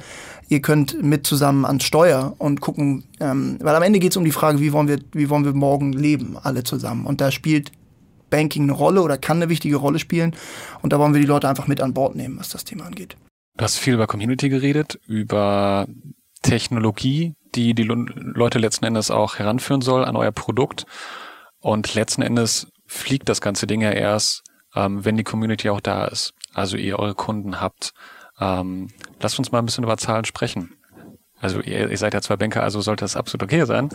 ihr 0.49 0.61
könnt 0.61 1.01
mit 1.03 1.27
zusammen 1.27 1.65
ans 1.65 1.83
Steuer 1.83 2.35
und 2.37 2.61
gucken, 2.61 3.03
ähm, 3.19 3.57
weil 3.61 3.75
am 3.75 3.83
Ende 3.83 3.99
geht 3.99 4.11
es 4.11 4.17
um 4.17 4.25
die 4.25 4.31
Frage, 4.31 4.59
wie 4.59 4.73
wollen 4.73 4.87
wir, 4.87 4.99
wie 5.11 5.29
wollen 5.29 5.45
wir 5.45 5.53
morgen 5.53 5.93
leben, 5.93 6.37
alle 6.41 6.63
zusammen. 6.63 7.05
Und 7.05 7.21
da 7.21 7.31
spielt 7.31 7.71
Banking 8.29 8.63
eine 8.63 8.73
Rolle 8.73 9.01
oder 9.01 9.17
kann 9.17 9.37
eine 9.37 9.49
wichtige 9.49 9.77
Rolle 9.77 9.99
spielen. 9.99 10.35
Und 10.81 10.93
da 10.93 10.99
wollen 10.99 11.13
wir 11.13 11.21
die 11.21 11.27
Leute 11.27 11.47
einfach 11.47 11.67
mit 11.67 11.81
an 11.81 11.93
Bord 11.93 12.15
nehmen, 12.15 12.39
was 12.39 12.49
das 12.49 12.63
Thema 12.63 12.85
angeht. 12.85 13.15
Du 13.57 13.63
hast 13.63 13.77
viel 13.77 13.95
über 13.95 14.07
Community 14.07 14.49
geredet, 14.49 14.99
über 15.07 15.87
Technologie, 16.43 17.33
die 17.55 17.73
die 17.73 17.83
Leute 17.83 18.59
letzten 18.59 18.85
Endes 18.85 19.09
auch 19.11 19.39
heranführen 19.39 19.81
soll 19.81 20.05
an 20.05 20.15
euer 20.15 20.31
Produkt. 20.31 20.85
Und 21.59 21.95
letzten 21.95 22.21
Endes 22.21 22.67
fliegt 22.85 23.29
das 23.29 23.41
ganze 23.41 23.65
Ding 23.65 23.81
ja 23.81 23.91
erst, 23.91 24.43
ähm, 24.75 25.03
wenn 25.03 25.17
die 25.17 25.23
Community 25.23 25.69
auch 25.69 25.81
da 25.81 26.05
ist. 26.05 26.33
Also 26.53 26.77
ihr 26.77 26.99
eure 26.99 27.15
Kunden 27.15 27.59
habt. 27.59 27.93
Ähm, 28.39 28.89
lasst 29.19 29.39
uns 29.39 29.51
mal 29.51 29.59
ein 29.59 29.65
bisschen 29.65 29.83
über 29.83 29.97
Zahlen 29.97 30.25
sprechen. 30.25 30.75
Also 31.39 31.61
ihr, 31.61 31.89
ihr 31.89 31.97
seid 31.97 32.13
ja 32.13 32.21
zwei 32.21 32.35
Banker, 32.35 32.63
also 32.63 32.81
sollte 32.81 33.05
das 33.05 33.15
absolut 33.15 33.43
okay 33.43 33.65
sein. 33.65 33.89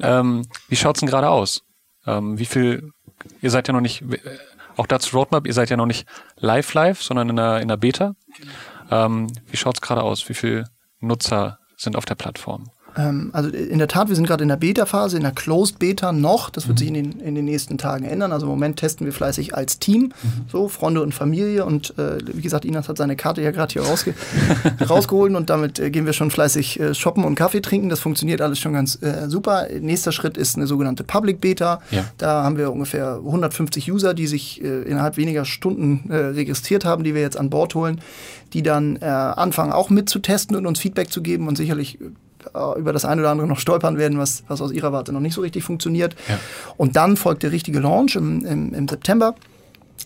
Ähm, 0.00 0.46
wie 0.68 0.76
schaut's 0.76 1.00
denn 1.00 1.08
gerade 1.08 1.28
aus? 1.28 1.62
Ähm, 2.06 2.38
wie 2.38 2.46
viel, 2.46 2.90
ihr 3.40 3.50
seid 3.50 3.68
ja 3.68 3.74
noch 3.74 3.80
nicht, 3.80 4.02
äh, 4.02 4.18
auch 4.76 4.86
dazu 4.86 5.16
Roadmap, 5.16 5.46
ihr 5.46 5.54
seid 5.54 5.70
ja 5.70 5.76
noch 5.76 5.86
nicht 5.86 6.06
live 6.36 6.72
live, 6.74 7.02
sondern 7.02 7.30
in 7.30 7.38
einer, 7.38 7.56
in 7.56 7.64
einer 7.64 7.76
Beta. 7.76 8.14
Ähm, 8.90 9.32
wie 9.46 9.56
schaut's 9.56 9.80
gerade 9.80 10.02
aus? 10.02 10.28
Wie 10.28 10.34
viel 10.34 10.64
Nutzer 11.00 11.58
sind 11.76 11.96
auf 11.96 12.04
der 12.04 12.14
Plattform? 12.14 12.70
Ähm, 12.96 13.30
also 13.32 13.50
in 13.50 13.78
der 13.78 13.88
Tat, 13.88 14.08
wir 14.08 14.16
sind 14.16 14.26
gerade 14.26 14.42
in 14.42 14.48
der 14.48 14.56
Beta-Phase, 14.56 15.16
in 15.16 15.22
der 15.22 15.32
Closed 15.32 15.78
Beta 15.78 16.12
noch. 16.12 16.50
Das 16.50 16.66
wird 16.66 16.76
mhm. 16.76 16.78
sich 16.78 16.88
in 16.88 16.94
den, 16.94 17.20
in 17.20 17.34
den 17.34 17.44
nächsten 17.44 17.78
Tagen 17.78 18.04
ändern. 18.04 18.32
Also 18.32 18.46
im 18.46 18.50
Moment 18.50 18.78
testen 18.78 19.06
wir 19.06 19.12
fleißig 19.12 19.54
als 19.54 19.78
Team, 19.78 20.12
mhm. 20.22 20.44
so 20.50 20.68
Freunde 20.68 21.02
und 21.02 21.12
Familie. 21.12 21.64
Und 21.64 21.96
äh, 21.98 22.18
wie 22.32 22.42
gesagt, 22.42 22.64
Inas 22.64 22.88
hat 22.88 22.96
seine 22.96 23.16
Karte 23.16 23.42
ja 23.42 23.50
gerade 23.50 23.72
hier 23.72 23.82
rausge 23.82 24.14
rausgeholt 24.88 25.34
und 25.34 25.50
damit 25.50 25.78
äh, 25.78 25.90
gehen 25.90 26.06
wir 26.06 26.12
schon 26.12 26.30
fleißig 26.30 26.80
äh, 26.80 26.94
shoppen 26.94 27.24
und 27.24 27.34
Kaffee 27.34 27.60
trinken. 27.60 27.88
Das 27.88 28.00
funktioniert 28.00 28.40
alles 28.40 28.58
schon 28.58 28.72
ganz 28.72 29.00
äh, 29.02 29.28
super. 29.28 29.66
Nächster 29.80 30.12
Schritt 30.12 30.36
ist 30.36 30.56
eine 30.56 30.66
sogenannte 30.66 31.04
Public 31.04 31.40
Beta. 31.40 31.80
Ja. 31.90 32.04
Da 32.18 32.42
haben 32.44 32.56
wir 32.56 32.72
ungefähr 32.72 33.16
150 33.16 33.90
User, 33.92 34.14
die 34.14 34.26
sich 34.26 34.62
äh, 34.62 34.82
innerhalb 34.82 35.16
weniger 35.16 35.44
Stunden 35.44 36.10
äh, 36.10 36.16
registriert 36.16 36.84
haben, 36.84 37.04
die 37.04 37.14
wir 37.14 37.20
jetzt 37.20 37.36
an 37.36 37.50
Bord 37.50 37.74
holen, 37.74 38.00
die 38.52 38.62
dann 38.62 38.96
anfangen 38.96 39.72
auch 39.72 39.90
mitzutesten 39.90 40.56
und 40.56 40.66
uns 40.66 40.78
Feedback 40.78 41.10
zu 41.10 41.20
geben 41.20 41.48
und 41.48 41.56
sicherlich 41.56 41.98
äh, 42.54 42.78
über 42.78 42.92
das 42.92 43.04
eine 43.04 43.20
oder 43.20 43.30
andere 43.30 43.46
noch 43.46 43.58
stolpern 43.58 43.98
werden, 43.98 44.18
was, 44.18 44.44
was 44.48 44.60
aus 44.60 44.72
ihrer 44.72 44.92
Warte 44.92 45.12
noch 45.12 45.20
nicht 45.20 45.34
so 45.34 45.40
richtig 45.40 45.64
funktioniert. 45.64 46.14
Ja. 46.28 46.38
Und 46.76 46.96
dann 46.96 47.16
folgt 47.16 47.42
der 47.42 47.52
richtige 47.52 47.80
Launch 47.80 48.16
im, 48.16 48.44
im, 48.44 48.74
im 48.74 48.88
September. 48.88 49.34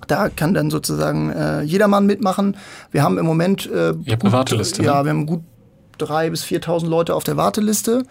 Da 0.07 0.29
kann 0.29 0.55
dann 0.55 0.71
sozusagen 0.71 1.31
äh, 1.31 1.63
jedermann 1.63 2.07
mitmachen. 2.07 2.57
Wir 2.91 3.03
haben 3.03 3.19
im 3.19 3.27
Moment 3.27 3.67
äh, 3.67 3.93
Ihr 4.05 4.13
habt 4.13 4.23
eine 4.23 4.33
Warteliste. 4.33 4.83
Ja, 4.83 4.99
ne? 4.99 5.05
wir 5.05 5.11
haben 5.11 5.27
gut 5.27 5.43
3.000 5.99 6.31
bis 6.31 6.45
4.000 6.45 6.87
Leute 6.87 7.15
auf 7.15 7.25
der 7.25 7.37
Warteliste 7.37 8.05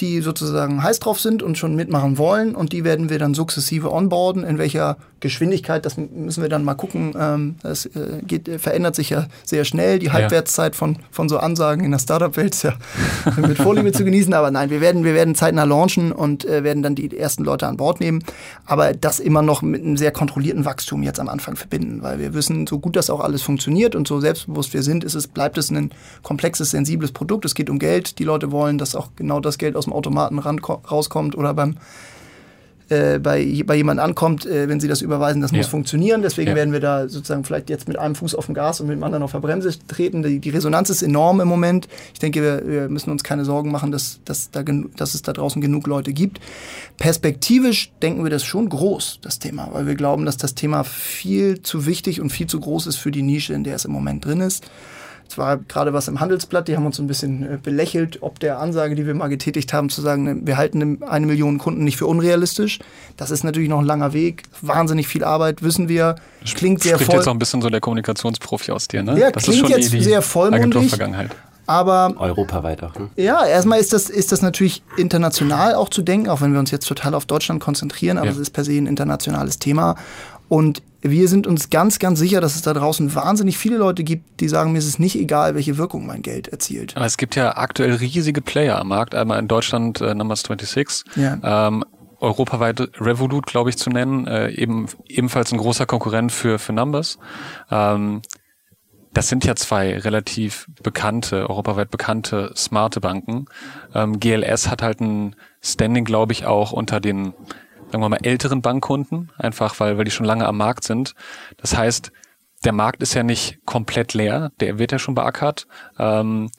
die 0.00 0.20
sozusagen 0.20 0.82
heiß 0.82 1.00
drauf 1.00 1.20
sind 1.20 1.42
und 1.42 1.58
schon 1.58 1.74
mitmachen 1.74 2.18
wollen. 2.18 2.54
Und 2.54 2.72
die 2.72 2.84
werden 2.84 3.10
wir 3.10 3.18
dann 3.18 3.34
sukzessive 3.34 3.92
onboarden. 3.92 4.44
In 4.44 4.58
welcher 4.58 4.96
Geschwindigkeit, 5.20 5.84
das 5.84 5.96
müssen 5.96 6.42
wir 6.42 6.48
dann 6.48 6.64
mal 6.64 6.74
gucken. 6.74 7.14
Ähm, 7.18 7.56
das 7.62 7.86
äh, 7.86 8.22
geht, 8.26 8.48
verändert 8.60 8.94
sich 8.94 9.10
ja 9.10 9.26
sehr 9.44 9.64
schnell. 9.64 9.98
Die 9.98 10.10
Halbwertszeit 10.10 10.74
von, 10.74 10.96
von 11.10 11.28
so 11.28 11.38
Ansagen 11.38 11.84
in 11.84 11.90
der 11.90 11.98
Startup-Welt 11.98 12.54
ist 12.54 12.62
ja 12.62 12.74
mit 13.36 13.58
Vorliebe 13.58 13.92
zu 13.92 14.04
genießen. 14.04 14.32
Aber 14.32 14.50
nein, 14.50 14.70
wir 14.70 14.80
werden, 14.80 15.04
wir 15.04 15.14
werden 15.14 15.34
zeitnah 15.34 15.64
launchen 15.64 16.12
und 16.12 16.44
äh, 16.44 16.64
werden 16.64 16.82
dann 16.82 16.94
die 16.94 17.16
ersten 17.16 17.44
Leute 17.44 17.66
an 17.66 17.76
Bord 17.76 18.00
nehmen. 18.00 18.24
Aber 18.64 18.94
das 18.94 19.20
immer 19.20 19.42
noch 19.42 19.62
mit 19.62 19.82
einem 19.82 19.96
sehr 19.96 20.10
kontrollierten 20.10 20.64
Wachstum 20.64 21.02
jetzt 21.02 21.20
am 21.20 21.28
Anfang 21.28 21.56
verbinden, 21.56 22.02
weil 22.02 22.18
wir 22.18 22.34
wissen, 22.34 22.66
so 22.66 22.78
gut 22.78 22.96
das 22.96 23.10
auch 23.10 23.20
alles 23.20 23.42
funktioniert 23.42 23.94
und 23.94 24.08
so 24.08 24.20
selbstbewusst 24.20 24.72
wir 24.72 24.82
sind, 24.82 25.04
ist 25.04 25.14
es, 25.14 25.28
bleibt 25.28 25.58
es 25.58 25.70
ein 25.70 25.90
komplexes, 26.22 26.70
sensibles 26.70 27.12
Produkt. 27.12 27.44
Es 27.44 27.54
geht 27.54 27.68
um 27.68 27.78
Geld. 27.78 28.18
Die 28.18 28.24
Leute 28.24 28.52
wollen, 28.52 28.78
dass 28.78 28.94
auch 28.94 29.10
genau 29.16 29.40
das 29.40 29.58
Geld 29.58 29.76
aus 29.76 29.84
dem 29.84 29.92
Automaten 29.92 30.38
ran, 30.38 30.58
rauskommt 30.58 31.36
oder 31.36 31.54
beim 31.54 31.76
äh, 32.90 33.18
bei, 33.18 33.62
bei 33.64 33.76
jemand 33.76 34.00
ankommt, 34.00 34.46
äh, 34.46 34.68
wenn 34.68 34.80
sie 34.80 34.88
das 34.88 35.00
überweisen, 35.00 35.40
das 35.40 35.52
ja. 35.52 35.58
muss 35.58 35.68
funktionieren. 35.68 36.22
Deswegen 36.22 36.50
ja. 36.50 36.56
werden 36.56 36.72
wir 36.72 36.80
da 36.80 37.08
sozusagen 37.08 37.44
vielleicht 37.44 37.70
jetzt 37.70 37.88
mit 37.88 37.98
einem 37.98 38.14
Fuß 38.14 38.34
auf 38.34 38.46
dem 38.46 38.54
Gas 38.54 38.80
und 38.80 38.88
mit 38.88 38.96
dem 38.96 39.04
anderen 39.04 39.22
auf 39.22 39.32
der 39.32 39.38
Bremse 39.38 39.72
treten. 39.86 40.22
Die, 40.22 40.40
die 40.40 40.50
Resonanz 40.50 40.90
ist 40.90 41.02
enorm 41.02 41.40
im 41.40 41.48
Moment. 41.48 41.88
Ich 42.12 42.18
denke, 42.18 42.42
wir, 42.42 42.66
wir 42.66 42.88
müssen 42.88 43.10
uns 43.10 43.24
keine 43.24 43.44
Sorgen 43.44 43.70
machen, 43.70 43.92
dass, 43.92 44.20
dass, 44.24 44.50
da 44.50 44.62
dass 44.62 45.14
es 45.14 45.22
da 45.22 45.32
draußen 45.32 45.62
genug 45.62 45.86
Leute 45.86 46.12
gibt. 46.12 46.40
Perspektivisch 46.98 47.92
denken 48.02 48.24
wir 48.24 48.30
das 48.30 48.44
schon 48.44 48.68
groß, 48.68 49.20
das 49.22 49.38
Thema, 49.38 49.68
weil 49.72 49.86
wir 49.86 49.94
glauben, 49.94 50.26
dass 50.26 50.36
das 50.36 50.54
Thema 50.54 50.84
viel 50.84 51.62
zu 51.62 51.86
wichtig 51.86 52.20
und 52.20 52.30
viel 52.30 52.46
zu 52.46 52.60
groß 52.60 52.88
ist 52.88 52.96
für 52.96 53.10
die 53.10 53.22
Nische, 53.22 53.54
in 53.54 53.64
der 53.64 53.76
es 53.76 53.84
im 53.84 53.92
Moment 53.92 54.24
drin 54.24 54.40
ist. 54.40 54.64
Es 55.30 55.38
war 55.38 55.58
gerade 55.58 55.92
was 55.92 56.08
im 56.08 56.18
Handelsblatt, 56.18 56.66
die 56.66 56.76
haben 56.76 56.86
uns 56.86 56.98
ein 56.98 57.06
bisschen 57.06 57.44
äh, 57.44 57.56
belächelt, 57.56 58.18
ob 58.20 58.40
der 58.40 58.58
Ansage, 58.58 58.96
die 58.96 59.06
wir 59.06 59.14
mal 59.14 59.28
getätigt 59.28 59.72
haben, 59.72 59.88
zu 59.88 60.00
sagen, 60.00 60.44
wir 60.44 60.56
halten 60.56 61.04
eine 61.04 61.26
Million 61.26 61.58
Kunden 61.58 61.84
nicht 61.84 61.96
für 61.96 62.08
unrealistisch. 62.08 62.80
Das 63.16 63.30
ist 63.30 63.44
natürlich 63.44 63.68
noch 63.68 63.78
ein 63.78 63.84
langer 63.84 64.12
Weg, 64.12 64.42
wahnsinnig 64.60 65.06
viel 65.06 65.22
Arbeit, 65.22 65.62
wissen 65.62 65.88
wir. 65.88 66.16
Klingt 66.44 66.82
sehr 66.82 66.94
Spricht 66.94 67.12
voll. 67.12 67.20
jetzt 67.20 67.28
auch 67.28 67.32
ein 67.32 67.38
bisschen 67.38 67.62
so 67.62 67.70
der 67.70 67.80
Kommunikationsprofi 67.80 68.72
aus 68.72 68.88
dir, 68.88 69.04
ne? 69.04 69.20
Ja, 69.20 69.30
das 69.30 69.44
klingt 69.44 69.68
jetzt 69.68 69.92
die, 69.92 70.02
sehr 70.02 70.20
vollmundig. 70.20 70.92
Aber 71.68 72.12
europaweit 72.18 72.82
auch. 72.82 72.98
Ne? 72.98 73.10
Ja, 73.14 73.46
erstmal 73.46 73.78
ist 73.78 73.92
das, 73.92 74.10
ist 74.10 74.32
das 74.32 74.42
natürlich 74.42 74.82
international 74.96 75.76
auch 75.76 75.90
zu 75.90 76.02
denken, 76.02 76.28
auch 76.28 76.40
wenn 76.40 76.52
wir 76.52 76.58
uns 76.58 76.72
jetzt 76.72 76.88
total 76.88 77.14
auf 77.14 77.26
Deutschland 77.26 77.60
konzentrieren, 77.62 78.18
aber 78.18 78.30
es 78.30 78.38
ist 78.38 78.50
per 78.50 78.64
se 78.64 78.72
ein 78.72 78.88
internationales 78.88 79.60
Thema. 79.60 79.94
Und 80.48 80.82
wir 81.02 81.28
sind 81.28 81.46
uns 81.46 81.70
ganz, 81.70 81.98
ganz 81.98 82.18
sicher, 82.18 82.40
dass 82.40 82.54
es 82.54 82.62
da 82.62 82.74
draußen 82.74 83.14
wahnsinnig 83.14 83.56
viele 83.56 83.78
Leute 83.78 84.04
gibt, 84.04 84.40
die 84.40 84.48
sagen, 84.48 84.72
mir 84.72 84.78
ist 84.78 84.86
es 84.86 84.98
nicht 84.98 85.16
egal, 85.16 85.54
welche 85.54 85.78
Wirkung 85.78 86.06
mein 86.06 86.22
Geld 86.22 86.48
erzielt. 86.48 86.96
Aber 86.96 87.06
es 87.06 87.16
gibt 87.16 87.36
ja 87.36 87.56
aktuell 87.56 87.94
riesige 87.94 88.42
Player 88.42 88.78
am 88.78 88.88
Markt. 88.88 89.14
Einmal 89.14 89.38
in 89.38 89.48
Deutschland 89.48 90.00
äh, 90.00 90.14
Numbers 90.14 90.40
26. 90.40 91.04
Ja. 91.16 91.68
Ähm, 91.68 91.84
europaweit 92.20 92.90
Revolut, 93.00 93.46
glaube 93.46 93.70
ich, 93.70 93.78
zu 93.78 93.90
nennen, 93.90 94.26
äh, 94.26 94.50
eben 94.50 94.86
ebenfalls 95.08 95.52
ein 95.52 95.58
großer 95.58 95.86
Konkurrent 95.86 96.32
für, 96.32 96.58
für 96.58 96.72
Numbers. 96.72 97.18
Ähm, 97.70 98.20
das 99.12 99.28
sind 99.28 99.44
ja 99.44 99.56
zwei 99.56 99.98
relativ 99.98 100.66
bekannte, 100.82 101.48
europaweit 101.48 101.90
bekannte, 101.90 102.52
smarte 102.54 103.00
Banken. 103.00 103.46
Ähm, 103.94 104.20
GLS 104.20 104.68
hat 104.68 104.82
halt 104.82 105.00
ein 105.00 105.34
Standing, 105.60 106.04
glaube 106.04 106.32
ich, 106.32 106.46
auch 106.46 106.72
unter 106.72 107.00
den 107.00 107.34
sagen 107.90 108.02
wir 108.02 108.08
mal, 108.08 108.20
älteren 108.22 108.62
Bankkunden, 108.62 109.30
einfach 109.38 109.78
weil, 109.80 109.98
weil 109.98 110.04
die 110.04 110.10
schon 110.10 110.26
lange 110.26 110.46
am 110.46 110.56
Markt 110.56 110.84
sind. 110.84 111.14
Das 111.56 111.76
heißt, 111.76 112.12
der 112.64 112.72
Markt 112.72 113.02
ist 113.02 113.14
ja 113.14 113.22
nicht 113.22 113.64
komplett 113.64 114.14
leer, 114.14 114.52
der 114.60 114.78
wird 114.78 114.92
ja 114.92 114.98
schon 114.98 115.14
beackert. 115.14 115.66
Ähm, 115.98 116.50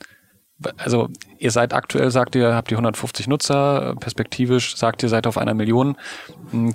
also 0.77 1.09
ihr 1.37 1.51
seid 1.51 1.73
aktuell, 1.73 2.11
sagt 2.11 2.35
ihr, 2.35 2.53
habt 2.53 2.71
ihr 2.71 2.77
150 2.77 3.27
Nutzer, 3.27 3.95
perspektivisch 3.99 4.75
sagt 4.75 5.03
ihr, 5.03 5.09
seid 5.09 5.27
auf 5.27 5.37
einer 5.37 5.53
Million. 5.53 5.97
Hm, 6.51 6.73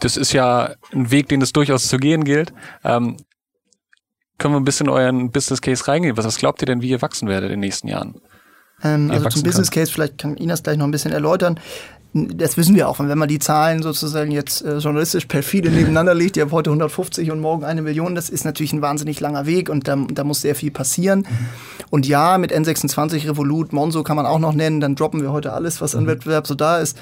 das 0.00 0.16
ist 0.16 0.32
ja 0.32 0.74
ein 0.92 1.10
Weg, 1.10 1.28
den 1.28 1.42
es 1.42 1.52
durchaus 1.52 1.88
zu 1.88 1.96
gehen 1.98 2.24
gilt. 2.24 2.52
Ähm, 2.84 3.16
können 4.38 4.54
wir 4.54 4.60
ein 4.60 4.64
bisschen 4.64 4.88
euren 4.88 5.32
Business 5.32 5.60
Case 5.60 5.86
reingehen? 5.88 6.16
Was, 6.16 6.24
was 6.24 6.38
glaubt 6.38 6.62
ihr 6.62 6.66
denn, 6.66 6.80
wie 6.80 6.90
ihr 6.90 7.02
wachsen 7.02 7.28
werdet 7.28 7.50
in 7.50 7.54
den 7.54 7.60
nächsten 7.60 7.88
Jahren? 7.88 8.20
Ähm, 8.82 9.10
also 9.10 9.28
zum 9.28 9.42
Business 9.42 9.70
Case, 9.70 9.92
vielleicht 9.92 10.18
kann 10.18 10.36
Inas 10.36 10.62
gleich 10.62 10.76
noch 10.76 10.86
ein 10.86 10.92
bisschen 10.92 11.12
erläutern 11.12 11.58
das 12.14 12.56
wissen 12.56 12.74
wir 12.74 12.88
auch. 12.88 13.00
Und 13.00 13.08
wenn 13.08 13.18
man 13.18 13.28
die 13.28 13.38
Zahlen 13.38 13.82
sozusagen 13.82 14.30
jetzt 14.30 14.62
äh, 14.62 14.78
journalistisch 14.78 15.26
perfide 15.26 15.70
nebeneinander 15.70 16.14
legt, 16.14 16.36
ihr 16.36 16.44
habt 16.44 16.52
heute 16.52 16.70
150 16.70 17.30
und 17.30 17.40
morgen 17.40 17.64
eine 17.64 17.82
Million, 17.82 18.14
das 18.14 18.30
ist 18.30 18.44
natürlich 18.44 18.72
ein 18.72 18.80
wahnsinnig 18.80 19.20
langer 19.20 19.46
Weg 19.46 19.68
und 19.68 19.88
da, 19.88 19.96
da 20.10 20.24
muss 20.24 20.40
sehr 20.40 20.54
viel 20.54 20.70
passieren. 20.70 21.20
Mhm. 21.20 21.46
Und 21.90 22.06
ja, 22.06 22.38
mit 22.38 22.52
N26, 22.52 23.28
Revolut, 23.28 23.72
Monzo 23.72 24.02
kann 24.02 24.16
man 24.16 24.26
auch 24.26 24.38
noch 24.38 24.54
nennen, 24.54 24.80
dann 24.80 24.94
droppen 24.94 25.20
wir 25.20 25.32
heute 25.32 25.52
alles, 25.52 25.80
was 25.80 25.94
an 25.94 26.04
mhm. 26.04 26.08
Wettbewerb 26.08 26.46
so 26.46 26.54
da 26.54 26.78
ist 26.78 26.98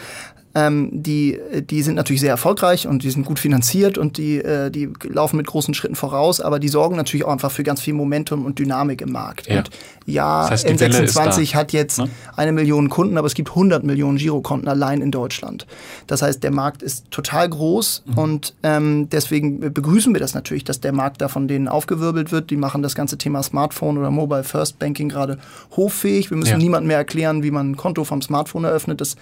ähm, 0.57 0.89
die, 0.91 1.39
die 1.69 1.83
sind 1.83 1.97
natürlich 1.97 2.23
sehr 2.23 2.31
erfolgreich 2.31 2.89
und 2.89 3.03
die 3.03 3.11
sind 3.11 3.27
gut 3.27 3.39
finanziert 3.39 3.99
und 3.99 4.17
die, 4.17 4.39
äh, 4.39 4.71
die 4.71 4.89
laufen 5.03 5.37
mit 5.37 5.47
großen 5.47 5.75
Schritten 5.75 5.97
voraus, 5.97 6.41
aber 6.41 6.59
die 6.59 6.69
sorgen 6.69 6.97
natürlich 6.97 7.27
auch 7.27 7.33
einfach 7.33 7.51
für 7.51 7.63
ganz 7.63 7.83
viel 7.83 7.93
Momentum 7.93 8.47
und 8.47 8.59
Dynamik 8.59 9.03
im 9.03 9.13
Markt. 9.13 9.49
Ja. 9.49 9.59
Und 9.59 9.71
ja, 10.07 10.49
das 10.49 10.65
heißt, 10.65 10.83
N26 10.83 11.55
hat 11.55 11.75
jetzt 11.75 11.99
ne? 11.99 12.09
eine 12.37 12.53
Million 12.53 12.89
Kunden, 12.89 13.19
aber 13.19 13.27
es 13.27 13.35
gibt 13.35 13.51
100 13.51 13.85
Millionen 13.85 14.17
Girokonten 14.17 14.67
allein 14.67 15.03
in 15.03 15.11
Deutschland. 15.11 15.67
Das 16.07 16.23
heißt, 16.23 16.43
der 16.43 16.53
Markt 16.53 16.83
ist 16.83 17.11
total 17.11 17.51
groß 17.51 18.05
mhm. 18.07 18.19
und 18.19 18.55
ähm, 18.63 19.09
deswegen 19.11 19.61
begrüßen 19.61 20.15
wir 20.15 20.21
das 20.21 20.33
natürlich, 20.33 20.65
dass 20.65 20.81
der 20.81 20.93
Markt 20.93 21.21
da 21.21 21.29
von 21.29 21.49
denen 21.49 21.69
aufgewirbelt 21.69 22.33
wird. 22.33 22.49
Die 22.49 22.57
machen 22.57 22.83
das 22.83 22.95
ganze 22.95 23.19
Thema 23.19 23.43
Smartphone 23.43 23.99
oder 23.99 24.11
Mobile 24.11 24.45
First 24.45 24.79
Banking 24.79 25.11
gerade 25.11 25.37
hoffähig. 25.77 26.31
Wir 26.31 26.39
müssen 26.39 26.53
ja. 26.53 26.59
niemandem 26.59 26.89
mehr 26.89 26.97
erklären, 26.97 27.43
wie 27.43 27.51
man 27.51 27.73
ein 27.73 27.77
Konto 27.77 28.05
vom 28.05 28.23
Smartphone 28.23 28.65
eröffnet. 28.65 29.03
Das 29.03 29.17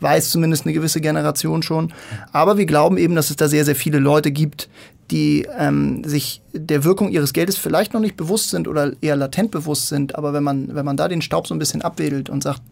weiß 0.00 0.30
zumindest 0.30 0.66
eine 0.66 0.72
gewisse 0.72 1.00
Generation 1.00 1.62
schon. 1.62 1.92
Aber 2.32 2.58
wir 2.58 2.66
glauben 2.66 2.98
eben, 2.98 3.14
dass 3.14 3.30
es 3.30 3.36
da 3.36 3.48
sehr, 3.48 3.64
sehr 3.64 3.76
viele 3.76 3.98
Leute 3.98 4.30
gibt, 4.32 4.68
die 5.10 5.46
ähm, 5.58 6.04
sich 6.04 6.42
der 6.52 6.84
Wirkung 6.84 7.10
ihres 7.10 7.32
Geldes 7.32 7.56
vielleicht 7.56 7.92
noch 7.92 8.00
nicht 8.00 8.16
bewusst 8.16 8.50
sind 8.50 8.66
oder 8.66 8.92
eher 9.00 9.16
latent 9.16 9.50
bewusst 9.50 9.88
sind. 9.88 10.14
Aber 10.16 10.32
wenn 10.32 10.42
man, 10.42 10.74
wenn 10.74 10.84
man 10.84 10.96
da 10.96 11.08
den 11.08 11.22
Staub 11.22 11.46
so 11.46 11.54
ein 11.54 11.58
bisschen 11.58 11.82
abwedelt 11.82 12.30
und 12.30 12.42
sagt, 12.42 12.62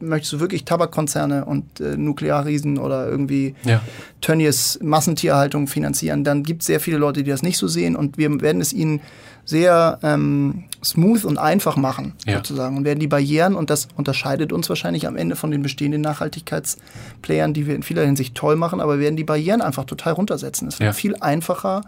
möchtest 0.00 0.32
du 0.32 0.40
wirklich 0.40 0.64
Tabakkonzerne 0.64 1.44
und 1.44 1.80
äh, 1.80 1.96
Nuklearriesen 1.96 2.78
oder 2.78 3.08
irgendwie 3.08 3.54
ja. 3.64 3.80
Tönnies 4.20 4.78
Massentierhaltung 4.82 5.66
finanzieren, 5.66 6.24
dann 6.24 6.42
gibt 6.42 6.62
es 6.62 6.66
sehr 6.66 6.80
viele 6.80 6.98
Leute, 6.98 7.22
die 7.22 7.30
das 7.30 7.42
nicht 7.42 7.58
so 7.58 7.68
sehen 7.68 7.96
und 7.96 8.18
wir 8.18 8.40
werden 8.40 8.60
es 8.60 8.72
ihnen 8.72 9.00
sehr 9.44 9.98
ähm, 10.02 10.64
smooth 10.82 11.24
und 11.24 11.38
einfach 11.38 11.76
machen, 11.76 12.14
ja. 12.26 12.36
sozusagen. 12.36 12.76
Und 12.76 12.84
werden 12.84 13.00
die 13.00 13.06
Barrieren, 13.06 13.54
und 13.54 13.70
das 13.70 13.88
unterscheidet 13.96 14.52
uns 14.52 14.68
wahrscheinlich 14.68 15.06
am 15.06 15.16
Ende 15.16 15.36
von 15.36 15.50
den 15.50 15.62
bestehenden 15.62 16.00
Nachhaltigkeitsplayern, 16.00 17.52
die 17.52 17.66
wir 17.66 17.74
in 17.74 17.82
vieler 17.82 18.04
Hinsicht 18.04 18.34
toll 18.34 18.56
machen, 18.56 18.80
aber 18.80 18.98
werden 18.98 19.16
die 19.16 19.24
Barrieren 19.24 19.60
einfach 19.62 19.84
total 19.84 20.14
runtersetzen. 20.14 20.68
Es 20.68 20.78
wird 20.78 20.88
ja. 20.88 20.92
viel 20.92 21.16
einfacher 21.16 21.82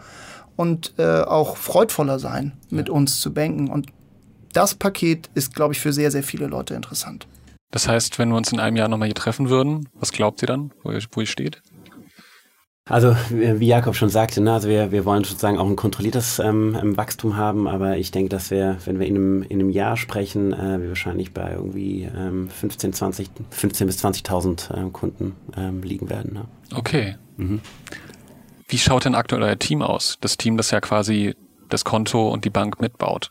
und 0.56 0.94
äh, 0.98 1.22
auch 1.22 1.56
freudvoller 1.56 2.18
sein, 2.18 2.52
mit 2.70 2.88
ja. 2.88 2.94
uns 2.94 3.20
zu 3.20 3.32
banken. 3.32 3.68
Und 3.68 3.88
das 4.52 4.74
Paket 4.74 5.30
ist, 5.34 5.54
glaube 5.54 5.74
ich, 5.74 5.80
für 5.80 5.92
sehr, 5.92 6.10
sehr 6.10 6.22
viele 6.22 6.46
Leute 6.46 6.74
interessant. 6.74 7.26
Das 7.70 7.88
heißt, 7.88 8.18
wenn 8.18 8.28
wir 8.28 8.36
uns 8.36 8.52
in 8.52 8.60
einem 8.60 8.76
Jahr 8.76 8.88
nochmal 8.88 9.08
hier 9.08 9.14
treffen 9.14 9.48
würden, 9.48 9.88
was 9.94 10.12
glaubt 10.12 10.42
ihr 10.42 10.46
dann, 10.46 10.72
wo 10.82 10.92
ihr, 10.92 11.00
wo 11.12 11.20
ihr 11.20 11.26
steht? 11.26 11.62
Also 12.84 13.14
wie 13.30 13.66
Jakob 13.66 13.94
schon 13.94 14.08
sagte, 14.08 14.40
ne, 14.40 14.52
also 14.52 14.68
wir, 14.68 14.90
wir 14.90 15.04
wollen 15.04 15.22
sozusagen 15.22 15.56
auch 15.56 15.68
ein 15.68 15.76
kontrolliertes 15.76 16.40
ähm, 16.40 16.76
ähm 16.80 16.96
Wachstum 16.96 17.36
haben, 17.36 17.68
aber 17.68 17.96
ich 17.96 18.10
denke, 18.10 18.28
dass 18.28 18.50
wir, 18.50 18.76
wenn 18.84 18.98
wir 18.98 19.06
in 19.06 19.14
einem, 19.14 19.42
in 19.44 19.60
einem 19.60 19.70
Jahr 19.70 19.96
sprechen, 19.96 20.52
äh, 20.52 20.80
wir 20.80 20.88
wahrscheinlich 20.88 21.32
bei 21.32 21.52
irgendwie 21.52 22.10
ähm, 22.12 22.48
15, 22.50 22.92
20, 22.92 23.30
15 23.50 23.86
bis 23.86 24.04
20.000 24.04 24.76
ähm, 24.76 24.92
Kunden 24.92 25.36
ähm, 25.56 25.82
liegen 25.82 26.10
werden. 26.10 26.34
Ne? 26.34 26.44
Okay. 26.74 27.16
Mhm. 27.36 27.60
Wie 28.66 28.78
schaut 28.78 29.04
denn 29.04 29.14
aktuell 29.14 29.44
euer 29.44 29.58
Team 29.58 29.80
aus? 29.82 30.18
Das 30.20 30.36
Team, 30.36 30.56
das 30.56 30.72
ja 30.72 30.80
quasi 30.80 31.36
das 31.68 31.84
Konto 31.84 32.30
und 32.30 32.44
die 32.44 32.50
Bank 32.50 32.80
mitbaut 32.80 33.30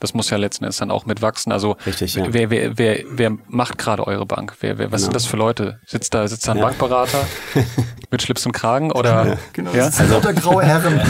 das 0.00 0.14
muss 0.14 0.30
ja 0.30 0.36
letzten 0.38 0.64
Endes 0.64 0.78
dann 0.78 0.90
auch 0.90 1.06
mitwachsen. 1.06 1.52
Also 1.52 1.76
Richtig, 1.86 2.14
ja. 2.14 2.24
wer, 2.28 2.50
wer, 2.50 2.76
wer, 2.76 3.04
wer 3.10 3.36
macht 3.48 3.78
gerade 3.78 4.06
eure 4.06 4.26
Bank? 4.26 4.56
Wer, 4.60 4.78
wer, 4.78 4.90
was 4.90 5.02
genau. 5.02 5.04
sind 5.04 5.14
das 5.14 5.26
für 5.26 5.36
Leute? 5.36 5.78
Sitzt 5.86 6.14
da, 6.14 6.26
sitzt 6.26 6.48
da 6.48 6.52
ein 6.52 6.58
ja. 6.58 6.64
Bankberater 6.64 7.24
mit 8.10 8.22
Schlips 8.22 8.44
und 8.46 8.52
Kragen 8.52 8.90
oder? 8.90 9.26
Ja. 9.26 9.36
Genau, 9.52 9.72
ja? 9.72 9.84
also, 9.84 10.20
graue 10.34 10.64
Herren. 10.64 11.00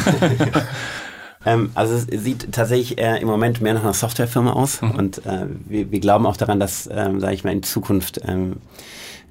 ähm, 1.47 1.71
also 1.75 1.95
es 1.95 2.07
sieht 2.23 2.53
tatsächlich 2.53 2.99
äh, 2.99 3.21
im 3.21 3.29
Moment 3.29 3.61
mehr 3.61 3.75
nach 3.75 3.83
einer 3.85 3.95
Softwarefirma 3.95 4.53
aus 4.53 4.83
mhm. 4.83 4.91
und 4.91 5.19
äh, 5.27 5.47
wir, 5.67 5.91
wir 5.91 6.01
glauben 6.01 6.27
auch 6.27 6.37
daran, 6.37 6.61
dass, 6.61 6.89
ähm, 6.93 7.21
sage 7.21 7.35
ich 7.35 7.45
mal, 7.45 7.53
in 7.53 7.63
Zukunft 7.63 8.21
ähm, 8.27 8.53
äh, 8.53 8.57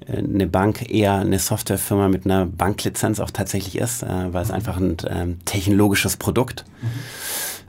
eine 0.08 0.46
Bank 0.46 0.90
eher 0.90 1.14
eine 1.14 1.38
Softwarefirma 1.38 2.08
mit 2.08 2.24
einer 2.24 2.46
Banklizenz 2.46 3.20
auch 3.20 3.30
tatsächlich 3.30 3.76
ist, 3.78 4.02
äh, 4.02 4.32
weil 4.32 4.42
es 4.42 4.48
mhm. 4.48 4.54
einfach 4.54 4.76
ein 4.76 4.96
ähm, 5.08 5.38
technologisches 5.44 6.16
Produkt. 6.16 6.64
Mhm. 6.82 6.86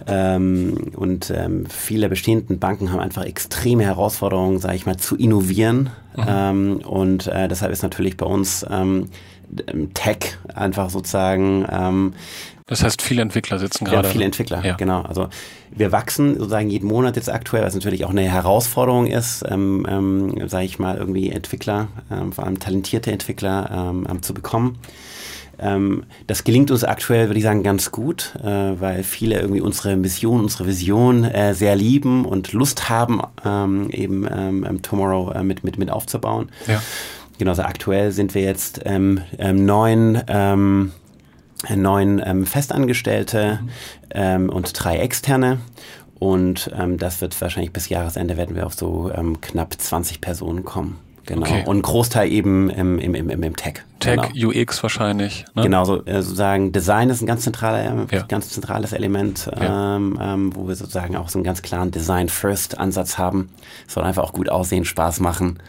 Ähm, 0.08 0.92
und 0.96 1.32
ähm, 1.36 1.66
viele 1.68 2.10
bestehenden 2.10 2.60
Banken 2.60 2.92
haben 2.92 3.00
einfach 3.00 3.24
extreme 3.24 3.84
Herausforderungen, 3.84 4.60
sage 4.60 4.76
ich 4.76 4.86
mal, 4.86 4.98
zu 4.98 5.16
innovieren. 5.16 5.92
Mhm. 6.16 6.24
Ähm, 6.28 6.82
und 6.86 7.28
äh, 7.28 7.48
deshalb 7.48 7.72
ist 7.72 7.84
natürlich 7.84 8.18
bei 8.18 8.26
uns 8.26 8.66
ähm, 8.70 9.10
Tech 9.94 10.38
einfach 10.54 10.90
sozusagen. 10.90 11.66
Ähm, 11.70 12.14
das 12.68 12.84
heißt, 12.84 13.02
viele 13.02 13.22
Entwickler 13.22 13.60
sitzen 13.60 13.84
gerade. 13.84 14.08
Ja, 14.08 14.14
viele 14.14 14.24
Entwickler, 14.24 14.64
ja. 14.64 14.76
genau. 14.76 15.02
Also 15.02 15.28
wir 15.72 15.92
wachsen 15.92 16.38
sozusagen 16.38 16.70
jeden 16.70 16.88
Monat 16.88 17.18
jetzt 17.18 17.30
aktuell, 17.30 17.64
was 17.64 17.74
natürlich 17.74 18.06
auch 18.06 18.12
eine 18.12 18.22
Herausforderung 18.22 19.08
ist, 19.08 19.44
ähm, 19.50 19.86
ähm, 19.90 20.48
sage 20.48 20.66
ich 20.66 20.80
mal, 20.80 20.98
irgendwie 20.98 21.32
Entwickler, 21.32 21.90
ähm, 22.10 22.32
vor 22.32 22.46
allem 22.46 22.60
talentierte 22.60 23.12
Entwickler 23.12 23.94
ähm, 23.94 24.22
zu 24.22 24.34
bekommen. 24.34 24.80
Ähm, 25.62 26.04
das 26.28 26.44
gelingt 26.44 26.72
uns 26.72 26.84
aktuell, 26.84 27.28
würde 27.28 27.38
ich 27.38 27.44
sagen, 27.44 27.62
ganz 27.62 27.92
gut, 27.92 28.34
äh, 28.42 28.80
weil 28.80 29.04
viele 29.04 29.40
irgendwie 29.40 29.62
unsere 29.62 29.96
Mission, 29.96 30.42
unsere 30.42 30.66
Vision 30.66 31.24
äh, 31.24 31.54
sehr 31.54 31.76
lieben 31.76 32.26
und 32.26 32.52
Lust 32.52 32.90
haben, 32.90 33.22
ähm, 33.46 33.90
eben 33.92 34.26
ähm, 34.32 34.66
ähm 34.68 34.82
Tomorrow 34.82 35.32
äh, 35.34 35.44
mit, 35.44 35.64
mit, 35.64 35.78
mit 35.78 35.92
aufzubauen. 35.92 36.50
Ja. 36.68 36.82
Genau, 37.42 37.54
also 37.54 37.64
aktuell 37.64 38.12
sind 38.12 38.36
wir 38.36 38.44
jetzt 38.44 38.82
ähm, 38.86 39.20
ähm, 39.40 39.66
neun 39.66 40.22
ähm, 40.28 40.92
neun 41.76 42.22
ähm, 42.24 42.46
Festangestellte 42.46 43.62
mhm. 44.16 44.50
und 44.50 44.72
drei 44.76 45.00
externe. 45.00 45.58
Und 46.20 46.70
ähm, 46.78 47.00
das 47.00 47.20
wird 47.20 47.42
wahrscheinlich 47.42 47.74
bis 47.74 47.90
Jahresende 47.90 48.38
werden 48.38 48.56
wir 48.56 48.68
auf 48.68 48.76
so 48.76 49.12
ähm, 49.12 49.42
knapp 49.42 49.74
20 49.74 50.22
Personen 50.22 50.64
kommen. 50.66 51.00
Genau. 51.26 51.42
Okay. 51.42 51.64
Und 51.66 51.78
ein 51.78 51.82
Großteil 51.82 52.32
eben 52.32 52.70
im, 52.70 53.00
im, 53.00 53.16
im, 53.16 53.30
im 53.30 53.56
Tech. 53.56 53.82
Tech, 54.00 54.20
genau. 54.34 54.50
UX 54.50 54.84
wahrscheinlich. 54.84 55.46
Ne? 55.56 55.64
Genau, 55.64 55.86
so, 55.86 56.06
äh, 56.06 56.22
sozusagen 56.22 56.72
Design 56.72 57.10
ist 57.10 57.22
ein 57.22 57.26
ganz, 57.26 57.42
zentraler, 57.42 58.06
ja. 58.12 58.22
ganz 58.24 58.50
zentrales 58.50 58.94
Element, 58.94 59.50
ja. 59.60 59.96
ähm, 59.96 60.56
wo 60.56 60.68
wir 60.68 60.76
sozusagen 60.76 61.16
auch 61.16 61.30
so 61.30 61.40
einen 61.40 61.44
ganz 61.44 61.64
klaren 61.64 61.90
Design-First-Ansatz 61.90 63.18
haben. 63.18 63.50
Es 63.88 63.96
soll 63.96 64.04
einfach 64.04 64.24
auch 64.24 64.34
gut 64.34 64.50
aussehen, 64.50 64.86
Spaß 64.86 65.20
machen. 65.22 65.60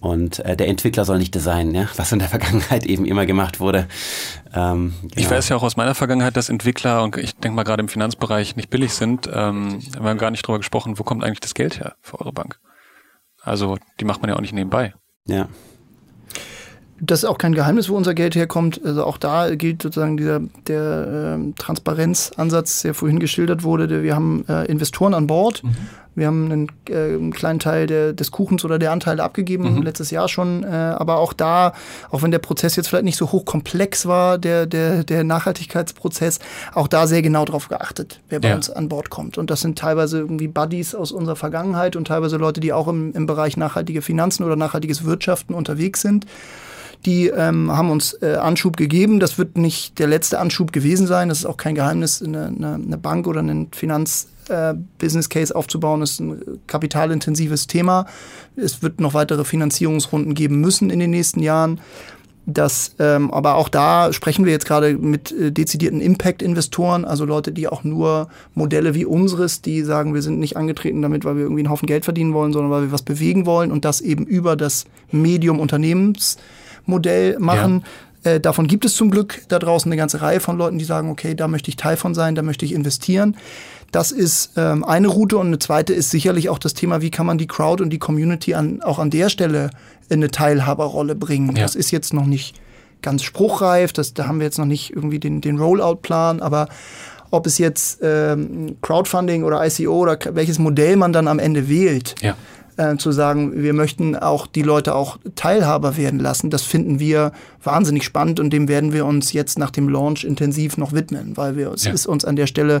Und 0.00 0.38
äh, 0.40 0.56
der 0.56 0.68
Entwickler 0.68 1.04
soll 1.04 1.18
nicht 1.18 1.34
designen, 1.34 1.74
ja? 1.74 1.88
was 1.96 2.10
in 2.10 2.18
der 2.18 2.28
Vergangenheit 2.28 2.86
eben 2.86 3.04
immer 3.04 3.26
gemacht 3.26 3.60
wurde. 3.60 3.86
Ähm, 4.54 4.94
genau. 5.02 5.14
Ich 5.14 5.30
weiß 5.30 5.50
ja 5.50 5.56
auch 5.56 5.62
aus 5.62 5.76
meiner 5.76 5.94
Vergangenheit, 5.94 6.36
dass 6.36 6.48
Entwickler 6.48 7.02
und 7.02 7.16
ich 7.18 7.36
denke 7.36 7.54
mal 7.54 7.64
gerade 7.64 7.82
im 7.82 7.88
Finanzbereich 7.88 8.56
nicht 8.56 8.70
billig 8.70 8.94
sind. 8.94 9.28
Ähm, 9.32 9.80
wir 9.92 10.08
haben 10.08 10.18
gar 10.18 10.30
nicht 10.30 10.46
drüber 10.46 10.58
gesprochen, 10.58 10.98
wo 10.98 11.02
kommt 11.02 11.22
eigentlich 11.22 11.40
das 11.40 11.54
Geld 11.54 11.80
her 11.80 11.96
für 12.00 12.18
eure 12.18 12.32
Bank? 12.32 12.58
Also 13.42 13.78
die 14.00 14.04
macht 14.04 14.22
man 14.22 14.30
ja 14.30 14.36
auch 14.36 14.40
nicht 14.40 14.54
nebenbei. 14.54 14.94
Ja. 15.26 15.48
Das 17.00 17.22
ist 17.22 17.28
auch 17.28 17.38
kein 17.38 17.54
Geheimnis, 17.54 17.88
wo 17.88 17.96
unser 17.96 18.14
Geld 18.14 18.34
herkommt. 18.34 18.80
Also 18.84 19.04
auch 19.04 19.16
da 19.16 19.54
gilt 19.54 19.82
sozusagen 19.82 20.16
dieser 20.16 20.40
der 20.66 21.38
äh, 21.38 21.52
Transparenzansatz, 21.58 22.82
der 22.82 22.94
vorhin 22.94 23.18
geschildert 23.18 23.62
wurde. 23.62 24.02
Wir 24.02 24.14
haben 24.14 24.44
äh, 24.48 24.66
Investoren 24.66 25.14
an 25.14 25.26
Bord. 25.26 25.64
Mhm. 25.64 25.76
Wir 26.14 26.26
haben 26.26 26.52
einen, 26.52 26.68
äh, 26.88 27.14
einen 27.14 27.32
kleinen 27.32 27.60
Teil 27.60 27.86
der, 27.86 28.12
des 28.12 28.30
Kuchens 28.30 28.64
oder 28.64 28.78
der 28.78 28.92
Anteile 28.92 29.22
abgegeben, 29.22 29.76
mhm. 29.76 29.82
letztes 29.82 30.10
Jahr 30.10 30.28
schon. 30.28 30.64
Äh, 30.64 30.66
aber 30.66 31.18
auch 31.18 31.32
da, 31.32 31.72
auch 32.10 32.22
wenn 32.22 32.30
der 32.30 32.40
Prozess 32.40 32.76
jetzt 32.76 32.88
vielleicht 32.88 33.04
nicht 33.04 33.16
so 33.16 33.32
hochkomplex 33.32 34.06
war, 34.06 34.36
der, 34.36 34.66
der, 34.66 35.04
der 35.04 35.24
Nachhaltigkeitsprozess, 35.24 36.40
auch 36.74 36.88
da 36.88 37.06
sehr 37.06 37.22
genau 37.22 37.44
darauf 37.44 37.68
geachtet, 37.68 38.20
wer 38.28 38.40
bei 38.40 38.48
ja. 38.48 38.56
uns 38.56 38.68
an 38.68 38.88
Bord 38.88 39.08
kommt. 39.08 39.38
Und 39.38 39.50
das 39.50 39.60
sind 39.60 39.78
teilweise 39.78 40.18
irgendwie 40.18 40.48
Buddies 40.48 40.94
aus 40.94 41.12
unserer 41.12 41.36
Vergangenheit 41.36 41.96
und 41.96 42.08
teilweise 42.08 42.36
Leute, 42.36 42.60
die 42.60 42.72
auch 42.72 42.88
im, 42.88 43.12
im 43.14 43.26
Bereich 43.26 43.56
nachhaltige 43.56 44.02
Finanzen 44.02 44.44
oder 44.44 44.56
nachhaltiges 44.56 45.04
Wirtschaften 45.04 45.54
unterwegs 45.54 46.02
sind. 46.02 46.26
Die 47.06 47.28
ähm, 47.28 47.72
haben 47.72 47.90
uns 47.90 48.12
äh, 48.20 48.34
Anschub 48.34 48.76
gegeben. 48.76 49.20
Das 49.20 49.38
wird 49.38 49.56
nicht 49.56 49.98
der 49.98 50.06
letzte 50.06 50.38
Anschub 50.38 50.72
gewesen 50.72 51.06
sein. 51.06 51.28
Das 51.28 51.38
ist 51.38 51.46
auch 51.46 51.56
kein 51.56 51.74
Geheimnis. 51.74 52.22
Eine, 52.22 52.46
eine, 52.46 52.98
Bank 52.98 53.26
oder 53.26 53.40
ein 53.40 53.68
Finanz 53.72 54.28
äh, 54.48 54.74
Case 55.28 55.54
aufzubauen, 55.54 56.02
ist 56.02 56.20
ein 56.20 56.60
kapitalintensives 56.66 57.66
Thema. 57.66 58.06
Es 58.56 58.82
wird 58.82 59.00
noch 59.00 59.14
weitere 59.14 59.44
Finanzierungsrunden 59.44 60.34
geben 60.34 60.60
müssen 60.60 60.90
in 60.90 60.98
den 60.98 61.10
nächsten 61.10 61.40
Jahren. 61.40 61.80
Das, 62.46 62.94
ähm, 62.98 63.30
aber 63.30 63.54
auch 63.54 63.68
da 63.68 64.12
sprechen 64.12 64.44
wir 64.44 64.52
jetzt 64.52 64.66
gerade 64.66 64.96
mit 64.96 65.30
äh, 65.30 65.52
dezidierten 65.52 66.00
Impact-Investoren, 66.00 67.04
also 67.04 67.24
Leute, 67.24 67.52
die 67.52 67.68
auch 67.68 67.84
nur 67.84 68.28
Modelle 68.54 68.94
wie 68.94 69.04
unseres, 69.04 69.60
die 69.60 69.82
sagen, 69.82 70.14
wir 70.14 70.22
sind 70.22 70.38
nicht 70.38 70.56
angetreten 70.56 71.02
damit, 71.02 71.24
weil 71.24 71.36
wir 71.36 71.42
irgendwie 71.42 71.60
einen 71.60 71.70
Haufen 71.70 71.86
Geld 71.86 72.04
verdienen 72.04 72.32
wollen, 72.32 72.52
sondern 72.52 72.70
weil 72.70 72.82
wir 72.82 72.92
was 72.92 73.02
bewegen 73.02 73.46
wollen 73.46 73.70
und 73.70 73.84
das 73.84 74.00
eben 74.00 74.26
über 74.26 74.56
das 74.56 74.86
Medium 75.12 75.60
Unternehmensmodell 76.86 77.38
machen. 77.38 77.84
Ja. 78.24 78.32
Äh, 78.32 78.40
davon 78.40 78.66
gibt 78.66 78.84
es 78.84 78.94
zum 78.94 79.10
Glück 79.10 79.42
da 79.48 79.58
draußen 79.58 79.90
eine 79.90 79.96
ganze 79.96 80.20
Reihe 80.20 80.40
von 80.40 80.58
Leuten, 80.58 80.78
die 80.78 80.84
sagen, 80.84 81.10
okay, 81.10 81.34
da 81.34 81.48
möchte 81.48 81.70
ich 81.70 81.76
Teil 81.76 81.96
von 81.96 82.14
sein, 82.14 82.34
da 82.34 82.42
möchte 82.42 82.64
ich 82.64 82.72
investieren. 82.72 83.36
Das 83.92 84.12
ist 84.12 84.52
ähm, 84.56 84.84
eine 84.84 85.08
Route 85.08 85.38
und 85.38 85.48
eine 85.48 85.58
zweite 85.58 85.94
ist 85.94 86.10
sicherlich 86.10 86.48
auch 86.48 86.58
das 86.58 86.74
Thema, 86.74 87.00
wie 87.00 87.10
kann 87.10 87.26
man 87.26 87.38
die 87.38 87.46
Crowd 87.46 87.82
und 87.82 87.90
die 87.90 87.98
Community 87.98 88.54
an, 88.54 88.82
auch 88.82 88.98
an 88.98 89.10
der 89.10 89.30
Stelle 89.30 89.70
in 90.08 90.20
eine 90.20 90.30
Teilhaberrolle 90.30 91.14
bringen. 91.14 91.56
Ja. 91.56 91.62
Das 91.62 91.74
ist 91.74 91.90
jetzt 91.90 92.12
noch 92.12 92.26
nicht 92.26 92.54
ganz 93.02 93.22
spruchreif, 93.22 93.92
das, 93.92 94.12
da 94.12 94.26
haben 94.26 94.38
wir 94.38 94.44
jetzt 94.44 94.58
noch 94.58 94.66
nicht 94.66 94.94
irgendwie 94.94 95.18
den, 95.18 95.40
den 95.40 95.58
Rollout-Plan, 95.58 96.40
aber 96.40 96.68
ob 97.30 97.46
es 97.46 97.58
jetzt 97.58 98.00
ähm, 98.02 98.76
Crowdfunding 98.82 99.44
oder 99.44 99.64
ICO 99.64 99.92
oder 99.92 100.18
welches 100.32 100.58
Modell 100.58 100.96
man 100.96 101.12
dann 101.12 101.26
am 101.26 101.38
Ende 101.38 101.68
wählt, 101.68 102.16
ja. 102.20 102.36
Äh, 102.80 102.96
zu 102.96 103.12
sagen, 103.12 103.62
wir 103.62 103.74
möchten 103.74 104.16
auch 104.16 104.46
die 104.46 104.62
Leute 104.62 104.94
auch 104.94 105.18
Teilhaber 105.34 105.96
werden 105.96 106.18
lassen, 106.18 106.48
das 106.48 106.62
finden 106.62 106.98
wir 106.98 107.32
wahnsinnig 107.62 108.04
spannend 108.04 108.40
und 108.40 108.50
dem 108.50 108.68
werden 108.68 108.92
wir 108.92 109.04
uns 109.04 109.32
jetzt 109.32 109.58
nach 109.58 109.70
dem 109.70 109.88
Launch 109.88 110.24
intensiv 110.24 110.78
noch 110.78 110.92
widmen, 110.92 111.36
weil 111.36 111.56
wir 111.56 111.70
es 111.72 111.84
ja. 111.84 111.92
ist 111.92 112.06
uns 112.06 112.24
an 112.24 112.36
der 112.36 112.46
Stelle 112.46 112.80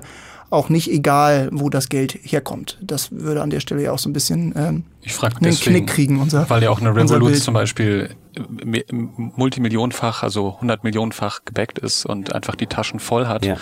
auch 0.50 0.68
nicht 0.68 0.90
egal, 0.90 1.48
wo 1.52 1.70
das 1.70 1.88
Geld 1.88 2.18
herkommt. 2.22 2.78
Das 2.82 3.12
würde 3.12 3.40
an 3.40 3.50
der 3.50 3.60
Stelle 3.60 3.82
ja 3.82 3.92
auch 3.92 3.98
so 3.98 4.08
ein 4.08 4.12
bisschen 4.12 4.52
ähm, 4.56 4.84
ich 5.00 5.14
frag 5.14 5.36
einen 5.36 5.44
deswegen, 5.44 5.76
Knick 5.76 5.88
kriegen. 5.88 6.20
Unser, 6.20 6.50
weil 6.50 6.62
ja 6.62 6.70
auch 6.70 6.80
eine 6.80 6.94
Revolut 6.94 7.36
zum 7.36 7.54
Beispiel 7.54 8.10
äh, 8.34 8.82
multimillionenfach, 8.90 10.22
also 10.22 10.54
100 10.56 10.84
Millionenfach 10.84 11.44
gebackt 11.44 11.78
ist 11.78 12.04
und 12.04 12.34
einfach 12.34 12.56
die 12.56 12.66
Taschen 12.66 13.00
voll 13.00 13.26
hat. 13.26 13.44
Ja. 13.46 13.56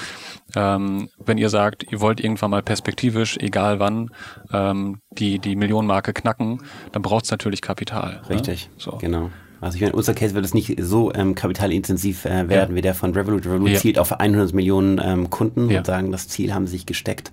Ähm, 0.57 1.11
wenn 1.25 1.37
ihr 1.37 1.51
sagt, 1.51 1.85
ihr 1.93 2.01
wollt 2.01 2.21
irgendwann 2.21 2.51
mal 2.51 2.63
perspektivisch, 2.63 3.37
egal 3.37 3.81
wann, 3.81 4.11
ähm, 4.53 5.01
die, 5.11 5.39
die 5.39 5.57
Millionenmarke 5.57 6.15
knacken, 6.15 6.63
dann 6.93 7.03
braucht 7.03 7.27
es 7.27 7.31
natürlich 7.31 7.61
Kapital. 7.61 8.23
Ne? 8.23 8.31
Richtig, 8.31 8.69
ne? 8.69 8.75
so. 8.79 8.93
genau. 8.93 9.31
Also 9.61 9.77
ich 9.77 9.83
meine, 9.83 9.95
unser 9.95 10.15
Case 10.15 10.35
wird 10.35 10.45
es 10.45 10.55
nicht 10.55 10.77
so 10.81 11.13
ähm, 11.15 11.35
kapitalintensiv 11.35 12.25
äh, 12.25 12.49
werden 12.49 12.71
ja. 12.71 12.75
wie 12.77 12.81
der 12.81 12.95
von 12.95 13.13
Revolut. 13.15 13.47
Revolut 13.47 13.71
ja. 13.71 13.79
zielt 13.79 13.99
auf 13.99 14.13
100 14.13 14.53
Millionen 14.53 15.01
ähm, 15.03 15.31
Kunden 15.31 15.71
ja. 15.71 15.79
und 15.79 15.87
sagen, 15.87 16.13
das 16.13 16.29
Ziel 16.29 16.55
haben 16.55 16.67
sie 16.67 16.73
sich 16.73 16.87
gesteckt. 16.87 17.33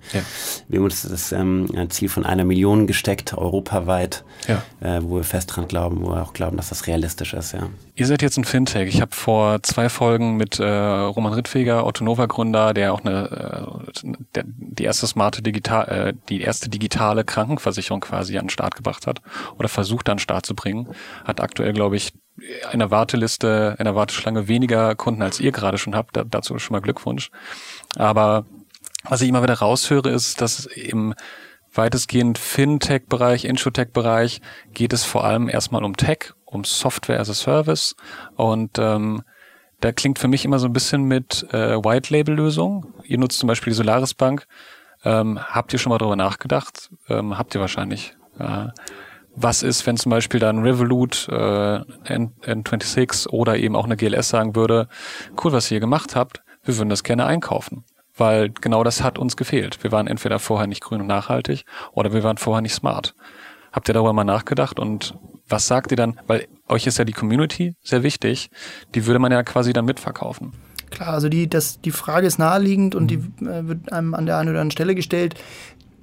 Wir 0.68 0.78
haben 0.78 0.84
uns 0.84 1.02
das 1.02 1.32
ähm, 1.32 1.66
Ziel 1.90 2.08
von 2.08 2.24
einer 2.24 2.44
Million 2.44 2.86
gesteckt, 2.86 3.36
europaweit, 3.36 4.24
äh, 4.48 5.00
wo 5.02 5.16
wir 5.16 5.24
fest 5.24 5.54
dran 5.54 5.68
glauben, 5.68 6.02
wo 6.02 6.10
wir 6.10 6.22
auch 6.22 6.32
glauben, 6.32 6.56
dass 6.56 6.68
das 6.70 6.86
realistisch 6.86 7.34
ist. 7.34 7.52
Ja. 7.52 7.68
Ihr 7.94 8.06
seid 8.06 8.20
jetzt 8.22 8.36
ein 8.36 8.44
Fintech. 8.44 8.88
Ich 8.88 9.00
habe 9.00 9.14
vor 9.14 9.62
zwei 9.62 9.88
Folgen 9.88 10.36
mit 10.36 10.58
äh, 10.58 10.66
Roman 10.66 11.32
Rittfeger, 11.32 11.86
Otto 11.86 12.04
Nova 12.04 12.26
Gründer, 12.26 12.74
der 12.74 12.92
auch 12.92 13.04
eine 13.04 13.80
äh, 14.04 14.12
der, 14.34 14.44
die 14.46 14.84
erste 14.84 15.06
smarte 15.06 15.40
digital, 15.42 15.88
äh, 15.88 16.12
die 16.28 16.42
erste 16.42 16.68
digitale 16.68 17.24
Krankenversicherung 17.24 18.00
quasi 18.00 18.36
an 18.36 18.44
den 18.44 18.50
Start 18.50 18.74
gebracht 18.74 19.06
hat 19.06 19.22
oder 19.58 19.68
versucht 19.68 20.08
an 20.10 20.16
den 20.16 20.20
Start 20.20 20.44
zu 20.44 20.54
bringen, 20.54 20.88
hat 21.24 21.40
aktuell 21.40 21.72
glaube 21.72 21.96
ich 21.96 22.12
einer 22.70 22.90
Warteliste, 22.90 23.76
einer 23.78 23.94
Warteschlange 23.94 24.48
weniger 24.48 24.94
Kunden 24.94 25.22
als 25.22 25.40
ihr 25.40 25.52
gerade 25.52 25.78
schon 25.78 25.94
habt. 25.94 26.16
Da, 26.16 26.24
dazu 26.24 26.58
schon 26.58 26.74
mal 26.74 26.80
Glückwunsch. 26.80 27.30
Aber 27.96 28.44
was 29.04 29.22
ich 29.22 29.28
immer 29.28 29.42
wieder 29.42 29.54
raushöre, 29.54 30.10
ist, 30.10 30.40
dass 30.40 30.66
im 30.66 31.14
weitestgehend 31.72 32.38
Fintech-Bereich, 32.38 33.44
Insurtech-Bereich 33.44 34.40
geht 34.72 34.92
es 34.92 35.04
vor 35.04 35.24
allem 35.24 35.48
erstmal 35.48 35.84
um 35.84 35.96
Tech, 35.96 36.32
um 36.44 36.64
Software 36.64 37.20
as 37.20 37.28
a 37.28 37.34
Service 37.34 37.96
und 38.36 38.78
ähm, 38.78 39.22
da 39.80 39.92
klingt 39.92 40.18
für 40.18 40.28
mich 40.28 40.46
immer 40.46 40.58
so 40.58 40.66
ein 40.66 40.72
bisschen 40.72 41.04
mit 41.04 41.46
äh, 41.52 41.76
White-Label-Lösung. 41.76 42.94
Ihr 43.04 43.18
nutzt 43.18 43.38
zum 43.38 43.46
Beispiel 43.46 43.72
die 43.72 43.76
Solaris 43.76 44.14
Bank. 44.14 44.46
Ähm, 45.04 45.38
habt 45.38 45.74
ihr 45.74 45.78
schon 45.78 45.90
mal 45.90 45.98
darüber 45.98 46.16
nachgedacht? 46.16 46.90
Ähm, 47.10 47.36
habt 47.36 47.54
ihr 47.54 47.60
wahrscheinlich. 47.60 48.16
Ja 48.38 48.72
was 49.36 49.62
ist, 49.62 49.86
wenn 49.86 49.96
zum 49.96 50.10
Beispiel 50.10 50.40
dann 50.40 50.60
Revolut, 50.60 51.28
äh, 51.30 51.80
N 52.04 52.32
N26 52.42 53.28
oder 53.28 53.56
eben 53.56 53.76
auch 53.76 53.84
eine 53.84 53.96
GLS 53.96 54.30
sagen 54.30 54.56
würde, 54.56 54.88
cool, 55.42 55.52
was 55.52 55.70
ihr 55.70 55.78
gemacht 55.78 56.16
habt, 56.16 56.42
wir 56.64 56.76
würden 56.76 56.88
das 56.88 57.04
gerne 57.04 57.26
einkaufen. 57.26 57.84
Weil 58.16 58.50
genau 58.50 58.82
das 58.82 59.02
hat 59.02 59.18
uns 59.18 59.36
gefehlt. 59.36 59.84
Wir 59.84 59.92
waren 59.92 60.06
entweder 60.06 60.38
vorher 60.38 60.66
nicht 60.66 60.82
grün 60.82 61.02
und 61.02 61.06
nachhaltig 61.06 61.64
oder 61.92 62.14
wir 62.14 62.22
waren 62.22 62.38
vorher 62.38 62.62
nicht 62.62 62.74
smart. 62.74 63.14
Habt 63.72 63.90
ihr 63.90 63.92
darüber 63.92 64.14
mal 64.14 64.24
nachgedacht 64.24 64.80
und 64.80 65.14
was 65.48 65.66
sagt 65.66 65.90
ihr 65.90 65.98
dann? 65.98 66.18
Weil 66.26 66.48
euch 66.66 66.86
ist 66.86 66.98
ja 66.98 67.04
die 67.04 67.12
Community 67.12 67.76
sehr 67.82 68.02
wichtig, 68.02 68.50
die 68.94 69.06
würde 69.06 69.18
man 69.18 69.32
ja 69.32 69.42
quasi 69.42 69.74
dann 69.74 69.84
mitverkaufen. 69.84 70.52
Klar, 70.90 71.10
also 71.10 71.28
die, 71.28 71.48
das, 71.48 71.80
die 71.80 71.90
Frage 71.90 72.26
ist 72.26 72.38
naheliegend 72.38 72.94
und 72.94 73.08
die 73.08 73.18
mhm. 73.18 73.48
äh, 73.48 73.68
wird 73.68 73.92
einem 73.92 74.14
an 74.14 74.24
der 74.24 74.38
einen 74.38 74.50
oder 74.50 74.60
anderen 74.60 74.70
Stelle 74.70 74.94
gestellt 74.94 75.34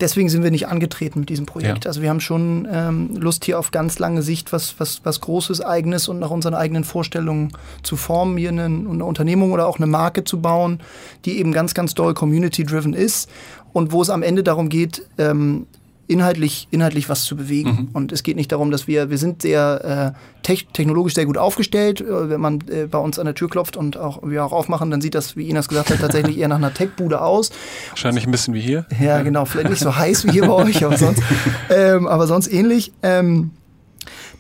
deswegen 0.03 0.29
sind 0.29 0.43
wir 0.43 0.51
nicht 0.51 0.67
angetreten 0.67 1.21
mit 1.21 1.29
diesem 1.29 1.45
Projekt. 1.45 1.85
Ja. 1.85 1.89
Also 1.89 2.01
wir 2.01 2.09
haben 2.09 2.19
schon 2.19 2.67
ähm, 2.71 3.15
Lust 3.15 3.45
hier 3.45 3.57
auf 3.57 3.71
ganz 3.71 3.99
lange 3.99 4.21
Sicht 4.21 4.51
was, 4.51 4.75
was, 4.77 5.01
was 5.03 5.21
Großes, 5.21 5.61
Eigenes 5.61 6.09
und 6.09 6.19
nach 6.19 6.29
unseren 6.29 6.53
eigenen 6.53 6.83
Vorstellungen 6.83 7.53
zu 7.83 7.95
formen, 7.95 8.37
hier 8.37 8.49
eine, 8.49 8.65
eine 8.65 9.05
Unternehmung 9.05 9.51
oder 9.53 9.65
auch 9.65 9.77
eine 9.77 9.87
Marke 9.87 10.25
zu 10.25 10.41
bauen, 10.41 10.81
die 11.25 11.39
eben 11.39 11.53
ganz, 11.53 11.73
ganz 11.73 11.93
doll 11.93 12.13
community-driven 12.13 12.93
ist 12.93 13.29
und 13.71 13.91
wo 13.93 14.01
es 14.01 14.09
am 14.09 14.23
Ende 14.23 14.43
darum 14.43 14.69
geht, 14.69 15.07
ähm, 15.17 15.67
inhaltlich, 16.07 16.67
inhaltlich 16.71 17.09
was 17.09 17.23
zu 17.23 17.35
bewegen. 17.35 17.69
Mhm. 17.69 17.89
Und 17.93 18.11
es 18.11 18.23
geht 18.23 18.35
nicht 18.35 18.51
darum, 18.51 18.71
dass 18.71 18.87
wir, 18.87 19.09
wir 19.09 19.17
sind 19.17 19.41
sehr 19.41 20.15
äh, 20.15 20.43
te 20.43 20.63
technologisch 20.73 21.13
sehr 21.13 21.25
gut 21.25 21.37
aufgestellt. 21.37 22.01
Äh, 22.01 22.29
wenn 22.29 22.41
man 22.41 22.59
äh, 22.69 22.87
bei 22.87 22.97
uns 22.97 23.19
an 23.19 23.25
der 23.25 23.35
Tür 23.35 23.49
klopft 23.49 23.77
und 23.77 23.97
auch 23.97 24.21
wir 24.23 24.43
auch 24.45 24.51
aufmachen, 24.51 24.91
dann 24.91 25.01
sieht 25.01 25.15
das, 25.15 25.37
wie 25.37 25.49
Inas 25.49 25.67
gesagt 25.67 25.89
hat, 25.89 25.99
tatsächlich 25.99 26.37
eher 26.37 26.47
nach 26.47 26.57
einer 26.57 26.73
Tech-Bude 26.73 27.21
aus. 27.21 27.51
Wahrscheinlich 27.89 28.25
ein 28.25 28.31
bisschen 28.31 28.53
wie 28.53 28.61
hier. 28.61 28.85
Ja, 28.99 29.21
genau. 29.21 29.45
Vielleicht 29.45 29.69
nicht 29.69 29.81
so 29.81 29.95
heiß 29.95 30.25
wie 30.25 30.31
hier 30.31 30.47
bei 30.47 30.53
euch, 30.53 30.83
aber 30.85 30.97
sonst, 30.97 31.21
ähm, 31.69 32.07
aber 32.07 32.27
sonst 32.27 32.51
ähnlich. 32.51 32.91
Ähm, 33.01 33.51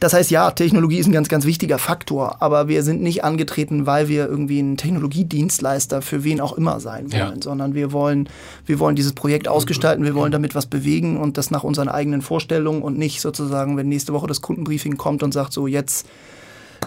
das 0.03 0.13
heißt, 0.13 0.31
ja, 0.31 0.51
Technologie 0.51 0.97
ist 0.97 1.05
ein 1.05 1.13
ganz, 1.13 1.29
ganz 1.29 1.45
wichtiger 1.45 1.77
Faktor, 1.77 2.41
aber 2.41 2.67
wir 2.67 2.83
sind 2.83 3.01
nicht 3.01 3.23
angetreten, 3.23 3.85
weil 3.85 4.09
wir 4.09 4.27
irgendwie 4.27 4.59
ein 4.59 4.75
Technologiedienstleister 4.75 6.01
für 6.01 6.25
wen 6.25 6.41
auch 6.41 6.57
immer 6.57 6.81
sein 6.81 7.13
wollen, 7.13 7.35
ja. 7.35 7.41
sondern 7.41 7.73
wir 7.73 7.93
wollen, 7.93 8.27
wir 8.65 8.79
wollen 8.79 8.97
dieses 8.97 9.13
Projekt 9.13 9.47
ausgestalten, 9.47 10.03
wir 10.03 10.13
wollen 10.13 10.33
damit 10.33 10.55
was 10.55 10.65
bewegen 10.65 11.15
und 11.15 11.37
das 11.37 11.51
nach 11.51 11.63
unseren 11.63 11.87
eigenen 11.87 12.21
Vorstellungen 12.21 12.81
und 12.81 12.97
nicht 12.97 13.21
sozusagen, 13.21 13.77
wenn 13.77 13.87
nächste 13.87 14.11
Woche 14.11 14.27
das 14.27 14.41
Kundenbriefing 14.41 14.97
kommt 14.97 15.23
und 15.23 15.31
sagt 15.31 15.53
so, 15.53 15.67
jetzt 15.67 16.05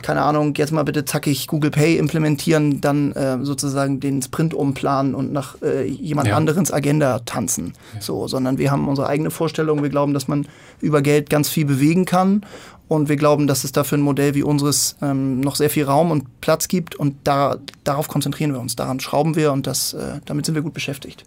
keine 0.02 0.20
Ahnung, 0.20 0.52
jetzt 0.56 0.72
mal 0.72 0.84
bitte 0.84 1.06
zackig 1.06 1.46
Google 1.46 1.70
Pay 1.70 1.96
implementieren, 1.96 2.82
dann 2.82 3.12
äh, 3.12 3.38
sozusagen 3.42 3.98
den 3.98 4.20
Sprint 4.20 4.52
umplanen 4.52 5.14
und 5.14 5.32
nach 5.32 5.56
äh, 5.62 5.86
jemand 5.86 6.28
ja. 6.28 6.36
anderens 6.36 6.70
Agenda 6.70 7.20
tanzen. 7.20 7.72
Ja. 7.94 8.02
So, 8.02 8.28
sondern 8.28 8.58
wir 8.58 8.70
haben 8.70 8.88
unsere 8.88 9.08
eigene 9.08 9.30
Vorstellung. 9.30 9.82
Wir 9.82 9.88
glauben, 9.88 10.12
dass 10.12 10.28
man 10.28 10.46
über 10.80 11.00
Geld 11.00 11.30
ganz 11.30 11.48
viel 11.48 11.64
bewegen 11.64 12.04
kann 12.04 12.42
und 12.88 13.08
wir 13.08 13.16
glauben, 13.16 13.46
dass 13.46 13.64
es 13.64 13.72
dafür 13.72 13.98
ein 13.98 14.02
Modell 14.02 14.34
wie 14.34 14.42
unseres 14.42 14.96
ähm, 15.02 15.40
noch 15.40 15.56
sehr 15.56 15.70
viel 15.70 15.84
Raum 15.84 16.10
und 16.10 16.40
Platz 16.40 16.68
gibt. 16.68 16.94
Und 16.94 17.16
da, 17.24 17.56
darauf 17.84 18.08
konzentrieren 18.08 18.52
wir 18.52 18.60
uns. 18.60 18.76
Daran 18.76 19.00
schrauben 19.00 19.34
wir 19.34 19.52
und 19.52 19.66
das, 19.66 19.92
äh, 19.92 20.20
damit 20.24 20.46
sind 20.46 20.54
wir 20.54 20.62
gut 20.62 20.74
beschäftigt. 20.74 21.24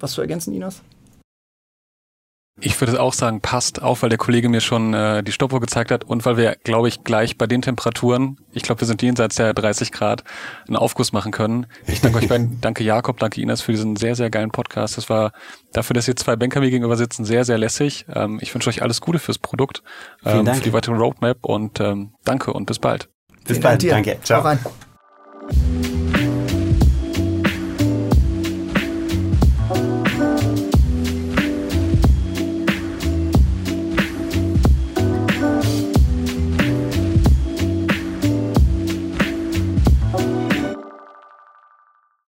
Was 0.00 0.12
zu 0.12 0.20
ergänzen, 0.20 0.54
Inas? 0.54 0.82
Ich 2.60 2.80
würde 2.80 3.00
auch 3.00 3.12
sagen, 3.12 3.40
passt 3.40 3.80
auf, 3.82 4.02
weil 4.02 4.08
der 4.08 4.18
Kollege 4.18 4.48
mir 4.48 4.60
schon 4.60 4.92
äh, 4.92 5.22
die 5.22 5.30
Stoppuhr 5.30 5.60
gezeigt 5.60 5.92
hat 5.92 6.04
und 6.04 6.24
weil 6.24 6.36
wir, 6.36 6.56
glaube 6.64 6.88
ich, 6.88 7.04
gleich 7.04 7.38
bei 7.38 7.46
den 7.46 7.62
Temperaturen, 7.62 8.38
ich 8.52 8.62
glaube, 8.62 8.80
wir 8.80 8.86
sind 8.88 9.00
jenseits 9.00 9.36
der 9.36 9.54
30 9.54 9.92
Grad, 9.92 10.24
einen 10.66 10.76
Aufguss 10.76 11.12
machen 11.12 11.30
können. 11.30 11.66
Ich 11.86 12.00
danke 12.00 12.18
euch 12.18 12.28
beiden, 12.28 12.58
danke 12.60 12.82
Jakob, 12.82 13.18
danke 13.20 13.40
Ines 13.40 13.60
für 13.60 13.72
diesen 13.72 13.94
sehr, 13.94 14.16
sehr 14.16 14.28
geilen 14.28 14.50
Podcast. 14.50 14.96
Das 14.96 15.08
war 15.08 15.32
dafür, 15.72 15.94
dass 15.94 16.08
ihr 16.08 16.16
zwei 16.16 16.34
Banker 16.34 16.60
mir 16.60 16.70
gegenüber 16.70 16.96
sitzen, 16.96 17.24
sehr, 17.24 17.44
sehr 17.44 17.58
lässig. 17.58 18.06
Ähm, 18.12 18.38
ich 18.42 18.52
wünsche 18.54 18.70
euch 18.70 18.82
alles 18.82 19.00
Gute 19.00 19.20
fürs 19.20 19.38
Produkt, 19.38 19.82
ähm, 20.24 20.46
für 20.46 20.62
die 20.62 20.72
weitere 20.72 20.96
Roadmap 20.96 21.44
und 21.44 21.78
ähm, 21.78 22.14
danke 22.24 22.52
und 22.52 22.66
bis 22.66 22.80
bald. 22.80 23.08
Bis 23.46 23.60
bald, 23.60 23.88
danke. 23.88 24.18
Ciao. 24.22 24.58